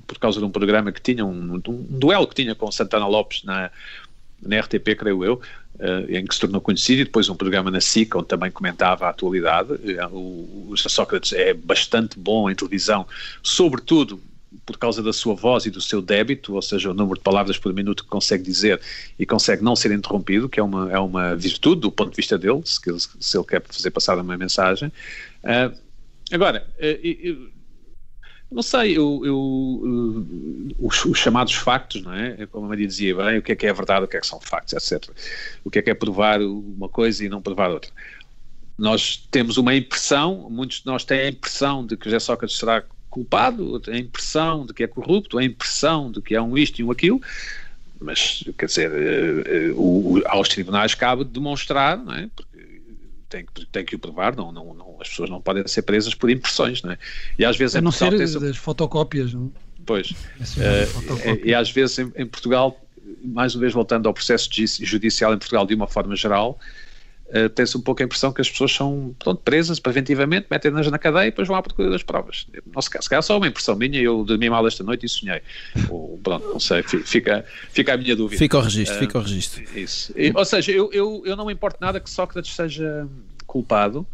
por, 0.05 0.19
causa 0.19 0.39
de 0.39 0.45
um 0.45 0.51
programa 0.51 0.91
que 0.91 1.01
tinha, 1.01 1.25
um, 1.25 1.55
um, 1.55 1.85
duelo 1.89 2.27
que 2.27 2.35
tinha 2.35 2.55
com 2.55 2.71
Santana 2.71 3.07
Lopes 3.07 3.43
na, 3.43 3.71
na 4.41 4.59
RTP, 4.59 4.95
creio 4.97 5.23
eu, 5.23 5.41
uh, 5.75 6.09
em 6.09 6.25
que 6.25 6.33
se 6.33 6.41
tornou 6.41 6.61
conhecido, 6.61 7.01
e 7.01 7.05
depois 7.05 7.29
um 7.29 7.35
programa 7.35 7.71
na 7.71 7.81
SIC, 7.81 8.15
onde 8.15 8.27
também 8.27 8.51
comentava 8.51 9.07
a 9.07 9.09
atualidade. 9.09 9.73
Uh, 9.73 10.15
o, 10.15 10.67
o 10.71 10.77
Sócrates 10.77 11.33
é 11.33 11.53
bastante 11.53 12.17
bom 12.17 12.49
em 12.49 12.55
televisão, 12.55 13.07
sobretudo 13.41 14.21
por 14.65 14.77
causa 14.77 15.01
da 15.01 15.13
sua 15.13 15.33
voz 15.33 15.65
e 15.65 15.71
do 15.71 15.81
seu 15.81 16.01
débito, 16.01 16.53
ou 16.53 16.61
seja, 16.61 16.91
o 16.91 16.93
número 16.93 17.17
de 17.17 17.23
palavras 17.23 17.57
por 17.57 17.73
minuto 17.73 18.03
que 18.03 18.09
consegue 18.09 18.43
dizer 18.43 18.79
e 19.17 19.25
consegue 19.25 19.63
não 19.63 19.75
ser 19.75 19.91
interrompido, 19.91 20.49
que 20.49 20.59
é 20.59 20.63
uma, 20.63 20.91
é 20.91 20.99
uma 20.99 21.35
virtude 21.35 21.81
do 21.81 21.91
ponto 21.91 22.11
de 22.11 22.17
vista 22.17 22.37
dele, 22.37 22.61
se, 22.65 22.79
se 23.19 23.37
ele 23.37 23.45
quer 23.45 23.63
fazer 23.65 23.91
passar 23.91 24.19
uma 24.19 24.37
mensagem. 24.37 24.91
Uh, 25.43 25.75
agora, 26.31 26.67
uh, 26.77 27.51
não 28.51 28.61
sei, 28.61 28.97
eu, 28.97 29.21
eu, 29.23 30.27
os, 30.77 31.05
os, 31.05 31.17
chamados 31.17 31.53
factos, 31.53 32.01
não 32.01 32.13
é? 32.13 32.45
Como 32.47 32.65
a 32.65 32.69
Maria 32.69 32.85
dizia 32.85 33.15
bem, 33.15 33.37
o 33.37 33.41
que 33.41 33.53
é 33.53 33.55
que 33.55 33.65
é 33.65 33.71
verdade, 33.71 34.03
o 34.03 34.07
que 34.09 34.17
é 34.17 34.19
que 34.19 34.27
são 34.27 34.41
factos, 34.41 34.73
etc. 34.73 35.09
O 35.63 35.71
que 35.71 35.79
é 35.79 35.81
que 35.81 35.89
é 35.89 35.93
provar 35.93 36.41
uma 36.41 36.89
coisa 36.89 37.23
e 37.25 37.29
não 37.29 37.41
provar 37.41 37.69
outra. 37.69 37.89
Nós 38.77 39.25
temos 39.31 39.57
uma 39.57 39.73
impressão, 39.73 40.49
muitos 40.49 40.81
de 40.81 40.85
nós 40.85 41.05
têm 41.05 41.19
a 41.19 41.29
impressão 41.29 41.85
de 41.85 41.95
que 41.95 42.05
José 42.05 42.19
Sócrates 42.19 42.57
será 42.57 42.83
culpado, 43.09 43.81
a 43.87 43.97
impressão 43.97 44.65
de 44.65 44.73
que 44.73 44.83
é 44.83 44.87
corrupto, 44.87 45.37
a 45.37 45.43
impressão 45.43 46.11
de 46.11 46.21
que 46.21 46.35
é 46.35 46.41
um 46.41 46.57
isto 46.57 46.79
e 46.79 46.83
um 46.83 46.91
aquilo, 46.91 47.21
mas, 48.01 48.43
quer 48.57 48.65
dizer, 48.65 48.91
o, 49.75 50.21
aos 50.25 50.49
tribunais 50.49 50.95
cabe 50.95 51.23
demonstrar, 51.23 51.97
não 51.97 52.15
é? 52.15 52.29
Porque 52.35 52.50
tem, 53.31 53.45
tem 53.71 53.85
que 53.85 53.95
o 53.95 53.99
provar, 53.99 54.35
não, 54.35 54.51
não, 54.51 54.73
não, 54.73 54.97
as 54.99 55.07
pessoas 55.07 55.29
não 55.29 55.41
podem 55.41 55.65
ser 55.65 55.81
presas 55.83 56.13
por 56.13 56.29
impressões, 56.29 56.83
não 56.83 56.91
é? 56.91 56.97
E 57.39 57.45
às 57.45 57.57
vezes 57.57 57.77
a 57.77 57.81
não 57.81 57.91
ser 57.91 58.15
das 58.17 58.57
fotocópias, 58.57 59.33
não? 59.33 59.51
Pois, 59.85 60.11
uh, 60.11 61.39
e 61.43 61.55
às 61.55 61.71
vezes 61.71 61.97
em, 61.97 62.11
em, 62.15 62.25
Portugal, 62.27 62.79
mais 63.23 63.55
uma 63.55 63.61
vez 63.61 63.73
voltando 63.73 64.07
ao 64.07 64.13
processo 64.13 64.49
judicial 64.83 65.33
em 65.33 65.37
Portugal 65.37 65.65
de 65.65 65.73
uma 65.73 65.87
forma 65.87 66.15
geral, 66.15 66.59
uh, 67.35 67.49
tem-se 67.49 67.77
um 67.77 67.81
pouco 67.81 68.01
a 68.01 68.05
impressão 68.05 68.31
que 68.31 68.41
as 68.41 68.49
pessoas 68.49 68.71
são 68.73 69.15
pronto, 69.17 69.41
presas 69.43 69.79
preventivamente, 69.79 70.47
metem-nas 70.49 70.89
na 70.89 70.99
cadeia 70.99 71.27
e 71.27 71.31
depois 71.31 71.47
vão 71.47 71.57
à 71.57 71.61
procura 71.61 71.89
das 71.89 72.03
provas. 72.03 72.47
Caso, 72.73 73.03
se 73.03 73.09
calhar 73.09 73.23
só 73.23 73.37
uma 73.37 73.47
impressão 73.47 73.75
minha, 73.75 73.99
eu 73.99 74.23
dormi 74.23 74.49
mal 74.49 74.65
esta 74.67 74.83
noite 74.83 75.05
e 75.05 75.09
sonhei. 75.09 75.41
Ou, 75.89 76.19
pronto, 76.23 76.47
não 76.47 76.59
sei, 76.59 76.83
fica, 76.83 77.45
fica 77.69 77.93
a 77.93 77.97
minha 77.97 78.15
dúvida. 78.15 78.37
Fica 78.37 78.57
o 78.57 78.61
registro, 78.61 78.95
uh, 78.95 78.99
fica 78.99 79.17
o 79.17 79.21
registro. 79.21 79.63
Isso. 79.77 80.13
E, 80.15 80.31
ou 80.35 80.45
seja, 80.45 80.71
eu, 80.71 80.91
eu, 80.91 81.23
eu 81.25 81.35
não 81.35 81.45
me 81.45 81.53
importo 81.53 81.77
nada 81.81 81.99
que 81.99 82.09
Sócrates 82.09 82.53
seja 82.53 83.07
culpado, 83.47 84.05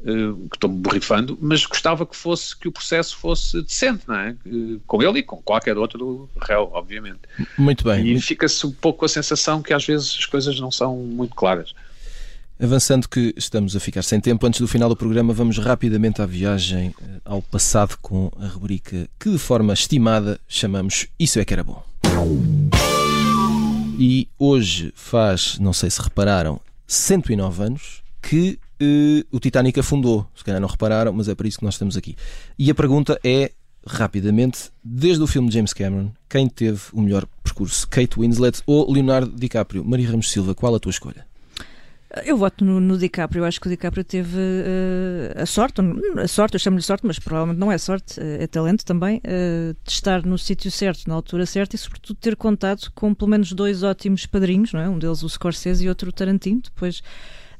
uh, 0.00 0.48
que 0.48 0.56
estou 0.56 0.70
borrifando, 0.70 1.38
mas 1.40 1.64
gostava 1.64 2.06
que 2.06 2.16
fosse 2.16 2.56
que 2.56 2.68
o 2.68 2.72
processo 2.72 3.16
fosse 3.16 3.62
decente, 3.62 4.04
não 4.06 4.16
é? 4.16 4.36
Com 4.86 5.02
ele 5.02 5.20
e 5.20 5.22
com 5.22 5.36
qualquer 5.42 5.76
outro 5.76 6.28
réu, 6.40 6.70
obviamente. 6.72 7.20
Muito 7.56 7.84
bem. 7.84 8.06
E 8.06 8.20
fica-se 8.20 8.66
um 8.66 8.72
pouco 8.72 9.04
a 9.04 9.08
sensação 9.08 9.62
que 9.62 9.72
às 9.72 9.84
vezes 9.84 10.16
as 10.18 10.26
coisas 10.26 10.58
não 10.60 10.70
são 10.70 10.96
muito 10.96 11.34
claras. 11.34 11.74
Avançando 12.60 13.08
que 13.08 13.32
estamos 13.36 13.76
a 13.76 13.80
ficar 13.80 14.02
sem 14.02 14.20
tempo, 14.20 14.44
antes 14.44 14.60
do 14.60 14.66
final 14.66 14.88
do 14.88 14.96
programa, 14.96 15.32
vamos 15.32 15.58
rapidamente 15.58 16.20
à 16.20 16.26
viagem 16.26 16.92
eh, 17.00 17.20
ao 17.24 17.40
passado 17.40 17.96
com 18.02 18.32
a 18.36 18.48
rubrica 18.48 19.08
que 19.16 19.30
de 19.30 19.38
forma 19.38 19.72
estimada 19.72 20.40
chamamos 20.48 21.06
Isso 21.16 21.38
é 21.38 21.44
que 21.44 21.54
era 21.54 21.62
bom. 21.62 21.84
E 23.96 24.26
hoje 24.36 24.92
faz, 24.96 25.56
não 25.60 25.72
sei 25.72 25.88
se 25.88 26.02
repararam, 26.02 26.60
109 26.84 27.62
anos 27.62 28.02
que 28.20 28.58
uh, 28.82 29.24
o 29.30 29.38
Titanic 29.38 29.78
afundou. 29.78 30.26
Se 30.34 30.42
calhar 30.42 30.60
não 30.60 30.68
repararam, 30.68 31.12
mas 31.12 31.28
é 31.28 31.36
para 31.36 31.46
isso 31.46 31.58
que 31.58 31.64
nós 31.64 31.74
estamos 31.74 31.96
aqui. 31.96 32.16
E 32.58 32.72
a 32.72 32.74
pergunta 32.74 33.20
é, 33.22 33.52
rapidamente, 33.86 34.72
desde 34.82 35.22
o 35.22 35.28
filme 35.28 35.48
de 35.48 35.54
James 35.54 35.72
Cameron, 35.72 36.10
quem 36.28 36.48
teve 36.48 36.80
o 36.92 37.00
melhor 37.00 37.24
percurso? 37.40 37.86
Kate 37.86 38.18
Winslet 38.18 38.62
ou 38.66 38.92
Leonardo 38.92 39.30
DiCaprio? 39.30 39.84
Maria 39.84 40.10
Ramos 40.10 40.28
Silva, 40.28 40.56
qual 40.56 40.74
a 40.74 40.80
tua 40.80 40.90
escolha? 40.90 41.27
Eu 42.24 42.38
voto 42.38 42.64
no, 42.64 42.80
no 42.80 42.96
DiCaprio. 42.96 43.42
Eu 43.42 43.44
acho 43.44 43.60
que 43.60 43.66
o 43.66 43.70
DiCaprio 43.70 44.02
teve 44.02 44.38
uh, 44.38 45.42
a 45.42 45.46
sorte, 45.46 45.80
a 46.16 46.28
sorte, 46.28 46.54
eu 46.54 46.60
chamo-lhe 46.60 46.82
sorte, 46.82 47.06
mas 47.06 47.18
provavelmente 47.18 47.58
não 47.58 47.70
é 47.70 47.76
sorte, 47.76 48.18
é 48.18 48.46
talento 48.46 48.84
também, 48.84 49.18
uh, 49.18 49.76
de 49.84 49.90
estar 49.90 50.24
no 50.24 50.38
sítio 50.38 50.70
certo, 50.70 51.06
na 51.06 51.14
altura 51.14 51.44
certa 51.44 51.76
e, 51.76 51.78
sobretudo, 51.78 52.16
ter 52.16 52.34
contado 52.36 52.90
com 52.94 53.12
pelo 53.12 53.30
menos 53.30 53.52
dois 53.52 53.82
ótimos 53.82 54.24
padrinhos, 54.24 54.72
não 54.72 54.80
é? 54.80 54.88
Um 54.88 54.98
deles 54.98 55.22
o 55.22 55.28
Scorsese 55.28 55.84
e 55.84 55.88
outro 55.88 56.08
o 56.08 56.12
Tarantino. 56.12 56.62
Depois 56.62 57.02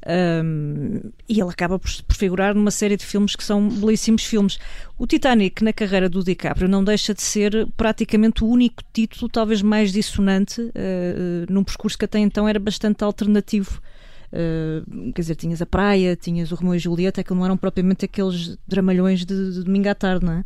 um, 0.07 1.11
e 1.27 1.41
ele 1.41 1.49
acaba 1.49 1.77
por, 1.77 1.91
por 2.03 2.15
figurar 2.15 2.55
numa 2.55 2.71
série 2.71 2.95
de 2.95 3.05
filmes 3.05 3.35
que 3.35 3.43
são 3.43 3.67
belíssimos 3.67 4.23
filmes. 4.23 4.57
O 4.97 5.05
Titanic, 5.05 5.63
na 5.63 5.73
carreira 5.73 6.09
do 6.09 6.23
DiCaprio, 6.23 6.69
não 6.69 6.83
deixa 6.83 7.13
de 7.13 7.21
ser 7.21 7.67
praticamente 7.75 8.43
o 8.43 8.47
único 8.47 8.81
título, 8.93 9.29
talvez 9.29 9.61
mais 9.61 9.91
dissonante, 9.91 10.61
uh, 10.61 10.71
num 11.49 11.63
percurso 11.63 11.97
que 11.97 12.05
até 12.05 12.19
então 12.19 12.47
era 12.47 12.59
bastante 12.59 13.03
alternativo. 13.03 13.81
Uh, 14.31 15.11
quer 15.13 15.21
dizer, 15.21 15.35
tinhas 15.35 15.61
a 15.61 15.65
praia, 15.65 16.15
tinhas 16.15 16.51
o 16.51 16.55
Romeu 16.55 16.75
e 16.75 16.79
Julieta, 16.79 17.23
que 17.23 17.33
não 17.33 17.43
eram 17.43 17.57
propriamente 17.57 18.05
aqueles 18.05 18.57
dramalhões 18.67 19.25
de, 19.25 19.53
de 19.53 19.63
domingo 19.63 19.89
à 19.89 19.95
tarde, 19.95 20.25
não 20.25 20.33
é? 20.33 20.45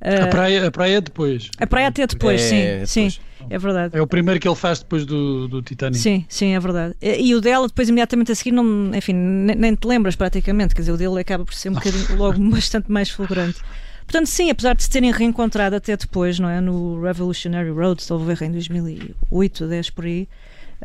Uh, 0.00 0.24
a, 0.24 0.26
praia, 0.28 0.66
a 0.66 0.70
praia 0.70 0.96
é 0.96 1.00
depois. 1.00 1.50
A 1.58 1.66
praia 1.66 1.88
até 1.88 2.06
depois, 2.06 2.40
é, 2.40 2.44
sim, 2.48 2.56
é 2.56 2.72
depois. 2.72 2.90
sim, 2.90 3.10
é 3.50 3.58
verdade. 3.58 3.96
É 3.96 4.00
o 4.00 4.06
primeiro 4.06 4.40
que 4.40 4.48
ele 4.48 4.56
faz 4.56 4.78
depois 4.78 5.04
do, 5.04 5.46
do 5.46 5.62
Titanic. 5.62 5.98
Sim, 5.98 6.24
sim, 6.28 6.54
é 6.54 6.60
verdade. 6.60 6.96
E, 7.02 7.34
o 7.34 7.40
dela, 7.40 7.68
depois, 7.68 7.88
imediatamente 7.88 8.32
a 8.32 8.34
seguir, 8.34 8.52
não, 8.52 8.94
enfim, 8.94 9.12
nem, 9.12 9.54
nem 9.54 9.74
te 9.74 9.86
lembras 9.86 10.16
praticamente, 10.16 10.74
quer 10.74 10.80
dizer, 10.80 10.92
o 10.92 10.96
dele 10.96 11.20
acaba 11.20 11.44
por 11.44 11.52
ser 11.52 11.68
um 11.68 11.74
bocadinho 11.74 12.06
logo 12.16 12.38
bastante 12.50 12.90
mais 12.90 13.10
fulgurante. 13.10 13.60
Portanto, 14.06 14.26
sim, 14.26 14.50
apesar 14.50 14.74
de 14.74 14.82
se 14.82 14.90
terem 14.90 15.12
reencontrado 15.12 15.76
até 15.76 15.96
depois, 15.96 16.38
não 16.38 16.48
é? 16.48 16.60
No 16.60 17.00
Revolutionary 17.00 17.70
Road, 17.70 18.02
se 18.02 18.12
houver 18.12 18.42
em 18.42 18.50
2008, 18.50 19.68
10 19.68 19.90
por 19.90 20.04
aí, 20.04 20.26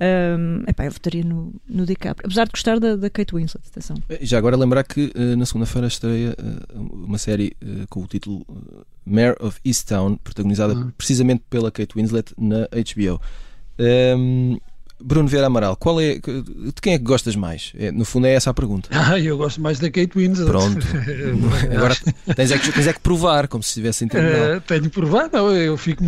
um, 0.02 0.64
epá, 0.68 0.86
eu 0.86 0.92
votaria 0.92 1.24
no, 1.24 1.54
no 1.68 1.86
DiCaprio, 1.86 2.26
apesar 2.26 2.46
de 2.46 2.52
gostar 2.52 2.80
da, 2.80 2.96
da 2.96 3.10
Kate 3.10 3.34
Winslet. 3.34 3.66
Atenção. 3.68 3.98
Já 4.22 4.38
agora 4.38 4.58
lembrar 4.58 4.84
que 4.84 5.12
uh, 5.16 5.38
na 5.38 5.46
segunda-feira 5.46 5.88
estreia 5.88 6.36
uh, 6.38 6.82
uma 6.82 7.18
série 7.18 7.56
uh, 7.64 7.88
com 7.90 8.02
o 8.02 8.08
título 8.08 8.46
Mayor 9.06 9.38
of 9.40 9.60
Easttown, 9.64 10.18
protagonizada 10.18 10.74
uhum. 10.74 10.92
precisamente 10.98 11.44
pela 11.50 11.72
Kate 11.72 11.96
Winslet 11.96 12.34
na 12.38 12.68
HBO. 12.68 13.22
Um, 13.80 14.58
Bruno 14.98 15.28
Vieira 15.28 15.48
Amaral, 15.48 15.76
qual 15.76 16.00
é, 16.00 16.16
de 16.16 16.74
quem 16.82 16.94
é 16.94 16.98
que 16.98 17.04
gostas 17.04 17.36
mais? 17.36 17.74
É, 17.78 17.92
no 17.92 18.06
fundo 18.06 18.28
é 18.28 18.34
essa 18.34 18.50
a 18.50 18.54
pergunta. 18.54 18.90
Ah, 18.96 19.20
eu 19.20 19.38
gosto 19.38 19.62
mais 19.62 19.78
da 19.78 19.90
Kate 19.92 20.12
Winslet. 20.16 20.50
Pronto. 20.50 20.86
Agora 21.76 21.96
tens 22.36 22.52
é, 22.52 22.58
que, 22.58 22.72
tens 22.72 22.88
é 22.88 22.94
que 22.94 23.00
provar, 23.02 23.48
como 23.48 23.62
se 23.62 23.70
estivesse 23.70 24.08
terminado. 24.08 24.58
Uh, 24.58 24.62
tenho 24.62 24.84
que 24.84 24.90
provar, 24.90 25.30
não, 25.32 25.52
eu 25.52 25.78
fico 25.78 26.04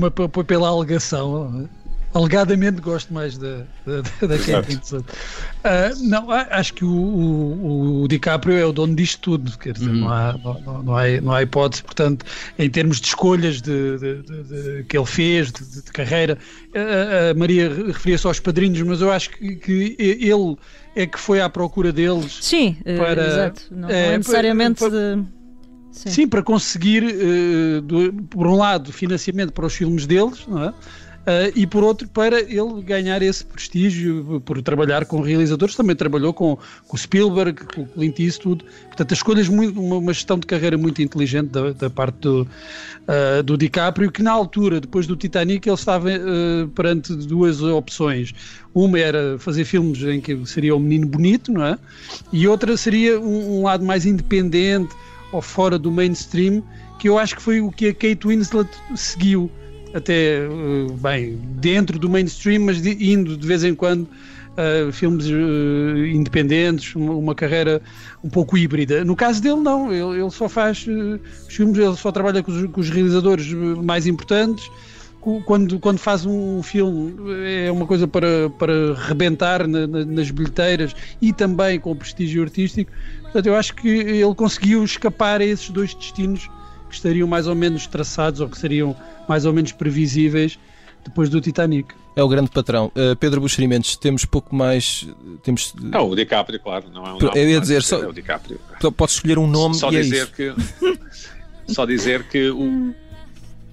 pela 0.45 0.69
alegação. 0.69 1.69
Alegadamente 2.13 2.81
gosto 2.81 3.13
mais 3.13 3.37
da, 3.37 3.63
da, 3.85 4.27
da 4.27 4.37
Kate 4.37 4.75
Winslet. 4.75 5.03
Uh, 5.03 6.09
não, 6.09 6.31
acho 6.31 6.73
que 6.73 6.85
o, 6.85 6.89
o, 6.89 8.01
o, 8.03 8.07
DiCaprio 8.07 8.57
é 8.57 8.65
o 8.65 8.71
dono 8.71 8.95
disto 8.95 9.19
tudo, 9.21 9.57
quer 9.57 9.73
dizer, 9.73 9.89
uhum. 9.89 10.01
não, 10.01 10.09
há, 10.09 10.33
não, 10.33 10.83
não, 10.83 10.97
há, 10.97 11.21
não 11.21 11.31
há 11.33 11.43
hipótese, 11.43 11.83
portanto, 11.83 12.25
em 12.57 12.69
termos 12.69 12.99
de 12.99 13.07
escolhas 13.07 13.61
de, 13.61 13.97
de, 13.97 14.21
de, 14.21 14.43
de 14.43 14.83
que 14.85 14.97
ele 14.97 15.05
fez, 15.05 15.51
de, 15.51 15.83
carreira, 15.91 16.37
a, 16.73 17.31
a 17.31 17.33
Maria 17.33 17.69
referia-se 17.69 18.25
aos 18.25 18.39
padrinhos, 18.39 18.81
mas 18.81 19.01
eu 19.01 19.11
acho 19.11 19.29
que, 19.31 19.55
que, 19.55 19.95
ele 19.99 20.57
é 20.95 21.05
que 21.05 21.19
foi 21.19 21.41
à 21.41 21.49
procura 21.49 21.91
deles. 21.91 22.39
Sim, 22.41 22.77
eh, 22.83 22.97
para, 22.97 23.27
exato. 23.27 23.61
Não, 23.69 23.89
é, 23.89 24.13
é 24.13 24.17
necessariamente 24.17 24.79
para, 24.79 24.89
para, 24.89 25.37
Sim. 25.91 26.09
Sim. 26.09 26.27
para 26.27 26.43
conseguir, 26.43 27.03
uh, 27.03 27.81
do, 27.81 28.13
por 28.29 28.47
um 28.47 28.55
lado, 28.55 28.91
financiamento 28.91 29.51
para 29.51 29.65
os 29.65 29.73
filmes 29.73 30.05
deles, 30.05 30.45
não 30.47 30.63
é? 30.65 30.73
Uh, 31.27 31.51
e 31.57 31.67
por 31.67 31.83
outro 31.83 32.07
para 32.07 32.39
ele 32.39 32.81
ganhar 32.81 33.21
esse 33.21 33.43
prestígio 33.43 34.41
por 34.45 34.61
trabalhar 34.61 35.03
com 35.03 35.19
realizadores, 35.19 35.75
também 35.75 35.93
trabalhou 35.93 36.33
com, 36.33 36.57
com 36.87 36.95
Spielberg, 36.95 37.65
com 37.65 37.85
Clint 37.85 38.17
Eastwood, 38.17 38.63
portanto 38.85 39.11
as 39.11 39.17
escolhas, 39.17 39.49
muito, 39.49 39.77
uma, 39.77 39.97
uma 39.97 40.13
gestão 40.13 40.39
de 40.39 40.47
carreira 40.47 40.77
muito 40.77 41.01
inteligente 41.01 41.49
da, 41.49 41.73
da 41.73 41.89
parte 41.89 42.19
do, 42.19 42.43
uh, 42.43 43.43
do 43.43 43.57
DiCaprio, 43.57 44.09
que 44.09 44.23
na 44.23 44.31
altura, 44.31 44.79
depois 44.79 45.05
do 45.05 45.17
Titanic, 45.17 45.67
ele 45.67 45.75
estava 45.75 46.07
uh, 46.07 46.69
perante 46.69 47.13
duas 47.13 47.61
opções, 47.61 48.33
uma 48.73 48.97
era 48.97 49.37
fazer 49.37 49.65
filmes 49.65 50.01
em 50.03 50.21
que 50.21 50.45
seria 50.45 50.73
o 50.77 50.79
menino 50.79 51.07
bonito, 51.07 51.51
não 51.51 51.65
é? 51.65 51.77
E 52.31 52.47
outra 52.47 52.77
seria 52.77 53.19
um, 53.19 53.59
um 53.59 53.63
lado 53.63 53.83
mais 53.83 54.05
independente 54.05 54.95
ou 55.33 55.41
fora 55.41 55.77
do 55.77 55.91
mainstream, 55.91 56.63
que 56.97 57.09
eu 57.09 57.19
acho 57.19 57.35
que 57.35 57.41
foi 57.41 57.59
o 57.59 57.69
que 57.69 57.87
a 57.87 57.93
Kate 57.93 58.25
Winslet 58.25 58.69
seguiu 58.95 59.51
até, 59.93 60.39
eh, 60.39 60.47
bem, 61.01 61.39
dentro 61.59 61.97
do 61.97 62.09
mainstream, 62.09 62.65
mas 62.65 62.81
de, 62.81 63.11
indo 63.11 63.37
de 63.37 63.47
vez 63.47 63.63
em 63.63 63.73
quando 63.73 64.07
uh, 64.57 64.91
filmes 64.91 65.27
uh, 65.27 66.05
independentes, 66.05 66.95
uma, 66.95 67.13
uma, 67.13 67.35
carreira 67.35 67.81
um 68.23 68.29
pouco 68.29 68.57
híbrida. 68.57 69.03
No 69.05 69.15
caso 69.15 69.41
dele, 69.41 69.57
não, 69.57 69.91
ele, 69.91 70.21
ele 70.21 70.31
só 70.31 70.49
faz 70.49 70.85
uh, 70.87 71.19
filmes, 71.47 71.77
ele 71.77 71.95
só 71.95 72.11
trabalha 72.11 72.41
com 72.43 72.51
os, 72.51 72.71
com 72.71 72.81
os 72.81 72.89
realizadores 72.89 73.51
mais 73.53 74.07
importantes. 74.07 74.69
Quando, 75.45 75.77
quando 75.77 75.97
faz 75.97 76.25
um 76.25 76.63
filme 76.63 77.13
é 77.45 77.69
uma 77.69 77.85
coisa 77.85 78.07
para, 78.07 78.49
para 78.51 78.93
rebentar 78.93 79.67
na, 79.67 79.85
na, 79.85 80.05
nas 80.05 80.31
bilheteiras 80.31 80.95
e 81.21 81.33
também 81.33 81.81
com 81.81 81.91
o 81.91 81.95
prestígio 81.95 82.43
artístico. 82.43 82.89
Portanto, 83.23 83.47
eu 83.47 83.55
acho 83.55 83.75
que 83.75 83.89
ele 83.89 84.35
conseguiu 84.35 84.85
escapar 84.85 85.41
a 85.41 85.43
esses 85.43 85.69
dois 85.69 85.93
destinos 85.93 86.49
que 86.87 86.95
estariam 86.95 87.27
mais 87.27 87.47
ou 87.47 87.55
menos 87.55 87.87
traçados 87.87 88.39
ou 88.39 88.49
que 88.49 88.57
seriam 88.57 88.95
mais 89.27 89.45
ou 89.45 89.53
menos 89.53 89.71
previsíveis 89.71 90.57
depois 91.03 91.29
do 91.29 91.39
Titanic. 91.39 91.93
É 92.15 92.23
o 92.23 92.27
grande 92.27 92.49
patrão. 92.49 92.91
Uh, 92.95 93.15
Pedro 93.15 93.39
Buxerimentos, 93.39 93.95
temos 93.95 94.25
pouco 94.25 94.55
mais. 94.55 95.07
Temos... 95.43 95.73
É 95.91 95.99
o 95.99 96.15
DiCaprio, 96.15 96.59
claro. 96.59 96.85
Não 96.91 97.05
é 97.05 97.13
um 97.13 97.19
nome, 97.19 97.39
Eu 97.39 97.49
ia 97.49 97.61
dizer, 97.61 97.83
só, 97.83 98.01
é 98.01 98.07
o 98.07 98.13
DiCaprio. 98.13 98.59
Podes 98.95 99.15
escolher 99.15 99.37
um 99.37 99.47
nome 99.47 99.75
só 99.75 99.91
e 99.91 99.97
é 99.97 100.01
dizer 100.01 100.23
é 100.23 100.25
que 100.25 100.55
Só 101.67 101.85
dizer 101.85 102.23
que 102.23 102.49
o, 102.49 102.93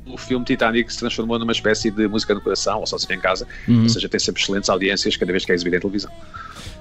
o 0.07 0.19
filme 0.19 0.45
Titanic 0.45 0.93
se 0.93 0.99
transformou 0.99 1.39
numa 1.39 1.53
espécie 1.53 1.91
de 1.91 2.09
música 2.09 2.35
no 2.35 2.41
coração, 2.41 2.81
ou 2.81 2.87
só 2.87 2.99
se 2.99 3.13
em 3.13 3.21
casa, 3.21 3.47
uhum. 3.69 3.85
ou 3.85 3.89
seja, 3.89 4.09
tem 4.09 4.19
sempre 4.19 4.43
excelentes 4.43 4.69
audiências 4.69 5.17
cada 5.17 5.33
vez 5.33 5.45
que 5.45 5.53
é 5.53 5.55
exibido 5.55 5.77
em 5.77 5.81
televisão. 5.81 6.11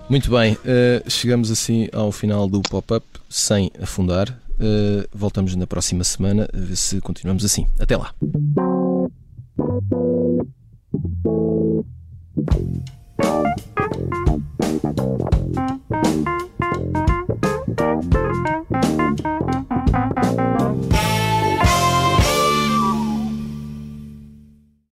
Muito 0.09 0.29
bem, 0.29 0.53
uh, 0.53 1.09
chegamos 1.09 1.49
assim 1.49 1.87
ao 1.93 2.11
final 2.11 2.47
do 2.47 2.61
pop-up, 2.61 3.05
sem 3.29 3.71
afundar. 3.81 4.37
Uh, 4.59 5.07
voltamos 5.11 5.55
na 5.55 5.67
próxima 5.67 6.03
semana 6.03 6.47
a 6.53 6.57
ver 6.57 6.75
se 6.75 7.01
continuamos 7.01 7.43
assim. 7.43 7.65
Até 7.79 7.97
lá. 7.97 8.13